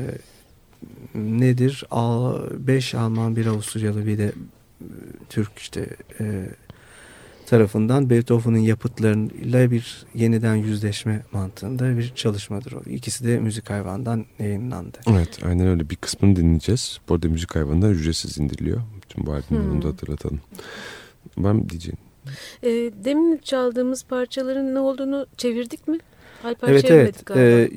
nedir? 1.14 1.84
Al, 1.90 2.40
beş 2.58 2.94
Alman, 2.94 3.36
bir 3.36 3.46
Avusturyalı, 3.46 4.06
bir 4.06 4.18
de 4.18 4.24
e, 4.24 4.32
Türk 5.28 5.58
işte 5.58 5.86
e, 6.20 6.46
tarafından 7.50 8.10
Beethoven'ın 8.10 8.58
yapıtlarıyla 8.58 9.70
bir 9.70 10.06
yeniden 10.14 10.54
yüzleşme 10.54 11.22
mantığında 11.32 11.98
bir 11.98 12.12
çalışmadır 12.14 12.72
o. 12.72 12.82
İkisi 12.90 13.26
de 13.26 13.38
müzik 13.38 13.70
hayvandan 13.70 14.26
yayınlandı. 14.38 14.98
Evet 15.10 15.38
aynen 15.44 15.66
öyle 15.66 15.90
bir 15.90 15.96
kısmını 15.96 16.36
dinleyeceğiz. 16.36 16.98
Bu 17.08 17.14
arada 17.14 17.28
müzik 17.28 17.54
hayvanından 17.54 17.90
ücretsiz 17.90 18.38
indiriliyor. 18.38 18.80
Bütün 19.02 19.26
bu 19.26 19.32
albümleri 19.32 19.64
Hmm. 19.64 19.72
onu 19.72 19.82
da 19.82 19.88
hatırlatalım. 19.88 20.40
Ben 21.38 21.68
diyeceğim. 21.68 21.98
E, 22.62 22.68
demin 23.04 23.38
çaldığımız 23.38 24.04
parçaların 24.04 24.74
ne 24.74 24.78
olduğunu 24.78 25.26
çevirdik 25.36 25.88
mi? 25.88 25.98
Alper 26.44 26.68
Evet 26.68 26.86
çevirmedik 26.86 27.14
evet. 27.16 27.26
galiba. 27.26 27.74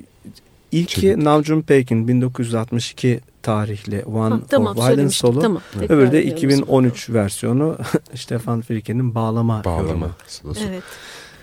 İlki 0.74 1.02
Çevirdik. 1.02 1.24
Namjoon 1.24 1.62
Paik'in 1.62 2.08
1962 2.08 3.20
tarihli 3.42 4.04
One 4.04 4.34
Ha, 4.36 4.40
tamam 4.50 4.78
of 4.78 4.90
Violence. 4.90 5.10
Solo. 5.10 5.42
Tamam. 5.42 5.62
Öbürü 5.76 6.12
de 6.12 6.22
Tekrarlayalım. 6.22 6.38
2013 6.38 7.10
versiyonu 7.10 7.78
Stefan 8.16 8.62
Frike'nin 8.62 9.16
bağlama, 9.16 9.62
yorumu. 9.66 9.88
Bağlama. 9.88 10.10
Nasıl? 10.44 10.62
Evet. 10.70 10.84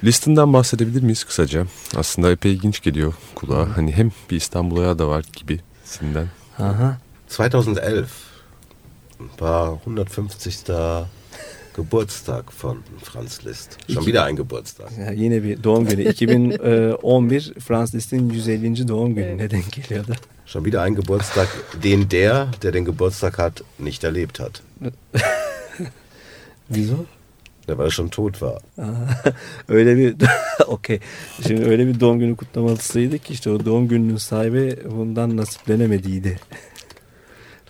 Listinden 0.05 0.53
bahsedebilir 0.53 1.03
miyiz 1.03 1.25
kısaca? 1.25 1.67
Aslında 1.97 2.31
epey 2.31 2.53
ilginç 2.53 2.83
geliyor 2.83 3.15
kulağa. 3.35 3.77
Hani 3.77 3.93
hem 3.93 4.11
bir 4.31 4.37
İstanbul 4.37 4.81
ayağı 4.81 4.99
da 4.99 5.09
var 5.09 5.25
gibisinden. 5.33 6.27
Aha. 6.59 6.99
2011 7.31 8.07
war 9.39 9.73
150. 9.87 11.05
Geburtstag 11.85 12.53
von 12.53 12.79
Franz 13.03 13.45
Liszt. 13.45 13.79
Schon 13.89 14.07
wieder 14.07 14.25
ein 14.25 14.37
Geburtstag. 14.37 14.91
Ya 14.99 15.13
yine 15.13 15.43
bir 15.45 15.65
doğum 15.65 15.87
günü. 15.87 16.03
2011 16.03 17.53
Franz 17.59 17.95
Liszt'in 17.95 18.31
150. 18.31 18.89
doğum 18.89 19.15
gününe 19.15 19.51
denk 19.51 19.73
geliyordu. 19.73 20.13
Schon 20.47 20.65
wieder 20.65 20.83
ein 20.83 20.95
Geburtstag, 20.95 21.49
den 21.83 22.11
der, 22.11 22.49
der 22.63 22.73
den 22.73 22.85
Geburtstag 22.85 23.39
hat, 23.39 23.63
nicht 23.79 24.05
erlebt 24.05 24.41
hat. 24.41 24.63
Wieso? 26.69 27.07
Der, 27.69 27.79
weil 27.79 27.87
er 27.87 27.91
schon 27.91 28.09
tot 28.11 28.41
war. 28.41 28.61
öyle 29.69 29.97
bir 29.97 30.15
okey. 30.67 31.01
Şimdi 31.47 31.65
öyle 31.65 31.87
bir 31.87 32.01
doğum 32.01 32.19
günü 32.19 32.37
kutlamalısıydı 32.37 33.19
ki 33.19 33.33
işte 33.33 33.51
o 33.51 33.65
doğum 33.65 33.89
gününün 33.89 34.17
sahibi 34.17 34.77
bundan 34.91 35.37
nasiplenemediydi. 35.37 36.39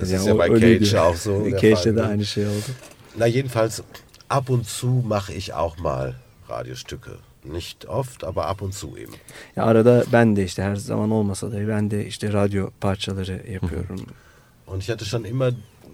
Das 0.01 0.11
Yani 0.11 0.21
ist 0.21 0.29
ja 0.29 0.39
bei. 0.39 0.61
Cage 0.61 1.01
auch 1.01 1.17
so. 1.17 1.45
der 1.45 1.51
Cage'de 1.51 1.97
de 1.97 2.03
ne? 2.03 2.07
aynı 2.07 2.25
şey 2.25 2.47
oldu. 2.47 2.71
Na, 3.17 3.27
jedenfalls, 3.27 3.83
ab 4.29 4.49
und 4.51 4.67
zu 4.67 5.03
mache 5.07 5.33
ich 5.33 5.53
auch 5.55 5.77
mal 5.79 6.15
Radiostücke. 6.49 7.19
Nicht 7.45 7.87
oft, 7.87 8.25
aber 8.25 8.47
ab 8.47 8.61
und 8.63 8.75
zu 8.75 8.97
eben. 8.97 9.15
Ya 9.57 9.65
arada 9.65 10.05
ben 10.13 10.37
de 10.37 10.45
işte 10.45 10.63
her 10.63 10.77
zaman 10.77 11.11
olmasa 11.11 11.53
da 11.53 11.69
ben 11.69 11.91
de 11.91 12.07
işte 12.07 12.33
radyo 12.33 12.71
parçaları 12.81 13.51
yapıyorum. 13.53 14.01
Und 14.67 14.83
ich 14.83 14.89
hatte 14.91 15.05
schon 15.05 15.25
immer, 15.25 15.53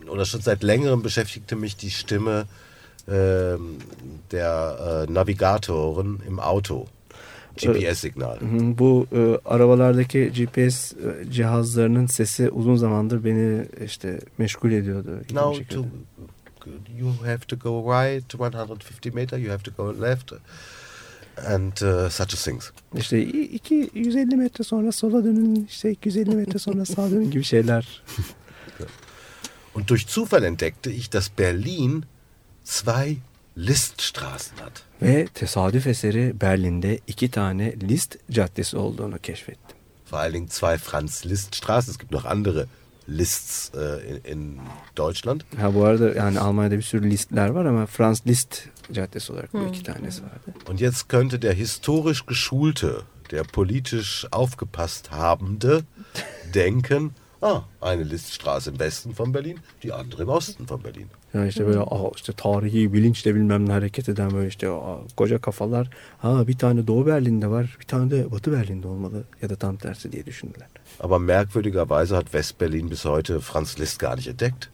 oder 0.09 0.25
schon 0.25 0.41
seit 0.41 0.63
längerem 0.63 1.03
beschäftigte 1.03 1.57
mich 1.57 1.77
die 1.77 1.91
Stimme 1.91 2.47
ähm, 3.09 3.79
der 4.33 5.07
äh, 5.09 5.13
Navigatoren 5.13 6.21
im 6.29 6.41
Auto. 6.41 6.87
GPS-Signal. 7.57 8.41
Hı, 8.41 8.79
Bu 8.79 9.07
e, 9.13 9.39
arabalardaki 9.45 10.33
GPS 10.33 10.93
e, 10.93 11.31
cihazlarının 11.31 12.07
sesi 12.07 12.51
uzun 12.51 12.77
zamandır 12.77 13.25
beni 13.25 13.67
işte 13.85 14.21
meşgul 14.39 14.73
ediyordu. 14.73 15.11
Now, 15.33 15.65
to, 15.65 15.85
you 16.99 17.13
have 17.25 17.47
to 17.49 17.57
go 17.57 17.81
right 17.81 18.35
150 18.35 19.11
meter, 19.11 19.39
you 19.39 19.51
have 19.51 19.63
to 19.63 19.71
go 19.71 20.01
left, 20.01 20.33
and 21.37 21.73
uh, 21.83 22.11
such 22.11 22.35
a 22.35 22.37
things. 22.37 22.71
İşte 22.95 23.23
iki 23.23 23.91
150 23.95 24.37
metre 24.37 24.65
sonra 24.65 24.93
sola 24.93 25.25
dönün, 25.25 25.67
işte 25.71 25.91
250 25.91 26.35
metre 26.37 26.59
sonra 26.59 26.85
sağa 26.85 27.11
dönün 27.11 27.31
gibi 27.31 27.45
şeyler. 27.45 28.03
Und 29.75 29.89
durch 29.89 30.07
Zufall 30.07 30.45
entdeckte 30.45 30.91
ich, 30.91 31.13
dass 31.13 31.39
Berlin 31.39 32.05
zwei 32.65 33.17
Liststraßen 33.57 34.59
hat. 34.59 34.83
Ve 35.03 35.27
tesadüf 35.35 35.87
eseri 35.87 36.41
Berlin'de 36.41 37.01
iki 37.07 37.31
tane 37.31 37.75
List 37.89 38.17
caddesi 38.31 38.77
olduğunu 38.77 39.19
keşfettim. 39.19 39.77
Vor 40.11 40.19
allen 40.19 40.35
Dingen 40.35 40.49
zwei 40.49 40.79
Franz-Liszt-Straßen. 40.79 41.91
Es 41.91 41.99
gibt 41.99 42.13
noch 42.13 42.27
andere 42.27 42.67
Lists 43.09 43.73
äh, 43.75 44.11
in, 44.11 44.33
in 44.33 44.61
Deutschland. 44.97 45.45
Ha 45.61 45.75
bu 45.75 45.85
arada 45.85 46.09
yani 46.15 46.41
Almanya'da 46.41 46.77
bir 46.77 46.83
sürü 46.83 47.11
listler 47.11 47.49
var 47.49 47.65
ama 47.65 47.87
Frans 47.87 48.27
Liszt 48.27 48.63
caddesi 48.93 49.33
olarak 49.33 49.53
bu 49.53 49.67
iki 49.69 49.83
tanesi 49.83 50.23
vardı. 50.23 50.71
Und 50.71 50.81
jetzt 50.81 51.09
könnte 51.09 51.43
der 51.43 51.55
historisch 51.55 52.27
Geschulte, 52.27 53.03
der 53.31 53.45
politisch 53.45 54.27
aufgepasst 54.33 55.13
Habende 55.13 55.83
denken, 56.55 57.11
ah, 57.43 57.63
eine 57.83 58.03
Liststraße 58.03 58.71
im 58.71 58.79
Westen 58.79 59.15
von 59.15 59.35
Berlin, 59.35 59.59
die 59.83 59.93
andere 59.93 60.23
im 60.23 60.29
Osten 60.29 60.67
von 60.67 60.85
Berlin. 60.85 61.07
Yani 61.35 61.49
işte 61.49 61.67
böyle 61.67 61.79
aa, 61.79 62.11
işte 62.17 62.33
tarihi 62.33 62.93
bilinçle 62.93 63.35
bilmem 63.35 63.69
ne 63.69 63.73
hareket 63.73 64.09
eden 64.09 64.31
böyle 64.31 64.49
işte 64.49 64.69
aa, 64.71 64.99
koca 65.17 65.39
kafalar. 65.39 65.91
Ha 66.19 66.49
bir 66.49 66.59
tane 66.59 66.87
Doğu 66.87 67.07
Berlin'de 67.07 67.49
var, 67.49 67.77
bir 67.81 67.87
tane 67.87 68.11
de 68.11 68.31
Batı 68.31 68.53
Berlin'de 68.53 68.89
olmalı 68.89 69.25
ya 69.43 69.51
da 69.51 69.57
tam 69.57 69.77
tersi 69.77 70.13
diye 70.13 70.27
düşündüler. 70.27 70.67
Aber 71.01 71.19
merkwürdigerweise 71.19 72.15
hat 72.15 72.25
Westberlin 72.25 72.91
bis 72.91 73.05
heute 73.05 73.41
Franz 73.41 73.81
Liszt 73.81 74.01
gar 74.01 74.17
nicht 74.17 74.29
entdeckt. 74.29 74.69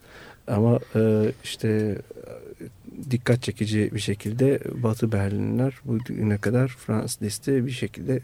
Ama 0.47 0.79
e, 0.95 1.33
işte 1.45 1.69
e, 1.69 3.11
dikkat 3.11 3.43
çekici 3.43 3.91
bir 3.95 4.01
şekilde 4.01 4.61
Batı 4.83 5.13
Berlinliler 5.13 5.75
bugüne 5.85 6.39
kadar 6.39 6.69
Frans 6.69 7.23
Liszt'i 7.23 7.67
bir 7.67 7.71
şekilde 7.71 8.21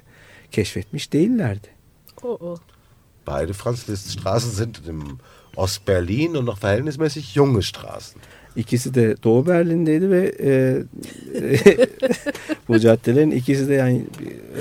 keşfetmiş 0.50 1.12
değillerdi. 1.12 1.68
O 2.22 2.28
o. 2.28 2.56
Beide 3.28 3.54
Franz 3.54 3.86
Liszt-Straßen 3.88 4.52
sind 4.52 4.82
im 4.88 5.18
Ostberlin 5.56 6.36
und 6.36 6.46
noch 6.46 6.58
verhältnismäßig 6.58 7.34
junge 7.34 7.62
Straßen. 7.62 8.20
İkisi 8.56 8.94
de 8.94 9.16
Doğu 9.22 9.46
Berlin'deydi 9.46 10.10
ve 10.10 10.34
e, 10.40 10.84
bu 12.68 12.78
caddelerin 12.78 13.30
ikisi 13.30 13.68
de 13.68 13.74
yani 13.74 13.96
e, 13.96 14.60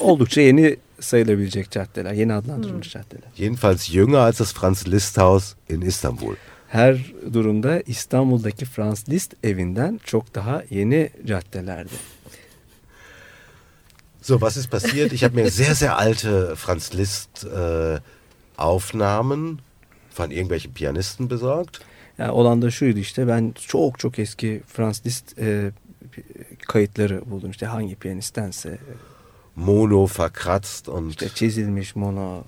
oldukça 0.00 0.40
yeni 0.40 0.76
sayılabilecek 1.00 1.70
caddeler, 1.70 2.12
yeni 2.12 2.32
adlandırılmış 2.32 2.92
caddeler. 2.92 3.30
Jedenfalls 3.34 3.90
jünger 3.90 4.18
als 4.18 4.40
das 4.40 4.52
Franz 4.52 4.88
Liszt-Haus 4.88 5.54
in 5.68 5.80
Istanbul. 5.80 6.34
Her 6.68 7.12
durumda 7.32 7.80
İstanbul'daki 7.80 8.64
Frans 8.64 9.08
Liszt 9.08 9.34
evinden 9.44 10.00
çok 10.04 10.34
daha 10.34 10.62
yeni 10.70 11.10
caddelerdi. 11.26 11.94
So, 14.28 14.38
was 14.42 14.56
ist 14.58 14.70
passiert? 14.70 15.12
Ich 15.14 15.22
habe 15.24 15.34
mir 15.34 15.50
sehr, 15.50 15.74
sehr 15.74 15.96
alte 15.96 16.54
Franz 16.54 16.92
Liszt 16.92 17.44
äh, 17.44 17.98
Aufnahmen 18.58 19.60
von 20.10 20.30
irgendwelchen 20.30 20.72
Pianisten 20.74 21.28
besorgt. 21.28 21.80
Yani 22.18 22.30
olan 22.30 22.68
şuydu 22.68 22.98
işte 22.98 23.28
ben 23.28 23.54
çok 23.68 23.98
çok 23.98 24.18
eski 24.18 24.62
Franz 24.66 25.02
Liszt 25.06 25.38
e, 25.38 25.70
kayıtları 26.68 27.22
buldum 27.30 27.50
işte 27.50 27.66
hangi 27.66 27.94
piyanisttense 27.96 28.78
Mono 29.56 30.06
verkratzt 30.18 30.88
und 30.88 31.10
işte 31.10 31.28
çizilmiş 31.28 31.96
mono 31.96 32.44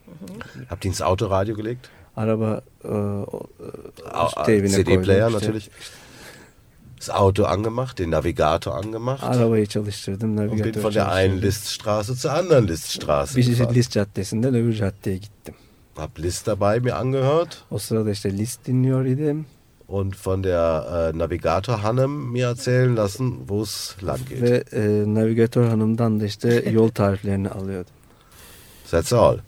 hab 0.68 0.82
die 0.82 0.88
ins 0.88 1.00
Autoradio 1.02 1.56
gelegt. 1.56 1.86
araba 2.16 2.60
e, 2.84 2.88
o- 2.88 3.46
e, 4.06 4.10
Au- 4.10 4.44
teybine 4.46 4.68
CD-Player 4.70 5.22
koydum 5.22 5.38
işte. 5.38 5.46
natürlich. 5.46 5.70
Das 7.00 7.10
Auto 7.10 7.44
angemacht, 7.44 7.98
den 7.98 8.10
Navigator 8.10 8.74
angemacht 8.74 9.22
Arabayı 9.24 9.66
çalıştırdım 9.66 10.30
und 10.38 10.38
bin 10.38 10.58
navigatör 10.58 10.82
von 10.82 10.94
der 10.94 11.08
einen. 11.12 11.42
Liststraße 11.42 12.14
zur 12.14 12.30
anderen 12.30 12.68
Liststraße 12.68 13.36
Bir 13.36 13.46
gefahren. 13.46 13.74
List 13.74 13.92
caddesinden 13.92 14.54
öbür 14.54 14.74
caddeye 14.74 15.16
gittim. 15.16 15.54
Hab 15.96 16.18
List 16.18 16.46
dabei 16.46 16.80
mir 16.80 16.92
angehört 17.00 17.64
O 17.70 17.78
sırada 17.78 18.10
işte 18.10 18.38
List 18.38 18.66
dinliyor 18.66 19.04
idim 19.04 19.46
und 19.88 20.16
von 20.26 20.42
der 20.42 21.10
äh, 21.12 21.18
Navigator 21.18 21.82
Hannem 21.82 22.32
mir 22.32 22.46
erzählen 22.46 22.96
lassen, 22.96 23.32
wo 23.48 23.62
es 23.62 23.96
lang 24.02 24.20
geht. 24.28 24.42
ve 24.42 24.64
e, 24.72 25.14
navigatör 25.14 25.68
hanımdan 25.68 26.20
da 26.20 26.24
işte 26.32 26.70
yol 26.70 26.88
tariflerini 26.88 27.48
alıyordum. 27.48 27.92
That's 28.90 29.12
all. 29.12 29.38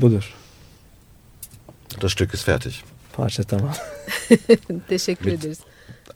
Budur. 0.00 0.34
Das 2.02 2.12
Stück 2.12 2.34
ist 2.34 2.44
fertig. 2.44 2.74
Parça 3.16 3.42
tamam. 3.44 3.72
Teşekkür 4.88 5.26
Mit- 5.30 5.34
ederiz. 5.38 5.58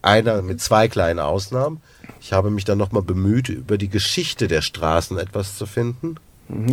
Einer 0.03 0.43
mit 0.43 0.61
zwei 0.61 0.89
kleinen 0.89 1.19
Ausnahmen. 1.21 1.81
Ich 2.21 2.33
habe 2.33 2.51
mich 2.51 2.65
dann 2.65 2.79
nochmal 2.79 3.03
bemüht, 3.03 3.49
über 3.49 3.79
die 3.79 3.89
Geschichte 3.89 4.49
der 4.49 4.63
Straßen 4.63 5.19
etwas 5.19 5.57
zu 5.59 5.67
finden. 5.67 6.17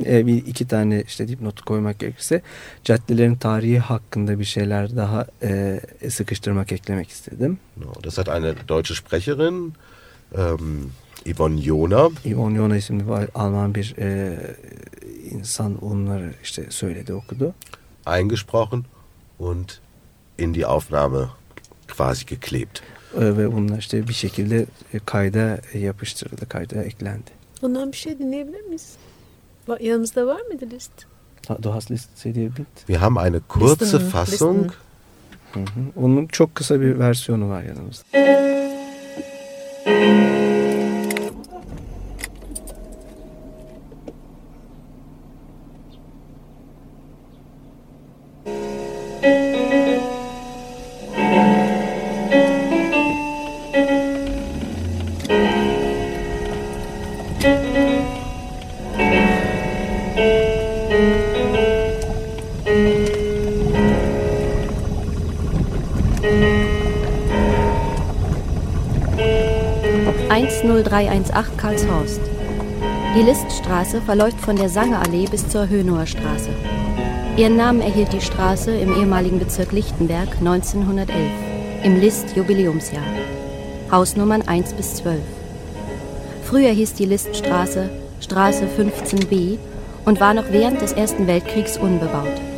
E, 0.06 0.26
bir 0.26 0.36
iki 0.48 0.66
tane 0.68 1.02
işte 1.02 1.28
dipnotu 1.28 1.66
koymak 1.66 2.00
gerekirse 2.00 2.42
caddelerin 2.84 3.36
tarihi 3.36 3.80
hakkında 3.80 4.40
bir 4.40 4.46
şeyler 4.46 4.96
daha 4.96 5.26
e, 5.44 5.82
sıkıştırmak 6.10 6.72
eklemek 6.72 7.10
istedim. 7.10 7.58
Genau, 7.78 8.04
Das 8.04 8.18
hat 8.18 8.30
eine 8.30 8.54
deutsche 8.68 8.96
Sprecherin, 8.96 9.74
ähm, 10.38 10.92
Yvonne 11.26 11.62
Jona, 11.62 12.10
Yvonne 12.26 12.58
Yona 12.58 12.78
isimli 12.78 13.08
bir 13.08 13.30
Alman 13.36 13.76
bir 13.76 13.96
e, 13.98 14.38
insan 15.32 15.84
onları 15.86 16.34
işte 16.44 16.66
söyledi 16.70 17.14
okudu. 17.14 17.54
eingesprochen 18.06 18.84
und 19.40 19.80
in 20.38 20.54
die 20.54 20.66
Aufnahme 20.66 21.28
quasi 21.98 22.26
geklebt. 22.26 22.82
E, 23.16 23.38
ve 23.38 23.52
bunlar 23.54 23.78
işte 23.78 24.08
bir 24.08 24.14
şekilde 24.14 24.66
e, 24.94 25.00
kayda 25.06 25.58
yapıştırıldı, 25.74 26.50
kayda 26.50 26.84
eklendi. 26.84 27.32
Ondan 27.62 27.92
bir 27.92 27.98
şey 27.98 28.20
dinleyebilir 28.20 28.62
miyiz? 28.62 28.96
Yanımızda 29.80 30.28
var 30.28 30.42
mıydı 30.42 30.66
list? 30.72 30.92
Du 31.64 31.74
hast 31.74 31.92
List 31.92 32.10
CD 32.18 32.36
bit. 32.36 32.68
Wir 32.88 32.96
haben 32.96 33.26
eine 33.28 33.40
kurze 33.48 33.86
Listen, 33.86 34.00
Fassung. 34.00 34.66
listen. 34.66 34.72
Hı 35.54 35.60
hı. 35.60 35.66
Onun 36.06 36.28
çok 36.28 36.56
kısa 36.56 36.82
bir 36.82 37.00
versiyonu 37.00 37.50
var 37.50 37.64
yanımızda. 37.64 38.04
Die 73.14 73.24
Liststraße 73.24 74.02
verläuft 74.02 74.40
von 74.40 74.56
der 74.56 74.70
Sangerallee 74.70 75.28
bis 75.30 75.46
zur 75.50 75.68
Hönower 75.70 76.06
Straße. 76.06 76.50
Ihren 77.36 77.58
Namen 77.58 77.82
erhielt 77.82 78.14
die 78.14 78.22
Straße 78.22 78.72
im 78.72 78.96
ehemaligen 78.96 79.38
Bezirk 79.38 79.74
Lichtenberg 79.74 80.30
1911, 80.40 81.14
im 81.84 82.00
List-Jubiläumsjahr. 82.00 83.04
Hausnummern 83.92 84.44
1 84.48 84.74
bis 84.74 84.96
12. 84.96 85.20
Früher 86.46 86.70
hieß 86.70 86.94
die 86.94 87.06
Liststraße 87.06 87.90
Straße 88.22 88.66
15b 88.78 89.58
und 90.06 90.22
war 90.22 90.34
noch 90.34 90.46
während 90.52 90.82
des 90.82 90.94
Ersten 90.94 91.28
Weltkriegs 91.28 91.78
unbebaut. 91.78 92.51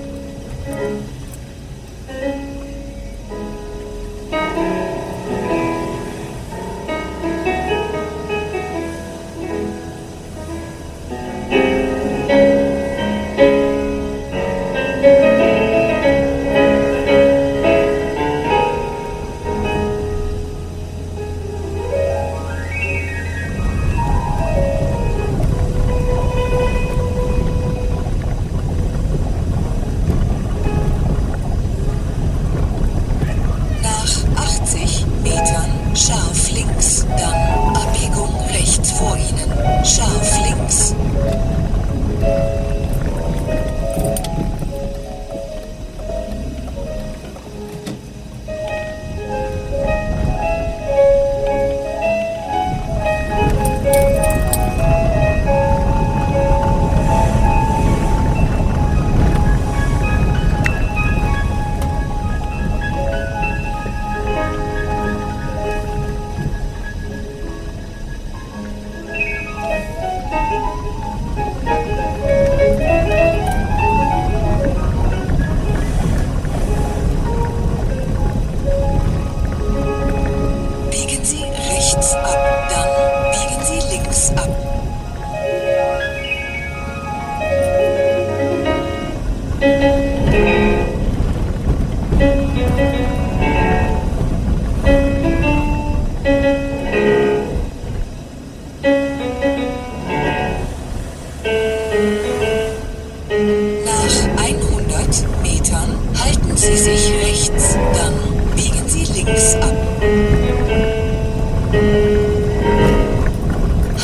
Sie 106.63 106.77
sich 106.77 107.11
rechts, 107.21 107.77
dann 107.93 108.55
biegen 108.55 108.87
Sie 108.87 109.03
links 109.11 109.55
ab. 109.55 109.75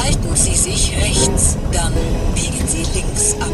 Halten 0.03 0.35
Sie 0.35 0.55
sich 0.55 0.93
rechts, 0.97 1.57
dann 1.71 1.93
biegen 2.35 2.67
Sie 2.67 2.85
links 2.93 3.35
ab. 3.39 3.47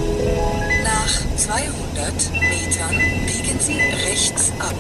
Nach 0.84 1.38
200 1.38 2.32
Metern 2.49 2.95
biegen 3.28 3.60
Sie 3.60 3.80
rechts 4.10 4.51
ab. 4.58 4.74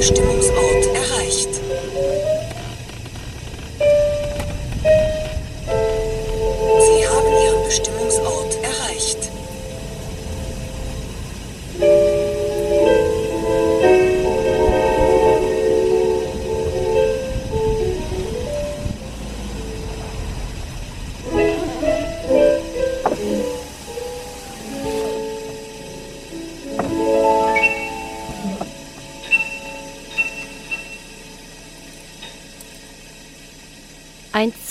Haben 0.00 0.39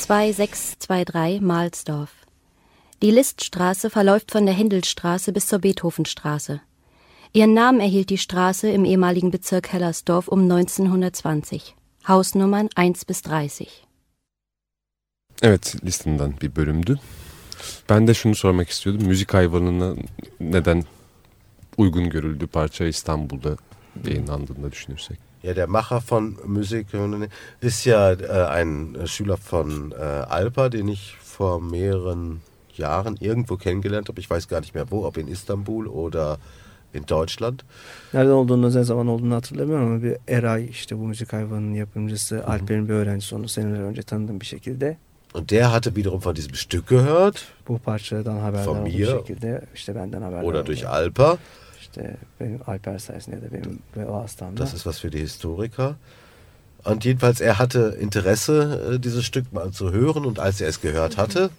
12623 0.09 1.39
Mahlsdorf. 1.39 2.09
Die 3.03 3.11
Liststraße 3.11 3.91
verläuft 3.91 4.31
von 4.31 4.47
der 4.47 4.55
Händelstraße 4.55 5.31
bis 5.31 5.45
zur 5.45 5.59
Beethovenstraße. 5.59 6.61
Ihren 7.31 7.53
Namen 7.53 7.79
erhielt 7.79 8.09
die 8.09 8.17
Straße 8.17 8.71
im 8.71 8.85
ehemaligen 8.85 9.29
Bezirk 9.29 9.71
Hellersdorf 9.71 10.27
um 10.27 10.39
1920. 10.39 11.75
Hausnummern 12.07 12.69
1 12.75 13.05
bis 13.05 13.21
30. 13.21 13.67
Evet 15.43 15.75
listenden 15.83 16.33
bir 16.41 16.55
bölümdü. 16.55 16.99
Ben 17.89 18.07
de 18.07 18.13
şunu 18.13 18.35
sormak 18.35 18.69
istiyordum. 18.69 19.07
Müzik 19.07 19.33
hayvanına 19.33 19.95
neden 20.39 20.83
uygun 21.77 22.09
görüldü 22.09 22.47
parça 22.47 22.87
İstanbul'da 22.87 23.57
yayınlandığında 24.05 24.71
düşünürsek. 24.71 25.28
Ja, 25.41 25.53
der 25.53 25.67
Macher 25.67 26.01
von 26.01 26.37
Musik 26.45 26.87
ist 27.61 27.85
ja 27.85 28.11
äh, 28.11 28.47
ein 28.47 28.97
Schüler 29.05 29.37
von 29.37 29.93
äh, 29.93 30.03
Alpa, 30.03 30.69
den 30.69 30.89
ich 30.89 31.15
vor 31.21 31.61
mehreren 31.61 32.41
Jahren 32.75 33.15
irgendwo 33.21 33.55
kennengelernt 33.55 34.09
habe. 34.09 34.19
Ich 34.19 34.29
weiß 34.29 34.47
gar 34.49 34.59
nicht 34.59 34.75
mehr 34.75 34.91
wo, 34.91 35.05
ob 35.05 35.17
in 35.17 35.27
Istanbul 35.27 35.87
oder 35.87 36.37
in 36.93 37.05
Deutschland. 37.05 37.63
Nereden 38.13 38.31
olduğunu 38.31 38.75
ne 38.75 38.83
zaman 38.83 39.07
olduğunu 39.07 39.35
hatırlamıyorum 39.35 39.87
ama 39.87 40.03
bir 40.03 40.17
Eray 40.27 40.65
işte 40.69 40.97
bu 40.97 41.07
müzik 41.07 41.33
hayvanının 41.33 41.73
yapımcısı 41.73 42.47
Alper'in 42.47 42.89
bir 42.89 42.93
öğrencisi 42.93 43.35
onu 43.35 43.47
seneler 43.47 43.81
önce 43.81 44.01
tanıdığım 44.03 44.39
bir 44.39 44.45
şekilde. 44.45 44.97
Und 45.33 45.49
der 45.49 45.63
hatte 45.63 45.89
wiederum 45.89 46.21
von 46.25 46.35
diesem 46.35 46.55
Stück 46.55 46.87
gehört. 46.89 47.47
Bu 47.67 47.79
parçadan 47.79 48.39
haberdar 48.39 48.65
Von 48.65 48.83
mir. 48.83 49.05
şekilde 49.05 49.61
işte 49.75 49.95
benden 49.95 50.21
haberdar 50.21 50.43
Oder 50.43 50.65
durch 50.65 50.85
Alpa. 50.85 51.37
İşte 51.89 52.15
benim 52.39 52.59
Alper 52.67 52.99
sayesinde 52.99 53.35
ya 53.35 53.41
da 53.41 53.51
benim 53.53 53.79
ve 53.97 54.07
vasıtamda. 54.07 54.57
Das 54.63 54.73
ist 54.73 54.83
was 54.83 54.99
für 54.99 55.11
die 55.11 55.19
Historiker. 55.21 55.93
Und 56.85 57.03
jedenfalls, 57.03 57.41
er 57.41 57.59
hatte 57.59 57.97
Interesse, 58.01 58.53
äh, 58.93 59.03
dieses 59.03 59.25
Stück 59.25 59.53
mal 59.53 59.71
zu 59.71 59.91
hören. 59.93 60.25
Und 60.25 60.39
als 60.39 60.61
er 60.61 60.67
es 60.67 60.81
gehört 60.81 61.17
hatte, 61.17 61.49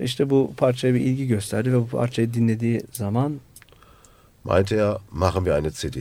İşte 0.00 0.30
bu 0.30 0.52
parçaya 0.56 0.94
bir 0.94 1.00
ilgi 1.00 1.26
gösterdi 1.26 1.72
ve 1.72 1.76
bu 1.76 1.86
parçayı 1.88 2.34
dinlediği 2.34 2.80
zaman 2.92 3.40
meinte 4.44 4.76
er, 4.76 4.96
machen 5.10 5.44
wir 5.44 5.54
eine 5.58 5.70
CD. 5.70 5.96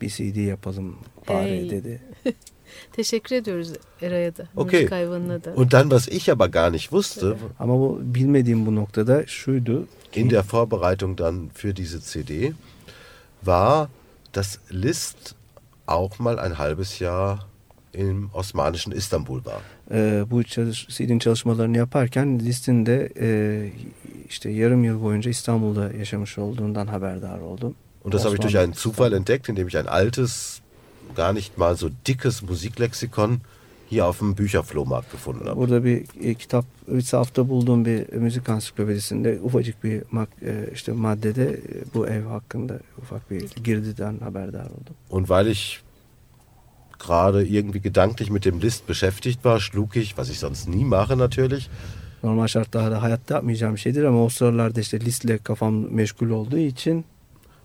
bir 0.00 0.08
CD 0.08 0.36
yapalım 0.36 0.96
bari 1.28 1.48
Hey. 1.50 1.70
dedi. 1.70 2.00
Teşekkür 2.92 3.36
ediyoruz 3.36 3.68
Eray'a 4.02 4.36
da. 4.36 4.46
Okay. 4.56 4.80
Müzik 4.80 4.92
hayvanına 4.92 5.44
da. 5.44 5.50
Und 5.50 5.72
dann, 5.72 5.82
was 5.90 6.08
ich 6.08 6.28
aber 6.32 6.48
gar 6.52 6.72
nicht 6.72 6.82
wusste, 6.90 7.26
Ama 7.58 7.74
bu 7.74 8.00
bilmediğim 8.02 8.66
bu 8.66 8.74
noktada 8.74 9.26
şuydu 9.26 9.86
in 10.14 10.28
der 10.28 10.44
Vorbereitung 10.44 11.16
dann 11.16 11.50
für 11.54 11.74
diese 11.74 12.00
CD, 12.00 12.54
war, 13.42 13.88
dass 14.32 14.60
Liszt 14.68 15.34
auch 15.86 16.18
mal 16.18 16.38
ein 16.38 16.58
halbes 16.58 16.98
Jahr 16.98 17.46
im 17.92 18.30
osmanischen 18.32 18.92
Istanbul 18.92 19.44
war. 19.44 19.60
e, 19.90 20.24
bu 20.30 20.42
CD'nin 20.42 21.18
çalışmalarını 21.18 21.76
yaparken 21.76 22.38
Liszt'in 22.38 22.86
de 22.86 23.12
e, 23.20 23.70
işte 24.28 24.50
yarım 24.50 24.84
yıl 24.84 25.02
boyunca 25.02 25.30
İstanbul'da 25.30 25.92
yaşamış 25.92 26.38
olduğundan 26.38 26.86
haberdar 26.86 27.38
oldum. 27.38 27.74
Und 28.04 28.12
das 28.12 28.24
habe 28.24 28.34
ich 28.34 28.42
durch 28.42 28.58
einen 28.58 28.74
Zufall 28.74 29.12
entdeckt, 29.12 29.48
indem 29.48 29.68
ich 29.68 29.78
ein 29.78 29.86
altes, 29.86 30.60
gar 31.16 31.32
nicht 31.32 31.58
mal 31.58 31.74
so 31.74 31.88
dickes 32.06 32.42
Musiklexikon 32.42 33.40
hier 33.94 34.04
auf 34.06 34.18
dem 34.18 34.34
Bücherflohmarkt 34.34 35.12
gefunden 35.12 35.46
habe. 35.46 35.56
Burada 35.56 35.84
bir 35.84 36.04
e, 36.22 36.34
kitap, 36.34 36.64
bir 36.88 37.02
safta 37.02 37.48
bulduğum 37.48 37.84
bir 37.84 38.12
müzik 38.12 38.48
ansiklopedisinde 38.48 39.38
ufacık 39.42 39.84
bir 39.84 40.00
mak- 40.00 40.42
e, 40.42 40.70
işte 40.74 40.92
maddede 40.92 41.44
e, 41.52 41.94
bu 41.94 42.06
ev 42.06 42.24
hakkında 42.24 42.78
ufak 43.02 43.30
bir 43.30 43.40
girdiden 43.64 44.18
haberdar 44.18 44.64
oldum. 44.64 44.94
Und 45.10 45.26
weil 45.26 45.46
ich 45.46 45.80
gerade 46.98 47.46
irgendwie 47.46 47.82
gedanklich 47.82 48.30
mit 48.30 48.44
dem 48.44 48.60
List 48.60 48.88
beschäftigt 48.88 49.38
war, 49.44 49.60
schlug 49.60 49.96
ich, 49.96 50.18
was 50.18 50.30
ich 50.30 50.38
sonst 50.38 50.68
nie 50.68 50.84
mache 50.84 51.18
natürlich, 51.18 51.68
Normal 52.22 52.46
şartlarda 52.46 53.02
hayatta 53.02 53.34
yapmayacağım 53.34 53.78
şeydir 53.78 54.04
ama 54.04 54.24
o 54.24 54.28
sıralarda 54.28 54.80
işte 54.80 55.00
listle 55.00 55.38
kafam 55.38 55.74
meşgul 55.74 56.30
olduğu 56.30 56.58
için 56.58 57.04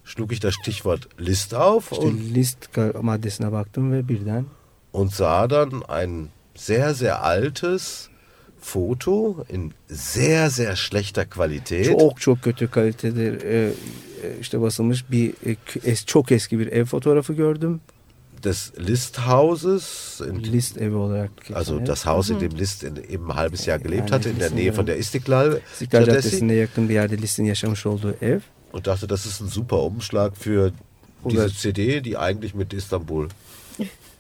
schlug 0.06 0.32
ich 0.32 0.44
das 0.44 0.54
Stichwort 0.62 1.22
List 1.22 1.54
auf 1.54 1.92
işte 1.92 2.06
und, 2.06 2.36
list 2.36 2.78
maddesine 3.02 3.52
baktım 3.52 3.92
ve 3.92 4.08
birden 4.08 4.46
und 4.92 5.14
sah 5.14 5.48
dann 5.48 5.84
ein 5.84 6.30
sehr, 6.56 6.94
sehr 6.94 7.24
altes 7.24 8.10
Foto 8.62 9.46
in 9.48 9.74
sehr, 9.88 10.50
sehr 10.50 10.76
schlechter 10.76 11.26
Qualität. 11.26 11.86
çok 11.86 12.22
çok 12.22 12.42
kötü 12.42 12.68
kalitede 12.68 13.28
e, 13.28 13.74
e, 14.28 14.40
işte 14.42 14.62
basılmış 14.62 15.12
bir 15.12 15.34
e, 15.86 15.96
çok 15.96 16.32
eski 16.32 16.60
bir 16.60 16.68
ev 16.68 16.86
fotoğrafı 16.86 17.34
gördüm. 17.34 17.82
des 18.44 18.72
Listhauses, 18.80 20.20
in, 20.22 20.44
List 20.44 20.78
evi 20.78 20.96
olarak 20.96 21.32
geçen 21.42 21.54
also 21.56 21.86
das 21.86 22.06
Haus, 22.06 22.30
in 22.30 22.40
dem 22.40 22.58
List 22.58 22.84
in, 22.84 22.96
eben 22.96 23.30
ein 23.30 23.36
halbes 23.36 23.68
Jahr 23.68 23.80
gelebt 23.80 24.00
Yani 24.00 24.12
hatte, 24.12 24.30
in 24.30 24.40
der 24.40 24.52
Nähe 24.52 24.78
von 24.78 24.88
der 24.88 24.98
Istiklal. 24.98 25.60
İstiklal 25.74 26.06
Caddesi. 26.06 26.30
Caddesi'ne 26.30 26.54
yakın 26.54 26.90
bir 26.90 26.94
yerde 26.94 27.18
List'in 27.18 27.46
yaşamış 27.46 27.86
olduğu 27.86 28.16
ev. 28.22 28.40
Und 28.74 28.86
dachte, 28.86 29.10
das 29.10 29.26
ist 29.26 29.42
ein 29.42 29.48
super 29.48 29.78
Umschlag 29.78 30.34
für 30.36 30.72
diese 31.30 31.50
CD, 31.50 32.04
die 32.04 32.18
eigentlich 32.18 32.54
mit 32.54 32.74
Istanbul 32.74 33.28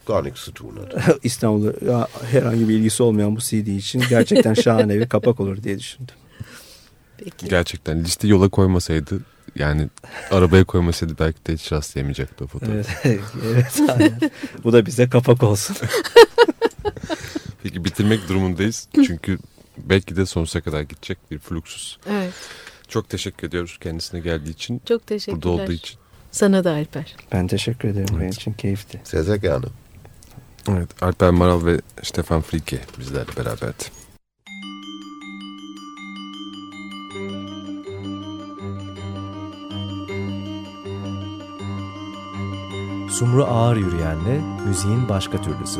gar 0.09 0.23
nichts 0.23 0.45
zu 0.45 0.53
tun 0.53 0.75
hat. 0.75 1.17
İstanbul'da 1.23 1.91
ya, 1.91 2.07
herhangi 2.31 2.69
bir 2.69 2.73
ilgisi 2.73 3.03
olmayan 3.03 3.35
bu 3.35 3.39
CD 3.39 3.67
için 3.67 4.03
gerçekten 4.09 4.53
şahane 4.63 4.99
bir 4.99 5.09
kapak 5.09 5.39
olur 5.39 5.63
diye 5.63 5.79
düşündüm. 5.79 6.15
Peki. 7.17 7.49
Gerçekten 7.49 8.03
liste 8.03 8.27
yola 8.27 8.49
koymasaydı 8.49 9.19
yani 9.55 9.87
arabaya 10.31 10.63
koymasaydı 10.63 11.15
belki 11.19 11.45
de 11.45 11.53
hiç 11.53 11.71
rastlayamayacaktı 11.71 12.43
o 12.43 12.47
fotoğrafı. 12.47 12.91
Evet, 13.09 13.21
evet 13.45 13.79
aynen. 13.89 14.19
Bu 14.63 14.73
da 14.73 14.85
bize 14.85 15.09
kapak 15.09 15.43
olsun. 15.43 15.75
Peki 17.63 17.85
bitirmek 17.85 18.29
durumundayız. 18.29 18.87
Çünkü 18.95 19.39
belki 19.77 20.15
de 20.15 20.25
sonsuza 20.25 20.61
kadar 20.61 20.81
gidecek 20.81 21.17
bir 21.31 21.39
Fluxus. 21.39 21.97
Evet. 22.09 22.33
Çok 22.87 23.09
teşekkür 23.09 23.47
ediyoruz 23.47 23.77
kendisine 23.81 24.19
geldiği 24.19 24.49
için. 24.49 24.81
Çok 24.85 25.07
teşekkürler. 25.07 25.43
Burada 25.43 25.63
olduğu 25.63 25.71
için. 25.71 25.99
Sana 26.31 26.63
da 26.63 26.71
Alper. 26.71 27.15
Ben 27.31 27.47
teşekkür 27.47 27.87
ederim. 27.87 28.19
Benim 28.19 28.29
için 28.29 28.53
keyifti. 28.53 29.01
Sehr 29.03 29.35
gerne. 29.35 29.65
Evet, 30.77 31.03
Alper 31.03 31.29
Maral 31.29 31.65
ve 31.65 31.81
Stefan 32.03 32.41
Frike 32.41 32.79
bizlerle 32.99 33.35
beraberdi. 33.37 33.83
Sumru 43.09 43.45
Ağır 43.45 43.75
Yürüyen'le 43.75 44.65
müziğin 44.67 45.09
başka 45.09 45.41
türlüsü. 45.41 45.79